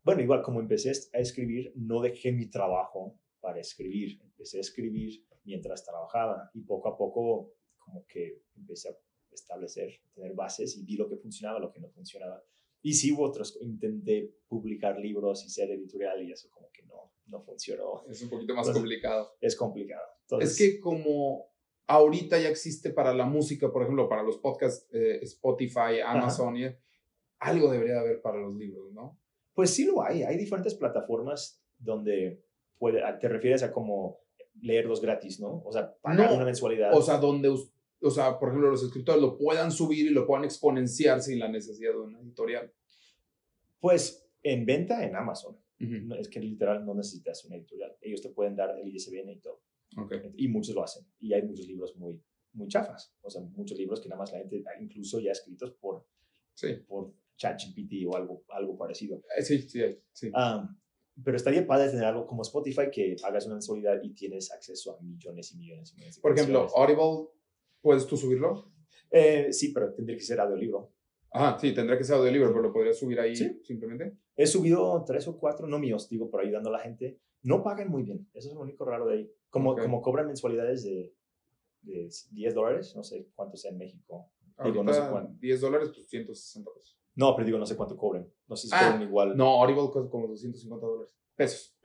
[0.03, 5.25] bueno, igual como empecé a escribir, no dejé mi trabajo para escribir, empecé a escribir
[5.43, 8.97] mientras trabajaba y poco a poco como que empecé a
[9.31, 12.43] establecer, tener bases y vi lo que funcionaba, lo que no funcionaba.
[12.83, 17.13] Y sí hubo otros, intenté publicar libros y ser editorial y eso como que no,
[17.27, 18.03] no funcionó.
[18.09, 19.31] Es un poquito más Entonces, complicado.
[19.41, 20.05] Es complicado.
[20.23, 21.47] Entonces, Es que como
[21.87, 26.65] ahorita ya existe para la música, por ejemplo, para los podcasts, eh, Spotify, Amazon, y-
[27.39, 29.19] algo debería de haber para los libros, ¿no?
[29.53, 30.23] Pues sí lo hay.
[30.23, 32.43] Hay diferentes plataformas donde
[32.81, 34.17] puede, a- te refieres a como
[34.61, 35.61] leerlos gratis, ¿no?
[35.63, 36.89] O sea, pagar No, una mensualidad.
[36.93, 40.43] O sea, donde, o sea, por ejemplo, los escritores lo puedan subir y lo puedan
[40.45, 42.73] exponenciar sin la necesidad de una editorial.
[43.79, 45.55] pues en venta en Amazon.
[45.79, 45.95] Ujú.
[46.07, 47.95] No, es que literal no necesitas una editorial.
[48.01, 49.61] Ellos te pueden dar el ISBN y todo.
[49.97, 50.13] Ok.
[50.35, 51.05] Y muchos lo hacen.
[51.19, 52.19] Y hay muchos libros muy,
[52.53, 53.15] muy chafas.
[53.21, 56.05] O sea, muchos libros que nada más la gente, incluso ya escritos por,
[56.53, 59.21] Sí, por ChatGPT o algo, algo parecido.
[59.37, 60.29] Eh, sí, sí, sí.
[60.33, 60.79] Am,
[61.23, 65.01] pero estaría padre tener algo como Spotify que hagas una mensualidad y tienes acceso a
[65.01, 66.67] millones y millones y millones de Por ejemplo.
[66.75, 67.29] Audible,
[67.81, 68.71] ¿puedes tú subirlo?
[69.09, 70.91] Eh, sí, pero tendría que ser audiolibro.
[71.33, 73.59] Ajá, sí, tendría que ser audiolibro, pero lo podrías subir ahí Sí.
[73.63, 74.17] simplemente.
[74.35, 77.19] He subido tres o cuatro, no míos, digo, por ayudando a la gente.
[77.43, 78.27] No pagan muy bien.
[78.33, 79.31] Eso es lo único raro de ahí.
[79.49, 79.81] Como, Ok.
[79.81, 81.13] como cobran mensualidades de,
[81.81, 84.31] de 10 dólares, no sé cuánto sea en México.
[84.63, 85.33] Digo, no sé cuánto.
[85.39, 87.00] 10 dólares, pues 160 pesos.
[87.21, 88.27] No, pero digo, no sé cuánto cobren.
[88.47, 89.37] No sé si Ah, cobran igual.
[89.37, 91.15] No, Audible cuesta como 250 dólares.
[91.35, 91.77] Pesos.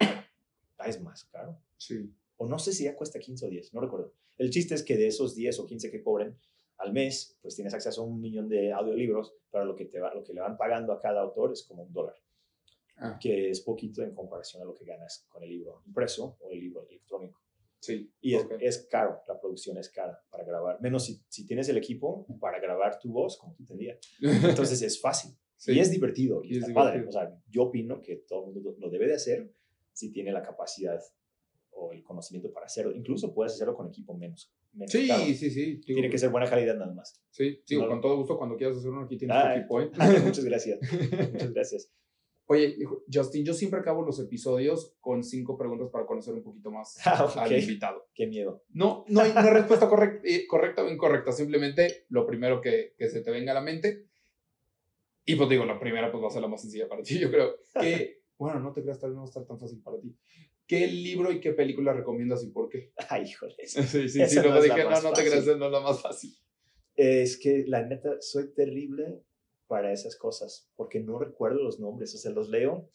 [0.79, 1.59] Ah, es más caro.
[1.77, 2.11] Sí.
[2.39, 4.13] O no sé si ya cuesta 15 o 10, no recuerdo.
[4.39, 6.37] El chiste es que de esos 10 o 15 que cobren
[6.79, 10.13] al mes, pues tienes acceso a un millón de audiolibros, pero lo que, te va,
[10.15, 12.17] lo que le van pagando a cada autor es como un dólar.
[12.99, 16.51] Ah, que es poquito en comparación a lo que ganas con el libro impreso o
[16.51, 17.41] el libro electrónico.
[17.81, 18.13] Sí.
[18.21, 18.53] Y es, ok.
[18.61, 20.81] es caro, la producción es cara para grabar.
[20.81, 23.99] Menos si, si tienes el equipo para grabar tu voz como tú tenías.
[24.21, 25.33] Entonces es fácil.
[25.59, 25.73] Sí.
[25.73, 26.45] Y es divertido.
[26.45, 26.99] Y, Y es está padre.
[26.99, 27.09] divertido.
[27.09, 29.51] O sea, yo opino que todo el mundo lo- debe de hacer
[29.91, 31.01] si tiene la capacidad
[31.71, 32.93] o el conocimiento para hacerlo.
[32.95, 34.53] Incluso puedes hacerlo con equipo menos.
[34.75, 35.25] menos Sí, caro.
[35.25, 35.65] sí, sí.
[35.77, 37.23] Digo, Tiene que ser buena calidad nada más.
[37.31, 37.89] Sí, digo, No.
[37.89, 39.91] con todo gusto, cuando quieras hacer uno aquí tienes Ah, tu equipo, ¿eh?
[40.35, 40.79] Muchas gracias.
[41.33, 41.91] Muchas gracias.
[42.49, 42.77] Oye,
[43.13, 47.25] Justin, yo siempre acabo los episodios con cinco preguntas para conocer un poquito más Ah,
[47.25, 47.37] ok.
[47.39, 48.09] al invitado.
[48.15, 48.63] Qué miedo.
[48.71, 53.09] No, no hay una respuesta correcta, eh, correcta o incorrecta, simplemente lo primero que, que
[53.09, 54.07] se te venga a la mente.
[55.25, 57.31] Y pues digo, la primera pues va a ser la más sencilla para ti, yo
[57.31, 57.57] creo.
[57.81, 60.17] Que, bueno, no te creas, tal vez no va a estar tan fácil para ti.
[60.69, 62.93] ¿Qué libro y qué película recomiendas y por qué?
[63.09, 63.57] Ay, híjole.
[63.67, 66.01] Sí, sí, sí, no luego la dije, no, no te creas, no es la más
[66.01, 66.33] fácil.
[66.95, 69.23] Es que la neta soy terrible
[69.67, 72.89] para esas cosas, porque no recuerdo los nombres, o sea, los leo.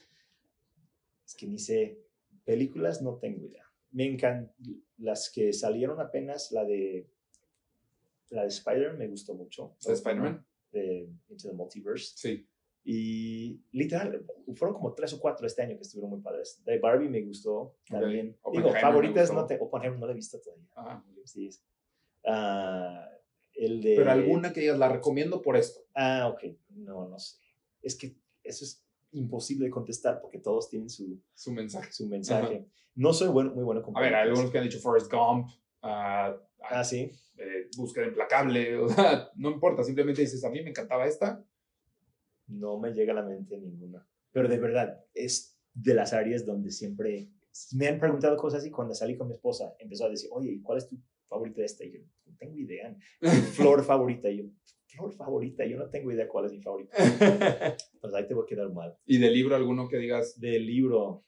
[1.26, 2.00] Es que ni sé,
[2.44, 3.66] películas no tengo idea.
[3.92, 4.54] Me encantan
[4.98, 7.10] las que salieron apenas, la de
[8.30, 9.76] la de Spider me gustó mucho.
[9.86, 10.46] ¿De Spider-Man?
[10.72, 12.14] De Into the Multiverse.
[12.16, 12.48] Sí.
[12.84, 14.26] Y literal,
[14.56, 16.64] fueron como tres o cuatro este año que estuvieron muy padres.
[16.66, 18.28] De Barbie me gustó también.
[18.28, 20.68] Digo, Oppenheimer me favoritas no te, Oppenheimer no la he visto todavía.
[20.76, 21.06] Ajá.
[21.26, 21.50] Sí.
[22.26, 23.08] Ah,
[23.66, 23.96] el de...
[23.96, 25.82] Pero alguna que digas, la recomiendo por esto.
[25.96, 26.56] Ah, ok.
[26.76, 27.38] No, no sé.
[27.82, 31.92] Es que eso es imposible de contestar porque todos tienen su, Su mensaje.
[31.92, 32.66] su mensaje.
[32.96, 35.50] No soy bueno, muy bueno con A ver, algunos que han dicho Forrest Gump,
[35.82, 37.12] ah, Ah, sí.
[37.38, 41.44] eh, Búsqueda Implacable, o sea, no importa, simplemente dices, a mí me encantaba esta.
[42.48, 44.06] No me llega a la mente ninguna.
[44.32, 47.30] Pero de verdad, es de las áreas donde siempre
[47.74, 50.78] me han preguntado cosas y cuando salí con mi esposa empezó a decir, oye, ¿cuál
[50.78, 50.98] es tu
[51.32, 51.86] favorita de esta?
[51.86, 52.96] Y yo, no tengo idea.
[53.56, 54.30] Flor favorita.
[54.30, 54.44] Y yo,
[54.86, 55.66] flor favorita.
[55.66, 56.98] Yo no tengo idea cuál es mi favorita.
[58.02, 58.98] Pues ahí te voy a quedar mal.
[59.06, 61.24] y de libro alguno que digas, del libro.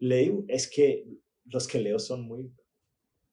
[0.00, 1.06] Leo, es que
[1.44, 2.52] los que leo son muy,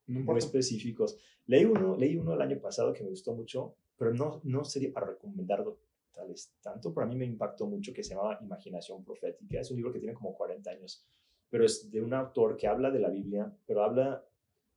[0.06, 1.18] no muy específicos.
[1.46, 4.92] Leí uno, leí uno el año pasado que me gustó mucho, pero no, no sería
[4.92, 5.80] para recomendarlo
[6.12, 9.60] tal vez tanto, pero a mí me impactó mucho que se llama Imaginación Profética.
[9.60, 11.06] Es un libro que tiene como 40 años,
[11.50, 14.24] pero es de un autor que habla de la Biblia, pero habla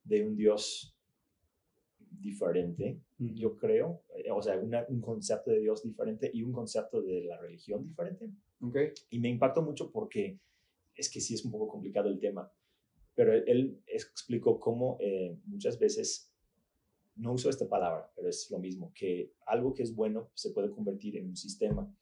[0.10, 0.94] de un Dios
[2.10, 7.02] diferente, yo creo, eh, o sea, una- un concepto de Dios diferente y un concepto
[7.02, 8.30] de la religión diferente.
[9.10, 10.38] Y me impactó mucho porque
[10.96, 12.52] es que sí es un poco complicado el tema.
[13.16, 16.32] pero él explicó cómo eh, muchas veces,
[17.18, 20.70] no uso esta palabra, pero es lo mismo, que algo que es bueno se puede
[20.72, 21.94] convertir en un sistema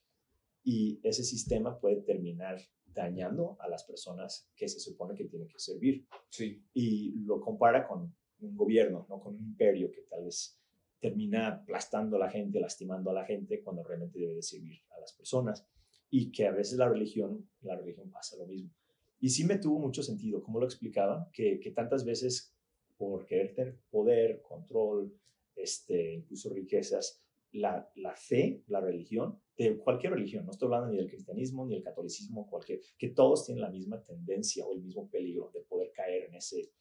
[0.64, 2.60] y ese sistema puede terminar
[3.04, 6.06] dañando a las personas que se supone que tienen que servir.
[6.30, 6.64] Sí.
[6.74, 10.60] Y lo compara con un gobierno, no con un imperio que tal vez
[11.00, 15.00] termina aplastando a la gente, lastimando a la gente cuando realmente debe de servir a
[15.00, 15.66] las personas.
[16.10, 18.72] Y que a veces la religión, la religión pasa lo mismo.
[19.20, 22.54] Y sí me tuvo mucho sentido, como lo explicaba, que, que tantas veces
[22.98, 25.14] por querer tener poder, control,
[25.56, 27.22] este, incluso riquezas,
[27.52, 31.76] la, la, fe, la religión, de cualquier religión, no estoy hablando ni del cristianismo ni
[31.76, 35.92] del catolicismo, cualquier, que todos tienen la misma tendencia o el mismo peligro de poder
[35.92, 36.72] caer en ese,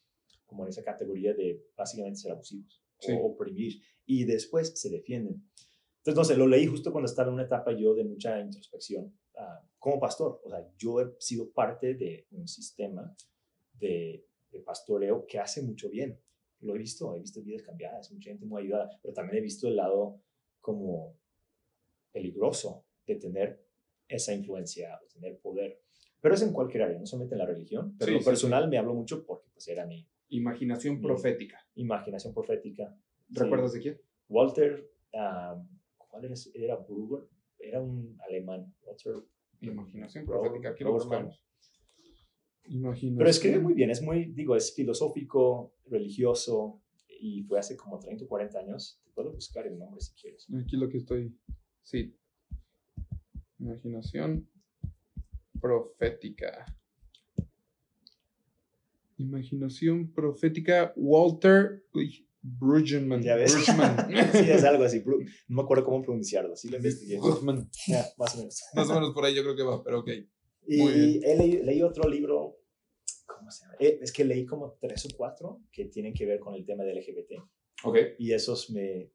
[0.44, 5.42] como en esa categoría de básicamente ser abusivos o oprimir y después se defienden.
[5.98, 9.06] Entonces, no sé, lo leí justo cuando estaba en una etapa yo de mucha introspección
[9.34, 10.40] uh, como pastor.
[10.44, 13.14] O sea, yo he sido parte de un sistema
[13.72, 16.20] de, de, pastoreo que hace mucho bien.
[16.60, 19.66] Lo he visto, he visto vidas cambiadas, mucha gente muy ayudada, pero también he visto
[19.68, 20.22] el lado
[20.66, 21.16] como
[22.10, 23.64] peligroso de tener
[24.08, 25.80] esa influencia o tener poder.
[26.20, 28.66] Pero es en cualquier área, no solamente en la religión, pero sí, lo personal sí,
[28.66, 28.70] sí.
[28.70, 30.08] me hablo mucho porque pues era mi...
[30.30, 31.64] Imaginación profética.
[31.76, 32.98] Imaginación profética.
[33.28, 34.00] ¿Recuerdas de quién?
[34.28, 35.68] Walter, um,
[35.98, 36.34] ¿cuál era?
[36.54, 37.28] Era Brugger,
[37.60, 38.74] era un alemán.
[38.82, 39.14] Walter,
[39.60, 41.40] Imaginación profética, aquí lo buscamos.
[42.64, 43.18] Imaginación.
[43.18, 46.82] Pero escribe muy bien, es muy, digo, es filosófico, religioso,
[47.20, 49.00] y fue hace como 30 o 40 años.
[49.04, 50.46] Te puedo buscar el nombre si quieres.
[50.54, 51.36] Aquí lo que estoy,
[51.82, 52.16] sí.
[53.58, 54.48] Imaginación
[55.60, 56.66] profética.
[59.18, 63.22] Imaginación profética, Walter uy, Bruggeman.
[63.22, 63.54] Ya ves.
[63.54, 64.08] Bruggeman.
[64.32, 65.02] sí, es algo así.
[65.48, 66.54] No me acuerdo cómo pronunciarlo.
[66.54, 67.18] Sí lo investigué.
[67.88, 68.62] Ya, más o menos.
[68.74, 70.10] Más o menos por ahí yo creo que va, pero ok.
[70.68, 72.55] Y he leí, leí otro libro,
[73.46, 73.76] ¿cómo se llama?
[73.78, 76.82] Eh, Es que leí como tres o cuatro que tienen que ver con el tema
[76.84, 77.32] del LGBT.
[78.18, 79.12] Y esos me,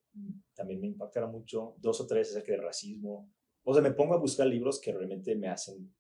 [0.54, 1.76] también me impactaron mucho.
[1.80, 3.30] Dos o tres acerca del racismo.
[3.64, 5.94] O sea, me pongo a buscar libros que realmente me hacen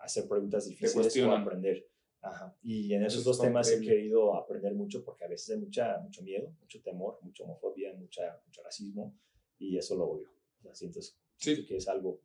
[0.00, 1.86] hacer preguntas difíciles o aprender.
[2.20, 2.56] Ajá.
[2.62, 5.98] Y en esos Eso dos temas he querido aprender mucho porque a veces hay mucha,
[6.00, 9.14] mucho miedo, mucho temor, mucha homofobia, mucha, mucho racismo
[9.58, 10.28] y eso lo odio.
[10.62, 11.00] Sea, siento
[11.36, 12.22] Sí, que es algo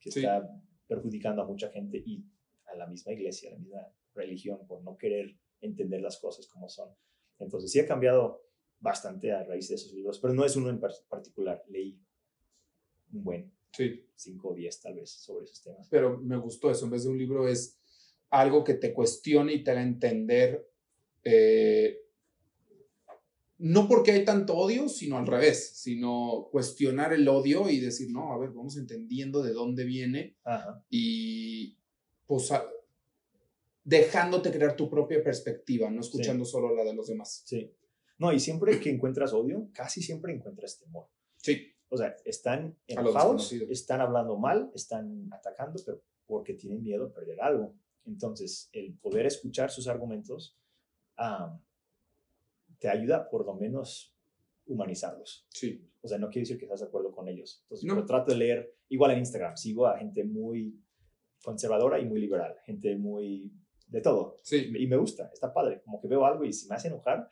[0.00, 0.18] que Sí.
[0.20, 0.48] está
[0.88, 2.24] perjudicando a mucha gente y
[2.66, 6.68] a la misma iglesia, a la misma religión por no querer entender las cosas como
[6.68, 6.88] son.
[7.38, 8.42] Entonces sí ha cambiado
[8.80, 11.62] bastante a raíz de esos libros, pero no es uno en par- particular.
[11.68, 11.98] Leí
[13.12, 14.04] un buen sí.
[14.14, 15.86] 5 o 10 tal vez sobre esos temas.
[15.88, 16.84] Pero me gustó eso.
[16.86, 17.78] En vez de un libro es
[18.30, 20.68] algo que te cuestione y te haga entender.
[21.24, 21.98] eh,
[23.58, 28.32] no porque hay tanto odio, sino al revés, sino cuestionar el odio y decir, no,
[28.32, 30.84] a ver, vamos entendiendo de dónde viene Ajá.
[30.90, 31.76] y
[32.26, 32.50] pues
[33.84, 37.42] dejándote crear tu propia perspectiva, no escuchando solo la de los demás.
[37.46, 37.70] Sí.
[38.18, 41.08] No, y siempre que encuentras odio, casi siempre encuentras temor.
[41.36, 47.12] Sí, O sea, están enojados, están hablando mal, están atacando, pero porque tienen miedo a
[47.12, 47.74] perder algo.
[48.06, 50.56] Entonces, el poder escuchar sus argumentos
[51.16, 51.58] ah,
[52.78, 54.14] te ayuda por lo menos
[54.66, 55.46] humanizarlos.
[55.50, 57.60] sí, O sea, no quiere decir que estás de acuerdo con ellos.
[57.64, 57.94] Entonces, No.
[57.94, 60.80] pero trato de leer, igual en Instagram, sigo a gente muy
[61.44, 63.52] conservadora y muy liberal, gente muy
[63.92, 64.38] de todo.
[64.42, 64.72] sí.
[64.76, 65.82] Y me gusta, está padre.
[65.84, 67.28] Como que veo algo y si me hace enojar,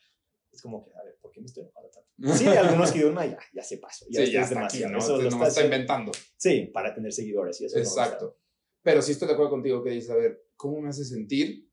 [0.52, 2.08] es como que, a ver, ¿por qué me estoy enojando tanto?
[2.36, 4.04] Sí, algunos que digo, no, ya, ya se pasó.
[4.10, 4.92] Ya, Sí, ya es está aquí, demasiado.
[4.92, 4.98] ¿no?
[4.98, 6.12] Eso lo Entonces, está está inventando.
[6.36, 7.76] Sí, para tener seguidores y eso.
[7.78, 7.82] no.
[7.82, 8.36] Exacto.
[8.82, 11.68] Pero sí estoy de acuerdo contigo que dices, a ver, ¿cómo me hace sentir?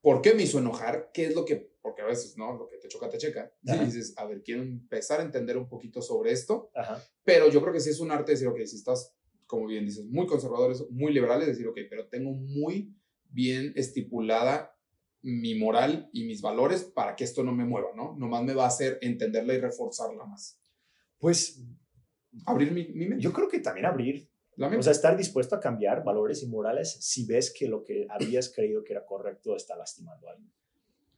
[0.00, 1.10] ¿Por qué me hizo enojar?
[1.14, 2.56] ¿Qué es lo que, porque a veces, ¿no?
[2.56, 3.52] Lo que te choca, te checa.
[3.62, 3.84] Y Ajá.
[3.84, 7.00] dices, a ver, quiero empezar a entender un poquito sobre esto, Ajá.
[7.22, 9.14] pero yo creo que sí es un arte decir, ok, si estás,
[9.46, 12.92] como bien dices, muy conservadores, muy liberales, decir, ok, pero tengo muy
[13.32, 14.76] bien estipulada
[15.22, 18.16] mi moral y mis valores para que esto no me mueva, ¿no?
[18.18, 20.60] Nomás me va a hacer entenderla y reforzarla más.
[21.18, 21.62] Pues
[22.46, 23.22] Abrir mi, mi mente.
[23.22, 26.98] yo creo que también abrir, la o sea, estar dispuesto a cambiar valores y morales
[27.00, 30.52] si ves que lo que habías creído que era correcto está lastimando a alguien.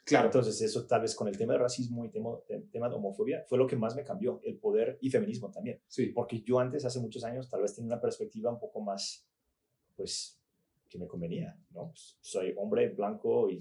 [0.05, 0.27] claro.
[0.27, 2.31] Entonces, eso tal vez con el tema de racismo y tema,
[2.71, 5.81] tema de homofobia fue lo que más me cambió, el poder y feminismo también.
[5.87, 6.07] sí.
[6.07, 9.27] Porque yo antes, hace muchos años, tal vez tenía una perspectiva un poco más,
[9.97, 10.44] pues,
[10.95, 11.89] que me convenía, ¿no?
[11.89, 13.59] Pues, soy hombre blanco y,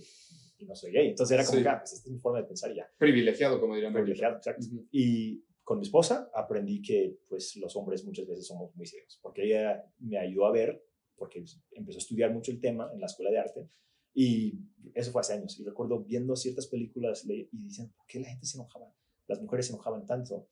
[0.60, 1.08] y no soy gay.
[1.10, 1.64] Entonces era como Sí.
[1.64, 2.88] que, ah, pues, esta es mi forma de pensar ya.
[3.00, 3.92] Privilegiado, como dirían.
[3.92, 4.64] Privilegiado, exacto.
[4.68, 4.88] Ujú.
[4.92, 9.18] Y con mi esposa aprendí que, pues, los hombres muchas veces somos muy serios.
[9.20, 10.80] Porque ella me ayudó a ver,
[11.16, 13.68] porque empezó a estudiar mucho el tema en la escuela de arte.
[14.14, 14.60] Y
[14.94, 15.60] eso fue hace años.
[15.60, 18.94] Y recuerdo viendo ciertas películas y dicen, ¿por qué la gente se enojaba?
[19.28, 20.48] Las mujeres se enojaban tanto.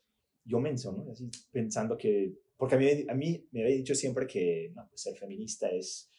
[0.46, 1.12] Yo menciono, ¿no?
[1.12, 5.02] Así pensando que, porque a mí, a mí me había dicho siempre que no, pues,
[5.02, 6.10] ser feminista es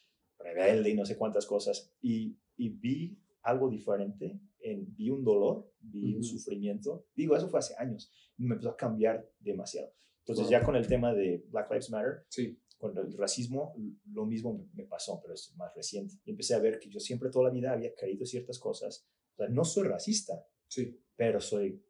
[0.42, 1.90] rebelde y no sé cuántas cosas.
[2.00, 6.22] Y, y vi algo diferente, en, vi un dolor, vi un Ujú.
[6.24, 7.06] sufrimiento.
[7.14, 8.12] Digo, eso fue hace años.
[8.36, 9.92] Me empezó a cambiar demasiado.
[10.20, 10.50] Entonces, Wow.
[10.52, 13.74] ya con el tema de Black Lives Matter, Sí, con el racismo,
[14.12, 16.14] lo mismo me- pasó, pero es más reciente.
[16.24, 19.06] Y empecé a ver que yo siempre toda la vida había creído ciertas cosas.
[19.34, 21.82] O sea, no soy racista, sí, pero soy,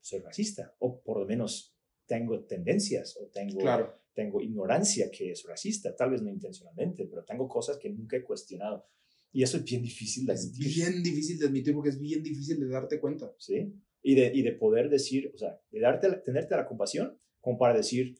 [0.00, 0.74] soy racista.
[0.80, 1.74] O por lo menos
[2.06, 3.97] tengo tendencias o tengo, claro.
[4.18, 5.94] Tengo ignorancia que es racista.
[5.94, 8.84] Tal vez no intencionalmente, pero tengo cosas que nunca he cuestionado.
[9.32, 12.20] Y eso es bien difícil de Es admitir, bien difícil de admitir porque es bien
[12.24, 13.32] difícil de darte cuenta.
[13.38, 13.72] ¿sí?
[14.02, 17.76] Y de, y de poder decir, o sea, de darte, tenerte la compasión como para
[17.76, 18.16] decir,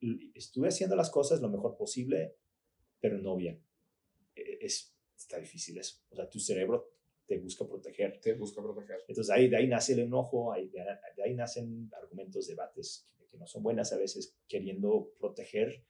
[0.00, 2.34] "L- estuve haciendo las cosas lo mejor posible,
[3.00, 3.62] pero no bien.
[4.34, 6.00] E- Es, está difícil eso.
[6.10, 6.90] O sea, tu cerebro
[7.28, 8.18] te busca proteger.
[8.20, 9.04] Te busca proteger.
[9.06, 13.46] Entonces ahí, de ahí nace el enojo, ahí, de ahí nacen argumentos, debates que, no
[13.46, 15.84] son buenas a veces, queriendo proteger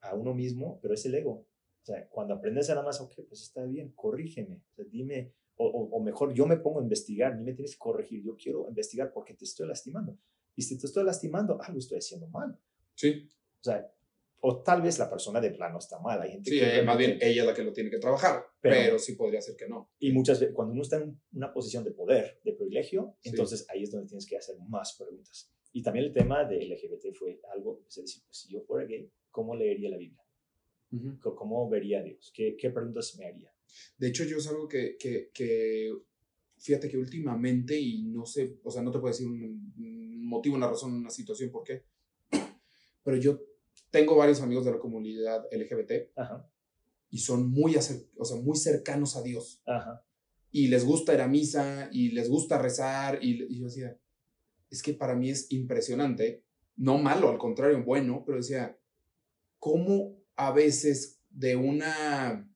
[0.00, 1.46] a uno mismo, pero es el ego.
[1.82, 5.32] O sea, cuando aprendes a nada más, ok, pues está bien, corrígeme, o sea, dime,
[5.56, 8.36] o, o, o mejor yo me pongo a investigar, ni me tienes que corregir, yo
[8.36, 10.18] quiero investigar porque te estoy lastimando.
[10.54, 12.58] Y si te estoy lastimando, algo estoy haciendo mal.
[12.94, 13.28] Sí,
[13.60, 13.90] O sea,
[14.40, 16.20] o tal vez la persona de plano está mal.
[16.22, 18.44] Hay gente sí, que eh, más bien ella es la que lo tiene que trabajar,
[18.60, 19.90] Pero- pero, sí podría ser que no.
[19.98, 23.30] Y muchas veces, cuando uno está en una posición de poder, de privilegio, Sí.
[23.30, 25.52] entonces ahí es donde tienes que hacer más preguntas.
[25.76, 29.10] Y también el tema de LGBT fue algo, es decir, pues, si yo fuera gay,
[29.30, 30.22] ¿cómo leería la Biblia?
[31.20, 32.32] ¿Cómo vería a Dios?
[32.34, 33.52] ¿Qué, qué preguntas me haría?
[33.98, 35.92] De hecho, yo es algo que, que, que,
[36.56, 40.56] fíjate que últimamente, y no sé, o sea, no te puedo decir un, un motivo,
[40.56, 41.82] una razón, una situación, por qué,
[43.04, 43.38] pero yo
[43.90, 46.48] tengo varios amigos de la comunidad LGBT Ajá,
[47.10, 49.60] y son muy, acer- o sea, muy cercanos a Dios.
[49.66, 50.02] ajá,
[50.52, 53.98] y les gusta ir a misa y les gusta rezar y, y yo decía,
[54.70, 56.44] es que para mí es impresionante,
[56.76, 58.78] no malo, al contrario, bueno, pero decía,
[59.58, 62.50] cómo a veces de una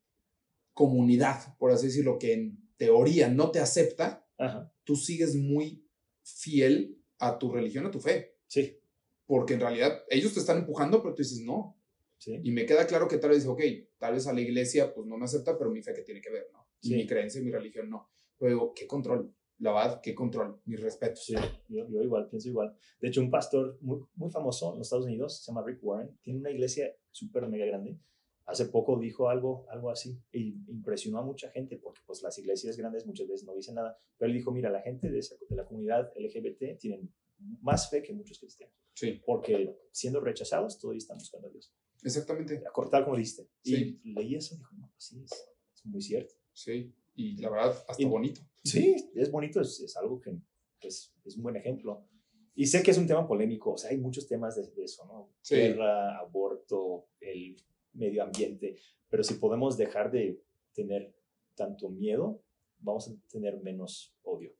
[0.75, 4.73] comunidad, por así decirlo, que en teoría no te acepta, ajá.
[4.85, 5.87] tú sigues muy
[6.23, 8.79] fiel a tu religión, a tu fe, Sí,
[9.27, 11.79] porque en realidad ellos te están empujando, pero tú dices, no.
[12.19, 13.61] sí, Y me queda claro que tal vez ok,
[13.99, 16.31] tal vez a la iglesia pues no me acepta, pero mi fe que tiene que
[16.31, 16.67] ver, ¿no?
[16.81, 16.95] Sí.
[16.97, 18.11] mi creencia y mi religión no.
[18.39, 19.33] Pero digo, qué control.
[19.61, 20.61] La verdad, qué control.
[20.65, 21.25] Mis respetos.
[21.25, 21.35] sí.
[21.69, 22.75] Yo, yo igual, pienso igual.
[23.01, 26.19] De hecho, un pastor muy, muy famoso en los Estados Unidos, se llama Rick Warren,
[26.23, 27.99] tiene una iglesia súper mega grande.
[28.47, 32.77] Hace poco dijo algo, algo así y impresionó a mucha gente porque pues las iglesias
[32.77, 33.97] grandes muchas veces no dicen nada.
[34.19, 37.13] Pero él dijo, mira, la gente de, esa- de la comunidad LGBT tienen
[37.61, 41.73] más fe que muchos cristianos Sí, porque siendo rechazados todavía están buscando a Dios.
[42.03, 42.63] exactamente.
[42.91, 43.47] Tal como dijiste.
[43.63, 44.01] Sí.
[44.03, 45.33] Y leí eso y dijo, no, pues sí, es,
[45.75, 46.35] es muy cierto.
[46.53, 46.93] Sí.
[47.21, 48.41] Y la verdad, hasta Y- bonito.
[48.65, 50.33] Sí, es bonito, es, es algo que
[50.81, 52.07] pues, es un buen ejemplo.
[52.55, 55.05] Y sé que es un tema polémico, o sea, hay muchos temas de, de eso,
[55.07, 55.33] ¿no?
[55.43, 55.57] Sí.
[55.57, 57.57] Guerra, aborto, el
[57.95, 58.77] medio ambiente,
[59.09, 60.43] pero si podemos dejar de
[60.73, 61.15] tener
[61.55, 62.43] tanto miedo,
[62.79, 64.53] vamos a tener menos odio.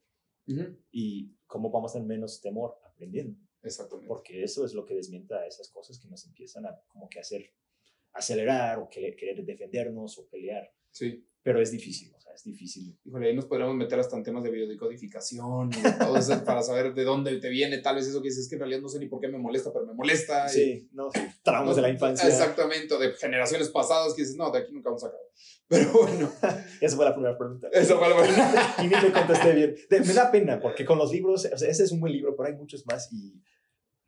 [0.49, 0.77] Ujú.
[0.91, 2.79] ¿Y cómo vamos a tener menos temor?
[2.85, 4.09] Aprendiendo, Exactamente.
[4.09, 7.53] porque eso es lo que desmienta esas cosas que nos empiezan a como que hacer
[8.13, 10.73] acelerar o que- querer defendernos o pelear.
[10.91, 11.25] Sí.
[11.43, 12.99] Pero es difícil, o sea, es difícil.
[13.05, 16.93] Híjole, ahí nos podríamos meter hasta en temas de biodecodificación y todo eso para saber
[16.95, 18.99] de dónde te viene tal vez eso que dices "Es que en realidad no sé
[18.99, 20.47] ni por qué me molesta, pero me molesta.
[20.47, 22.29] y- Sí, no, sí, traumas de la infancia.
[22.29, 25.25] Exactamente, de generaciones pasadas que dices, no, de aquí nunca vamos a acabar.
[25.69, 26.33] Pero bueno,
[26.81, 27.69] Esa fue la primera pregunta.
[27.73, 28.33] eso fue lo bueno.
[28.79, 29.75] y ni te contesté bien.
[29.89, 32.37] De- me da pena, porque con los libros, o sea, ese es un buen libro,
[32.37, 33.41] pero hay muchos más y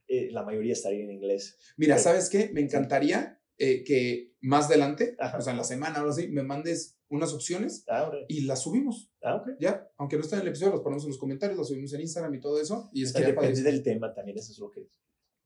[0.09, 1.57] eh, la mayoría estaría en inglés.
[1.79, 2.51] Mira, ¿sabes qué?
[2.53, 5.39] Me encantaría eh, que más adelante, Ajá.
[5.39, 8.63] o sea, en la semana o algo así, me mandes unas opciones Ah, y las
[8.63, 9.11] subimos.
[9.23, 9.45] Ah.
[9.61, 12.01] Ya, aunque no estén en el episodio, las ponemos en los comentarios, las subimos en
[12.01, 12.91] Instagram y todo eso.
[12.93, 13.71] Y Es que depende padrísimo.
[13.71, 14.89] del tema también, eso es lo que...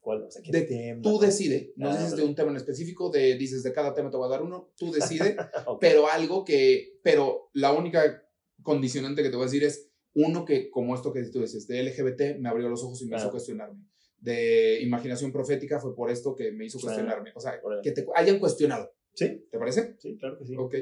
[0.01, 0.23] ¿Cuál?
[0.23, 1.03] O sea, ¿qué De- tema?
[1.03, 4.09] Tú decides, no Ah, dices de un tema en específico, de, dices de cada tema
[4.11, 4.93] te voy a dar uno, tú
[5.27, 5.37] decides,
[5.67, 5.81] Ok.
[5.81, 8.23] pero algo que, pero la única
[8.63, 11.83] condicionante que te voy a decir es uno que, como esto que tú dices, de
[11.83, 13.85] LGBT me abrió los ojos y me hizo cuestionarme.
[14.19, 17.33] De imaginación profética fue por esto que me hizo cuestionarme.
[17.35, 18.91] O sea, que te hayan cuestionado.
[19.13, 19.97] Sí, ¿Te parece?
[19.99, 20.55] sí, claro que sí.
[20.57, 20.75] Ok.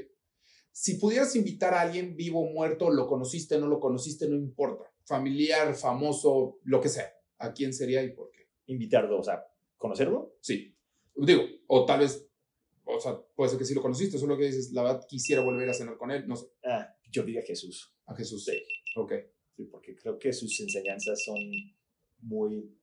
[0.76, 4.92] Si pudieras invitar a alguien vivo o muerto, lo conociste, no lo conociste, no importa.
[5.04, 7.14] Familiar, famoso, lo que sea.
[7.38, 8.48] ¿A quién sería y por qué?
[8.66, 9.46] Invitarlo, o sea,
[9.76, 10.34] conocerlo.
[10.40, 10.76] Sí.
[11.14, 12.26] Digo, o tal vez,
[12.82, 15.68] o sea, puede ser que sí lo conociste, solo que dices, la verdad, quisiera volver
[15.70, 17.94] a cenar con él, no sé, Ah, yo diría Jesús.
[18.06, 18.44] a Jesús.
[18.44, 18.60] Sí.
[18.96, 19.12] Ok.
[19.56, 21.38] Sí, porque creo que sus enseñanzas son
[22.18, 22.76] muy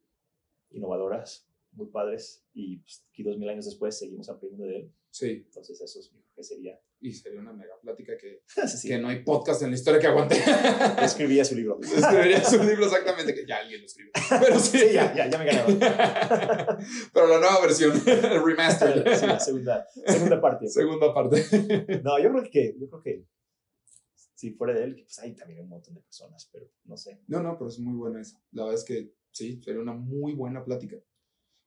[0.70, 4.94] innovadoras, muy padres y pues, aquí dos mil años después seguimos aprendiendo de él.
[5.10, 5.44] Sí.
[5.46, 6.80] Entonces eso es, yo creo que sería...
[7.04, 8.88] Y sería una mega plática que, Sí.
[8.88, 10.36] que no hay podcast en la historia que aguante.
[11.04, 11.80] Escribía su libro.
[11.82, 14.12] Escribiría su libro exactamente, que ya alguien lo escribió.
[14.30, 15.80] Pero sí, Sí, ya, ya, ya me ganaron.
[17.12, 19.18] Pero la nueva versión, el remaster.
[19.18, 20.68] Sí, la segunda, segunda parte.
[20.68, 21.44] Segunda parte.
[22.04, 23.26] No, yo creo que, yo creo que
[24.36, 27.20] si fuera de él, pues hay también un montón de personas, pero no sé.
[27.28, 28.40] No, no, pero es muy buena esa.
[28.52, 30.98] La verdad es que sí, sería una muy buena plática.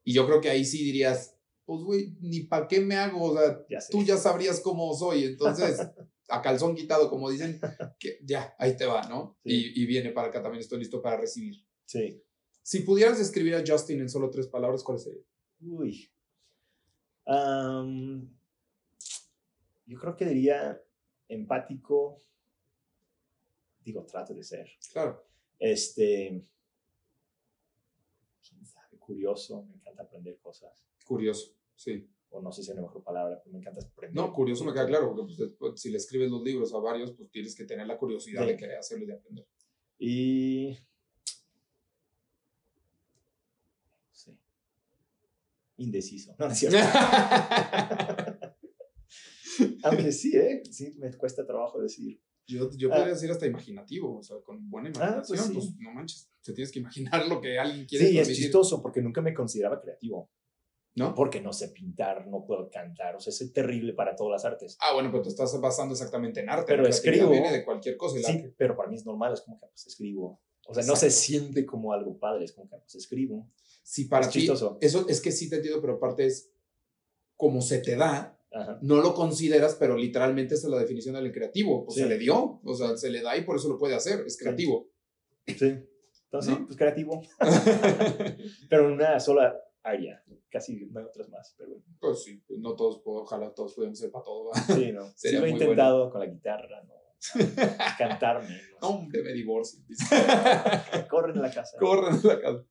[0.05, 1.34] Y yo creo que ahí sí dirías,
[1.65, 5.25] pues, güey, ni para qué me hago, o sea, Ya tú ya sabrías cómo soy,
[5.25, 5.79] entonces,
[6.29, 7.61] a calzón quitado, como dicen,
[7.99, 9.39] que ya, ahí te va, ¿no?
[9.45, 9.73] Sí.
[9.75, 11.65] Y, y viene para acá, también estoy listo para recibir.
[11.87, 12.23] Sí.
[12.63, 15.25] Si pudieras describir a Justin en solo tres palabras, ¿cuáles serían?
[15.61, 16.11] Uy.
[19.87, 20.83] Yo creo que diría
[21.29, 22.21] empático.
[23.81, 24.71] Digo, trato de ser.
[24.93, 25.27] Claro.
[25.59, 26.43] Este.
[28.49, 30.85] quién sabe, curioso, me encanta aprender cosas.
[31.05, 32.09] Curioso, sí.
[32.31, 34.17] O no sé si es la mejor palabra, pero me encanta aprender.
[34.21, 37.13] No, curioso me queda claro, porque pues, después, si le escribes los libros a varios,
[37.13, 38.49] pues tienes que tener la curiosidad Sí.
[38.49, 39.47] de querer hacerlo y de aprender.
[39.99, 40.77] Y.
[44.11, 44.37] Sí.
[45.77, 46.35] Indeciso.
[46.39, 46.79] No, no es cierto.
[49.85, 50.63] Aunque sí, ¿eh?
[50.71, 52.21] Sí, me cuesta trabajo decir.
[52.47, 52.97] Yo, yo Ah.
[52.97, 55.77] podría decir hasta imaginativo, o sea, con buena Ah, pues imaginación, pues, sí.
[55.81, 59.23] no manches, te tienes que imaginar lo que alguien quiere Sí, es chistoso porque nunca
[59.23, 60.31] me consideraba creativo.
[60.97, 61.15] ¿No?
[61.15, 63.17] Porque no sé pintar, no puedo cantar.
[63.17, 64.77] O sea, es terrible para todas las artes.
[64.81, 66.67] Ah, bueno, pero te estás basando exactamente en arte.
[66.69, 67.31] Pero escribo.
[67.31, 68.17] viene de cualquier cosa.
[68.19, 68.55] el Sí, arte.
[68.57, 70.41] pero para mí es normal, es como que pues, escribo.
[70.67, 73.51] O sea, no se siente como algo padre, es como que pues, escribo.
[73.83, 74.79] Sí, para Es ti, chistoso.
[74.81, 76.51] eso es que sí te entiendo, pero aparte es
[77.37, 78.79] como se te da, Ajá.
[78.81, 81.85] no lo consideras, pero literalmente esa es la definición del creativo.
[81.85, 82.03] Pues Sí.
[82.03, 84.39] se le dio, o sea, se le da y por eso lo puede hacer, es
[84.39, 84.89] creativo.
[85.47, 85.75] Sí.
[86.27, 86.57] Entonces, ¿No?
[86.59, 87.21] sí, pues creativo.
[88.71, 89.55] pero en una sola
[89.85, 90.23] área.
[90.51, 91.85] Casi no hay otras más, pero bueno.
[92.01, 94.51] pues sí, no todos, ojalá todos pudiéramos ser para todo.
[94.75, 95.05] Sí, no.
[95.17, 96.95] sí Sería lo he intentado con la guitarra, no.
[97.99, 98.61] Cantar menos.
[98.81, 99.81] Hombre, me divorcio.
[101.09, 101.79] Corren en la casa.
[101.79, 102.65] Corren de la casa.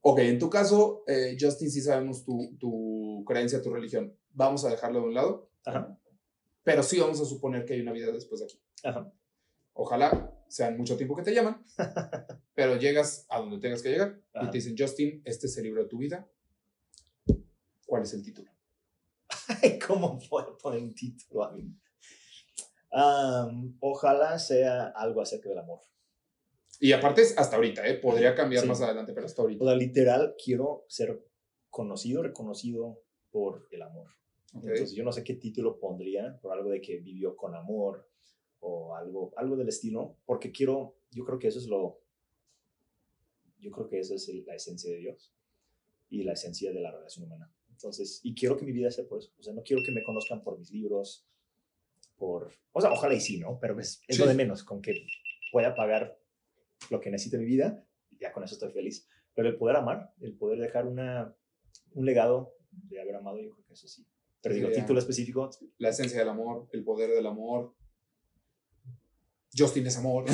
[0.00, 4.16] Ok, en tu caso, eh, Justin, sí sabemos tu, tu creencia, tu religión.
[4.30, 5.96] Vamos a dejarlo de un lado, Ajá.
[6.64, 8.60] pero sí vamos a suponer que hay una vida después de aquí.
[8.82, 9.12] Ajá.
[9.74, 11.64] Ojalá sean mucho tiempo que te llaman,
[12.54, 14.50] pero llegas a donde tengas que llegar y Ajá.
[14.50, 16.28] te dicen, Justin, este es el libro de tu vida.
[17.86, 18.50] ¿Cuál es el título?
[19.86, 21.74] ¿Cómo puedo poner un título a mí?
[23.80, 25.80] Ojalá sea algo acerca del amor.
[26.80, 27.94] Y aparte es hasta ahorita, ¿eh?
[27.94, 28.68] Podría cambiar Sí.
[28.68, 29.64] más adelante, pero hasta ahorita.
[29.64, 31.24] O sea, literal, quiero ser
[31.70, 33.00] conocido, reconocido
[33.30, 34.08] por el amor.
[34.52, 38.06] Entonces, yo no sé qué título pondría, por algo de que vivió con amor
[38.64, 42.00] o algo, algo del estilo, porque quiero, yo creo que eso es lo,
[43.58, 45.32] yo creo que eso es el- la esencia de Dios
[46.10, 47.52] y la esencia de la relación humana.
[47.70, 49.32] Entonces, y quiero que mi vida sea por eso.
[49.38, 51.26] O sea, no quiero que me conozcan por mis libros,
[52.16, 53.58] por, o sea, ojalá y sí, ¿no?
[53.60, 54.28] Pero es, es lo Sí.
[54.30, 55.06] de menos, con que
[55.50, 56.18] pueda pagar
[56.90, 57.84] lo que necesite mi vida,
[58.20, 59.08] ya con eso estoy feliz.
[59.34, 61.34] Pero el poder amar, el poder dejar una,
[61.94, 64.06] un legado de haber amado, yo creo que eso sí.
[64.42, 67.74] Pero digo, título específico, La esencia del amor, el poder del amor.
[69.56, 70.24] Justin es amor.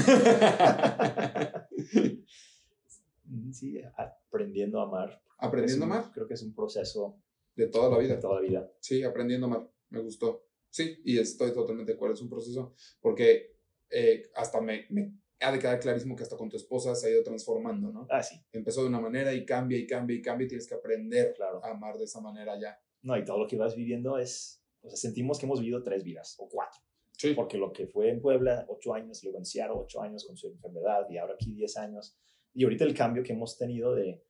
[3.53, 5.20] sí, aprendiendo a amar.
[5.39, 7.20] Aprendiendo a un- amar Creo que es un proceso
[7.57, 8.20] de toda la de vida.
[8.20, 8.70] toda la vida.
[8.81, 9.70] Sí, aprendiendo a amar.
[9.90, 10.45] Me gustó.
[10.70, 12.15] Sí, y estoy totalmente de acuerdo.
[12.15, 13.57] Es un proceso porque
[13.90, 17.11] eh, hasta me, me ha de quedar clarísimo que hasta con tu esposa se ha
[17.11, 18.07] ido transformando, ¿no?
[18.11, 20.74] Ah, sí, Empezó de una manera y cambia y cambia y cambia y tienes que
[20.74, 21.65] aprender claro.
[21.65, 22.78] a amar de esa manera ya.
[23.03, 26.05] No, y todo lo que vas viviendo es, o sea, sentimos que hemos vivido tres
[26.05, 26.81] vidas o cuatro.
[27.19, 27.35] Sí.
[27.35, 30.47] Porque lo que fue en Puebla, ocho años, luego en Seattle, ocho años con su
[30.47, 32.16] enfermedad, y ahora aquí diez años.
[32.55, 34.23] Y ahorita el cambio que hemos tenido de,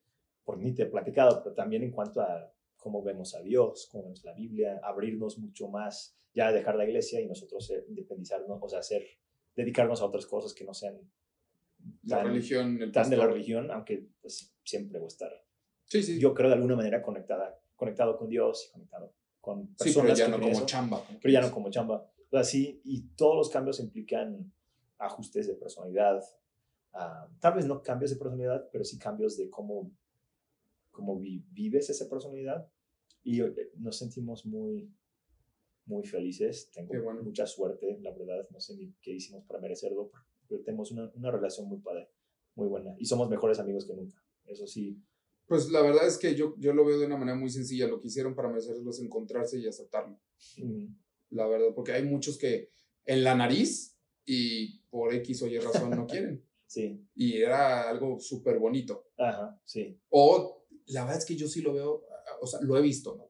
[0.43, 4.05] por ni te he platicado, pero también en cuanto a cómo vemos a Dios, cómo
[4.05, 8.79] vemos la Biblia, abrirnos mucho más, ya dejar la iglesia y nosotros independizarnos, o sea,
[8.79, 9.05] hacer,
[9.55, 10.99] dedicarnos a otras cosas que no sean
[12.05, 15.45] La tan, religión, el tan de la religión, aunque pues siempre voy a estar,
[15.85, 16.19] Sí, sí.
[16.19, 20.17] yo creo de alguna manera conectada, conectado con Dios y conectado con sí, personas pero
[20.17, 21.03] ya no como chamba.
[21.21, 22.11] pero ya no como chamba.
[22.31, 24.53] Sea, sí, y todos los cambios implican
[24.99, 26.23] ajustes de personalidad.
[26.93, 29.91] ah, tal vez no cambios de personalidad, pero sí cambios de cómo,
[30.91, 32.69] cómo vi- vives esa personalidad.
[33.23, 34.91] Y eh, nos sentimos muy,
[35.87, 36.71] muy felices.
[36.73, 37.23] Tengo bueno.
[37.23, 38.47] mucha suerte, la verdad.
[38.51, 40.11] No sé ni qué hicimos para merecerlo,
[40.49, 42.11] pero tenemos una, una relación muy padre,
[42.55, 42.95] muy buena.
[42.99, 44.23] Y somos mejores amigos que nunca.
[44.47, 44.99] Eso sí,
[45.47, 47.87] Pues la verdad es que yo, yo lo veo de una manera muy sencilla.
[47.89, 50.19] Lo que hicieron para merecerlo es encontrarse y aceptarlo.
[50.59, 50.87] mm,
[51.31, 52.71] La verdad, porque hay muchos que
[53.05, 56.45] en la nariz y por X o Y razón no quieren.
[56.67, 59.07] sí, Y era algo súper bonito.
[59.17, 62.05] ajá, sí, O la verdad es que yo sí lo veo,
[62.41, 63.17] o sea, lo he visto.
[63.17, 63.29] ¿no?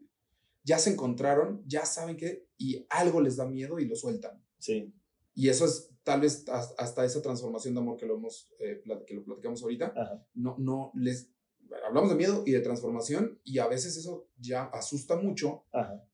[0.65, 4.43] Ya se encontraron, ya saben que, y algo les da miedo y lo sueltan.
[4.59, 4.93] sí,
[5.35, 8.83] Y eso es tal vez has- hasta esa transformación de amor que lo hemos, eh,
[9.07, 11.31] que lo platicamos ahorita, ajá, no, no les,
[11.87, 15.65] hablamos de miedo y de transformación y a veces eso ya asusta mucho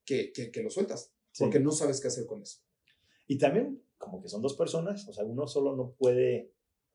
[0.04, 1.42] que, que, que lo sueltas, sí.
[1.42, 2.60] porque no sabes qué hacer con eso.
[3.26, 6.52] Y también como que son dos personas, o sea, uno solo no puede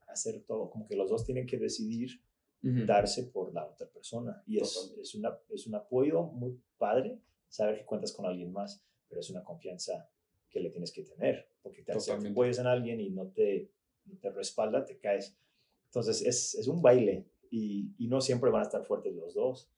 [0.08, 2.22] hacer todo, como que los dos tienen que decidir
[2.62, 4.44] darse por la otra persona.
[4.46, 8.84] Y es, es, una, es un apoyo muy padre saber que cuentas con alguien más,
[9.08, 10.10] pero es una confianza
[10.50, 13.72] que le tienes que tener, porque te, si te apoyas en alguien y no te,
[14.06, 15.38] no te respalda, te caes.
[15.86, 19.70] Entonces es, es un baile y, y no siempre van a estar fuertes los dos,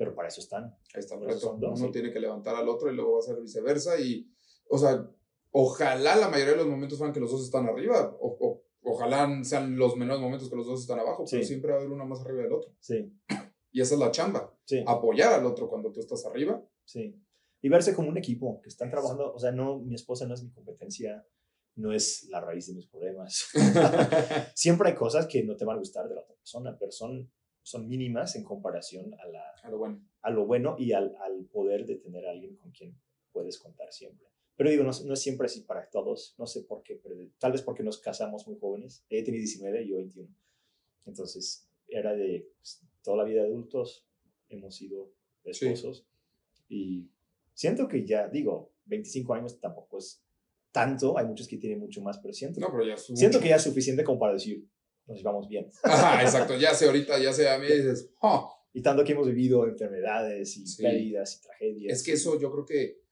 [0.00, 0.64] pero para eso están.
[0.94, 1.52] Ahí está eso reto.
[1.60, 1.90] Uno sí.
[1.92, 4.00] tiene que levantar al otro y luego va a ser viceversa.
[4.00, 4.26] Y,
[4.70, 5.06] o sea,
[5.50, 8.16] ojalá la mayoría de los momentos fueran que los dos están arriba.
[8.18, 11.46] O, o- ojalá sean los menores momentos que los dos están abajo, pero Sí.
[11.48, 12.72] siempre va a haber uno más arriba del otro.
[12.80, 13.12] Sí,
[13.72, 14.56] Y esa es la chamba.
[14.64, 14.82] sí.
[14.86, 16.64] Apoyar al otro cuando tú estás arriba.
[16.86, 17.14] Sí.
[17.60, 20.42] Y verse como un equipo, que están trabajando, o sea, no, mi esposa no es
[20.42, 21.26] mi competencia,
[21.76, 23.48] no es la raíz de mis problemas.
[24.54, 27.30] Siempre hay cosas que no te van a gustar de la otra persona, pero son,
[27.62, 30.00] son mínimas en comparación a, la, A lo bueno.
[30.22, 32.94] a lo bueno y al, al poder de tener a alguien con quien
[33.32, 34.26] puedes contar siempre.
[34.56, 37.52] Pero digo, no, no es siempre así para todos, no sé por qué, pero tal
[37.52, 40.28] vez porque nos casamos muy jóvenes, ella tenía 19 y yo 21.
[41.06, 44.06] Entonces, era de pues, toda la vida de adultos,
[44.48, 45.12] hemos sido
[45.52, 45.66] Sí.
[45.66, 46.06] esposos
[46.68, 47.08] y
[47.54, 50.22] siento que ya, digo, 25 años tampoco es
[50.70, 53.40] tanto, hay muchos que tienen mucho más, pero siento, No, pero ya es siento mucho.
[53.40, 54.64] que ya es suficiente como para decir,
[55.10, 55.68] nos llevamos bien.
[55.82, 56.56] Ajá, exacto.
[56.56, 58.56] Ya sé ahorita, ya sé a mí dices, "Oh".
[58.72, 60.82] Y tanto que hemos vivido enfermedades y Sí.
[60.82, 61.98] pérdidas y tragedias.
[61.98, 63.02] Es que eso yo creo que,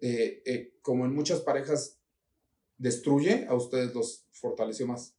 [0.00, 1.98] eh, eh, como en muchas parejas,
[2.76, 5.16] destruye, a ustedes los fortaleció más.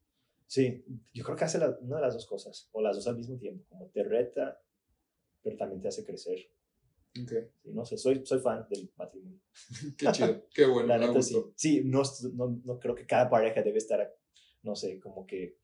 [0.48, 0.84] Sí,
[1.14, 3.38] yo creo que hace la- una de las dos cosas, o las dos al mismo
[3.38, 4.62] tiempo, como te reta,
[5.44, 6.40] pero también te hace crecer.
[7.22, 7.32] Ok.
[7.62, 9.40] Sí, no sé, soy, soy fan del matrimonio.
[9.98, 11.36] Qué chido, qué bueno, la neta sí.
[11.56, 12.04] Sí, no,
[12.34, 14.16] no, no creo que cada pareja debe estar,
[14.64, 15.58] no sé, como que,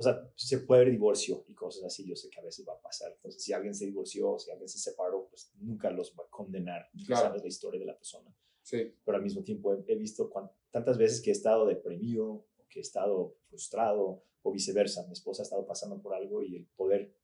[0.00, 2.72] o sea, se puede haber divorcio y cosas así, yo sé que a veces va
[2.72, 3.12] a pasar.
[3.12, 6.88] Entonces, si alguien se divorció, si alguien se separó, pues nunca los va a condenar,
[7.06, 7.22] Claro.
[7.26, 8.34] sabes la historia de la persona.
[8.62, 12.26] Sí, pero al mismo tiempo he, he visto cuan- tantas veces que he estado deprimido,
[12.30, 15.06] o que he estado frustrado, o viceversa.
[15.06, 17.14] Mi esposa ha estado pasando por algo y el poder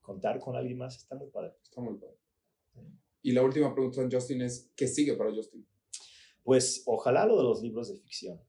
[0.00, 1.54] contar con alguien más está muy padre.
[1.62, 2.16] está muy padre.
[3.22, 5.66] Y la última pregunta, Justin, es, ¿qué sigue para Justin?
[6.42, 8.40] Pues ojalá lo de los libros de ficción.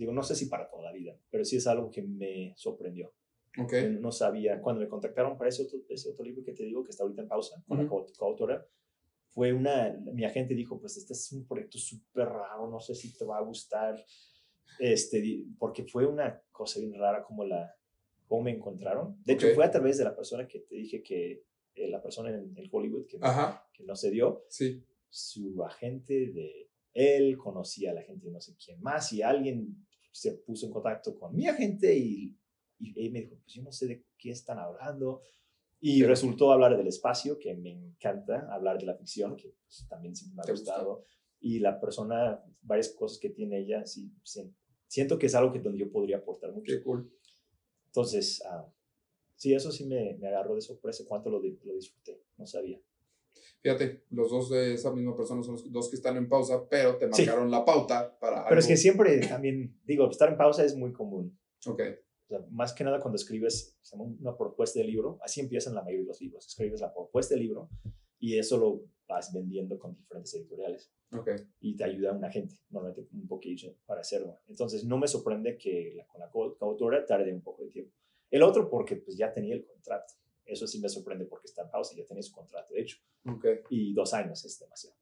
[0.00, 3.12] Digo, no sé si para toda la vida, pero sí es algo que me sorprendió.
[3.58, 6.64] Ok, Yo No sabía, cuando me contactaron para ese otro, ese otro libro que te
[6.64, 8.06] digo, que está ahorita en pausa, con la Ujú.
[8.06, 8.66] co- coautora,
[9.28, 13.14] fue una, mi agente dijo, pues este es un proyecto súper raro, no sé si
[13.14, 14.02] te va a gustar,
[14.78, 17.74] este, porque fue una cosa bien rara como la,
[18.26, 19.16] cómo me encontraron.
[19.24, 19.54] De hecho, Ok.
[19.54, 21.44] fue a través de la persona que te dije que,
[21.74, 26.14] eh, la persona en, en Hollywood que, ajá, que no se dio, sí, su agente
[26.32, 30.66] de él conocía a la gente de no sé quién más y alguien se puso
[30.66, 32.36] en contacto con mi agente y,
[32.78, 35.22] y él me dijo, pues yo no sé de qué están hablando.
[35.82, 40.14] Y resultó hablar del espacio, que me encanta, hablar de la ficción, que pues, también
[40.14, 40.72] siempre me ¿Te ha gusta?
[40.72, 41.04] gustado.
[41.40, 44.12] Y la persona, varias cosas que tiene ella, sí,
[44.86, 46.70] siento que es algo que donde yo podría aportar mucho.
[46.70, 47.10] qué cool.
[47.86, 48.70] Entonces, ah,
[49.36, 52.78] sí, eso sí me, me agarró de sorpresa cuánto lo, lo disfruté, no sabía.
[53.62, 56.96] Fíjate, los dos de esa misma persona son los dos que están en pausa, pero
[56.96, 57.22] te Sí.
[57.26, 60.74] marcaron la pauta para Pero es que algo- siempre también, digo, estar en pausa es
[60.76, 61.38] muy común.
[61.66, 61.80] Ok,
[62.24, 63.76] O sea, más que nada cuando escribes
[64.20, 66.46] una propuesta de libro, así empiezan la mayoría de los libros.
[66.46, 67.68] Escribes la propuesta de libro
[68.20, 71.28] y eso lo vas vendiendo con diferentes editoriales ok,
[71.60, 74.38] y te ayuda un agente, normalmente un bookagent, para hacerlo.
[74.46, 77.92] Entonces no me sorprende que la, con la co- coautora tarde un poco de tiempo.
[78.30, 80.14] El otro porque pues ya tenía el contrato.
[80.50, 82.98] Eso sí me sorprende porque está en pausa, ya tenía su contrato hecho.
[83.26, 84.96] ok, Y dos años es demasiado.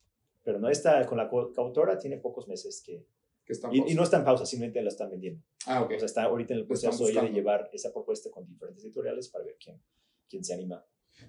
[0.45, 3.07] Pero no está, con la coautora tiene pocos meses que...
[3.45, 5.43] que están Y, y no está en pausa, simplemente lo están vendiendo.
[5.67, 8.85] Ah, ok, O sea, está ahorita en el proceso de llevar esa propuesta con diferentes
[8.85, 9.81] editoriales para ver quién,
[10.29, 10.85] quién se anima.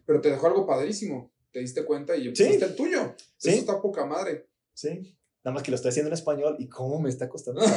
[0.06, 3.16] pero te dejó algo padrísimo, te diste cuenta y empezaste el tuyo.
[3.38, 3.50] Sí.
[3.50, 4.48] Eso está poca madre.
[4.74, 5.16] Sí.
[5.44, 7.62] Nada más que lo estoy haciendo en español y cómo me está costando.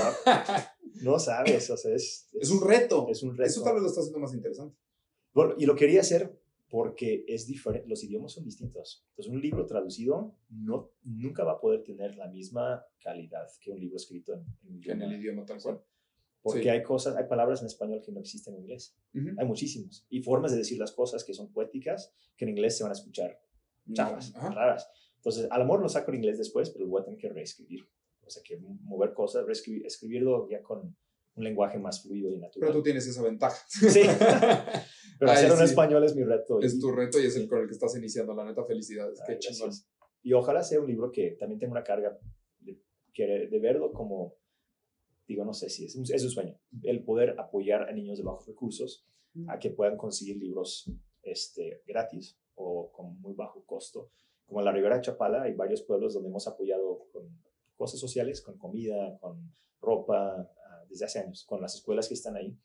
[1.01, 3.06] No sabes, o sea, es, Es un reto.
[3.09, 3.48] Es un reto.
[3.48, 4.77] Eso tal vez lo está haciendo más interesante.
[5.34, 6.38] Bueno, y lo quería hacer
[6.68, 9.04] porque es diferente, los idiomas son distintos.
[9.10, 13.78] Entonces, un libro traducido no, nunca va a poder tener la misma calidad que un
[13.80, 15.14] libro escrito en, en Que en idioma.
[15.14, 15.82] el idioma tal cual.
[16.42, 16.68] Porque Sí.
[16.70, 18.96] hay cosas, hay palabras en español que no existen en inglés.
[19.14, 19.28] Ujú.
[19.38, 20.06] Hay muchísimos.
[20.10, 22.94] Y formas de decir las cosas que son poéticas que en inglés se van a
[22.94, 23.38] escuchar
[23.92, 24.50] chafas, Ajá.
[24.50, 24.88] raras.
[25.16, 27.28] Entonces, a lo mejor lo saco en inglés después, pero lo voy a tener que
[27.28, 27.86] reescribir.
[28.24, 30.96] O sea, que mover cosas, reescribir, escribirlo ya con
[31.34, 32.72] un lenguaje más fluido y Pero natural.
[32.72, 33.56] tú tienes esa ventaja.
[33.68, 34.00] Sí,
[35.22, 35.72] pero Ay, hacerlo en sí.
[35.72, 36.58] español es mi reto.
[36.60, 38.34] Es y- tu reto y es el con el que estás iniciando.
[38.34, 39.20] La neta, felicidades.
[39.20, 39.70] Ay, Qué chingón.
[40.24, 42.18] Y ojalá sea un libro que también tenga una carga
[42.58, 44.34] de, de verlo como,
[45.28, 48.24] digo, no sé si es, un- es un sueño, el poder apoyar a niños de
[48.24, 49.06] bajos recursos
[49.46, 50.90] a que puedan conseguir libros
[51.22, 54.10] este, gratis o con muy bajo costo.
[54.44, 57.28] Como en la Ribera de Chapala hay varios pueblos donde hemos apoyado con
[57.76, 60.36] cosas sociales, con comida, con ropa,
[60.68, 62.56] ah, desde hace años, con las escuelas que están ahí,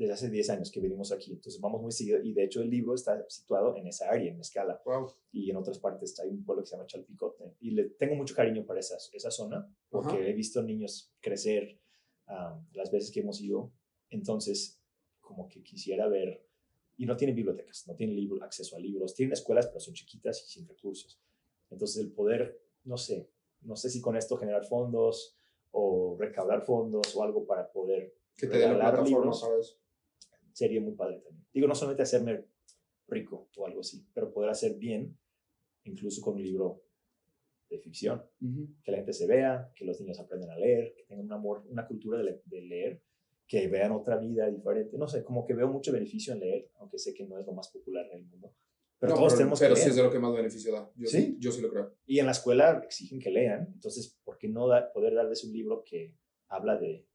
[0.00, 1.32] desde hace 10 años que venimos aquí.
[1.32, 4.38] Entonces vamos muy seguido y de hecho el libro está situado en esa área, en
[4.38, 4.80] Mezcala.
[4.86, 5.12] Wow.
[5.30, 7.54] Y en otras partes hay un pueblo que se llama Chalpicote.
[7.60, 10.26] Y le tengo mucho cariño para esa, esa zona porque Ajá.
[10.26, 11.78] he visto niños crecer
[12.28, 13.72] ah, las veces que hemos ido.
[14.08, 14.80] Entonces,
[15.20, 16.46] como que quisiera ver,
[16.96, 20.42] y no tienen bibliotecas, no tienen libro, acceso a libros, tienen escuelas, pero son chiquitas
[20.46, 21.20] y sin recursos.
[21.68, 23.28] Entonces, el poder, no sé,
[23.60, 25.36] no sé si con esto generar fondos
[25.72, 29.79] o recaudar fondos o algo para poder Que te dé la plataforma libros.
[30.60, 31.46] Sería muy padre también.
[31.52, 32.44] Digo, no solamente hacerme
[33.08, 35.16] rico o algo así, pero poder hacer bien,
[35.84, 36.82] incluso con un libro
[37.70, 38.68] de ficción, Ujú.
[38.82, 41.64] que la gente se vea, que los niños aprendan a leer, que tengan un amor,
[41.68, 43.02] una cultura de, le- de leer,
[43.46, 44.96] que vean otra vida diferente.
[44.98, 47.52] No sé, como que veo mucho beneficio en leer, aunque sé que no es lo
[47.52, 48.54] más popular en el mundo.
[48.98, 49.90] Pero No, todos pero, tenemos pero que sí leer.
[49.90, 50.90] es de lo que más beneficio da.
[50.96, 51.36] Yo ¿Sí?
[51.40, 51.94] Yo sí lo creo.
[52.06, 55.52] Y en la escuela exigen que lean, entonces, ¿por qué no da- poder darles un
[55.52, 56.14] libro que
[56.48, 57.06] habla de...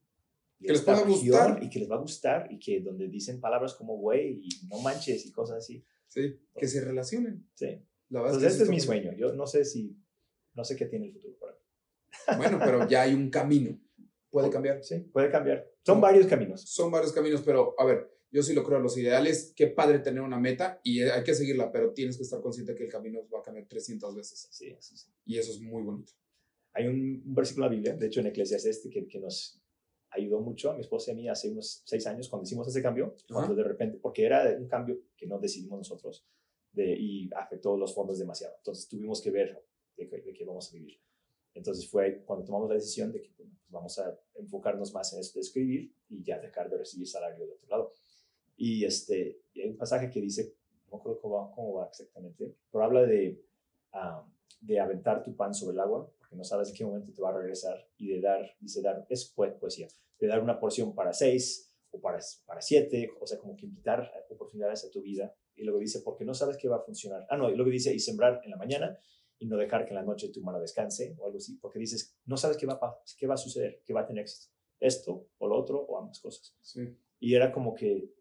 [0.59, 1.63] Que les pueda gustar.
[1.63, 4.79] Y que les va a gustar y que donde dicen palabras como güey y no
[4.79, 5.85] manches y cosas así.
[6.07, 6.39] Sí.
[6.55, 7.47] Que se relacionen.
[7.53, 7.81] Sí.
[8.09, 9.13] La verdad Entonces, es que este es mi sueño.
[9.17, 9.97] Yo no sé si,
[10.53, 12.37] no sé qué tiene el futuro para mí.
[12.37, 13.79] Bueno, pero ya hay un camino.
[14.29, 14.83] Puede cambiar.
[14.83, 15.69] Sí, puede cambiar.
[15.85, 16.61] Son varios caminos.
[16.61, 18.79] Son varios caminos, pero a ver, yo sí lo creo.
[18.79, 22.41] Los ideales, qué padre tener una meta y hay que seguirla, pero tienes que estar
[22.41, 24.47] consciente que el camino va a cambiar 300 veces.
[24.51, 25.09] Sí, eso sí.
[25.25, 26.13] Y eso es muy bonito.
[26.73, 29.61] Hay un, un versículo en la Biblia, de hecho en Eclesiastes, este, que, que nos
[30.15, 32.81] ayudó mucho a mi esposa y a mí hace unos seis años cuando hicimos ese
[32.81, 36.25] cambio, cuando de repente, porque era un cambio que no decidimos nosotros
[36.71, 38.55] de, y afectó los fondos demasiado.
[38.57, 39.63] Entonces tuvimos que ver
[39.97, 40.99] de, qué- de qué vamos a vivir.
[41.53, 45.39] Entonces fue cuando tomamos la decisión de que pues vamos a enfocarnos más en esto
[45.39, 47.93] de escribir y ya dejar de recibir salario de otro lado.
[48.57, 50.53] Y, este, y hay un pasaje que dice,
[50.91, 53.41] no creo cómo va, cómo va exactamente, pero habla de,
[53.93, 54.25] ah,
[54.61, 57.29] de aventar tu pan sobre el agua, porque no sabes en qué momento te va
[57.29, 59.87] a regresar, y de dar, dice dar, es po- poesía,
[60.19, 64.11] de dar una porción para seis o para, para siete, o sea, como que invitar
[64.29, 65.33] oportunidades a tu vida.
[65.55, 67.25] Y luego dice, porque no sabes qué va a funcionar.
[67.29, 68.97] Ah, no, y luego dice, y sembrar en la mañana
[69.39, 72.17] y no dejar que en la noche tu mano descanse o algo así, porque dices,
[72.25, 75.29] no sabes qué va, a qué va a suceder, qué va a tener éxito, esto
[75.37, 76.53] o lo otro o ambas cosas.
[76.59, 76.81] Sí.
[77.19, 78.11] Y era como que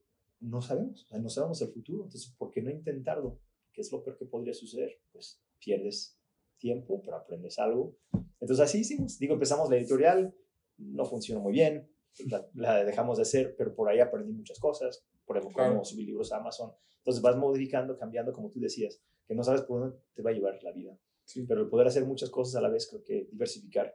[0.40, 3.40] no sabemos, no sabemos el futuro, entonces, ¿por qué no intentarlo?
[3.72, 5.00] ¿Qué es lo peor que podría suceder?
[5.10, 6.16] Pues pierdes
[6.64, 7.94] tiempo, pero aprendes algo.
[8.40, 10.34] Entonces así hicimos, digo, empezamos la editorial,
[10.78, 11.86] no funcionó muy bien,
[12.26, 15.72] la, la dejamos de hacer, pero por ahí aprendí muchas cosas, por ejemplo, Claro.
[15.74, 16.72] cómo subir libros a Amazon.
[16.98, 20.32] Entonces vas modificando, cambiando, como tú decías, que no sabes por dónde te va a
[20.32, 21.44] llevar la vida, Sí.
[21.46, 23.94] pero el poder hacer muchas cosas a la vez, creo que diversificar,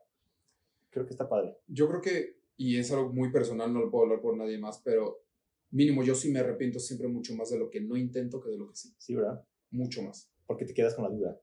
[0.92, 1.58] creo que está padre.
[1.68, 4.80] Yo creo que, y es algo muy personal, no lo puedo hablar por nadie más,
[4.84, 5.24] pero
[5.72, 8.58] mínimo yo sí me arrepiento siempre mucho más de lo que no intento que de
[8.58, 8.94] lo que sí.
[9.00, 9.44] Sí, ¿verdad?
[9.72, 10.32] Mucho más.
[10.48, 11.40] Porque te quedas con la duda.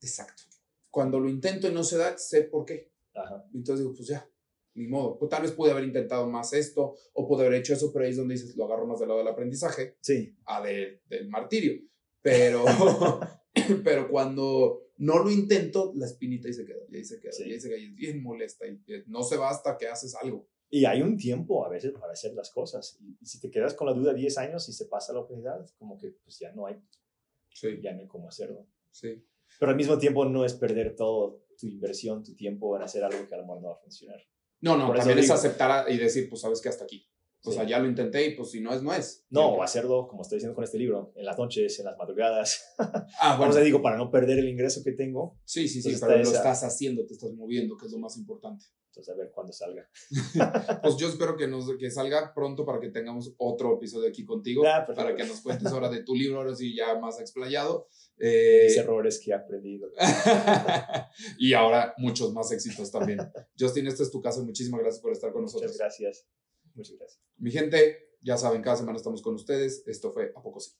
[0.00, 0.42] Exacto.
[0.90, 2.90] Cuando lo intento y no se da, sé por qué.
[3.14, 3.44] Ajá.
[3.54, 4.28] Entonces digo, pues ya,
[4.74, 5.18] ni modo.
[5.18, 8.10] Pues tal vez pude haber intentado más esto o pude haber hecho eso, pero ahí
[8.10, 11.80] es donde dices, lo agarro más del lado del aprendizaje Sí, a de- del martirio.
[12.22, 12.64] Pero,
[13.84, 17.44] pero cuando no lo intento, la espinita ahí se queda, y ahí se queda, Sí.
[17.46, 20.14] y ahí se queda, y es bien molesta, y no se va hasta que haces
[20.14, 20.48] algo.
[20.68, 22.98] Y hay un tiempo a veces para hacer las cosas.
[23.00, 25.64] Y, y si te quedas con la duda 10 años y se pasa la oportunidad,
[25.78, 26.76] como que pues ya no hay,
[27.52, 28.66] Sí, ya no hay cómo hacerlo.
[28.90, 29.22] sí.
[29.58, 33.26] Pero al mismo tiempo no es perder todo tu inversión, tu tiempo en hacer algo
[33.26, 34.18] que a lo mejor no va a funcionar.
[34.60, 37.08] No, no, Por también es aceptar y decir, pues sabes que hasta aquí.
[37.44, 37.56] O Sí.
[37.58, 39.24] sea, ya lo intenté y pues si no es, no es.
[39.30, 39.64] No, Siempre.
[39.64, 42.74] hacerlo, como estoy diciendo con este libro, en las noches, en las madrugadas.
[43.20, 43.40] Ah, bueno.
[43.52, 45.38] Vamos a digo, para no perder el ingreso que tengo.
[45.44, 48.16] Sí, sí, sí, pero lo esa- estás haciendo, te estás moviendo, que es lo más
[48.16, 48.64] importante.
[48.96, 49.86] Entonces, a ver cuándo salga.
[50.82, 54.64] Pues yo espero que, nos, que salga pronto para que tengamos otro episodio aquí contigo,
[54.66, 57.88] Ah, para que nos cuentes ahora de tu libro, ahora sí ya más explayado.
[58.18, 59.90] Eh, Mis errores que he aprendido.
[61.38, 63.18] y ahora muchos más éxitos también.
[63.58, 65.70] Justin, esta es tu casa, muchísimas gracias por estar con nosotros.
[65.72, 66.26] Muchas gracias.
[66.74, 67.22] Muchas gracias.
[67.36, 69.86] Mi gente, ya saben, cada semana estamos con ustedes.
[69.86, 70.70] Esto fue A Poco Sí.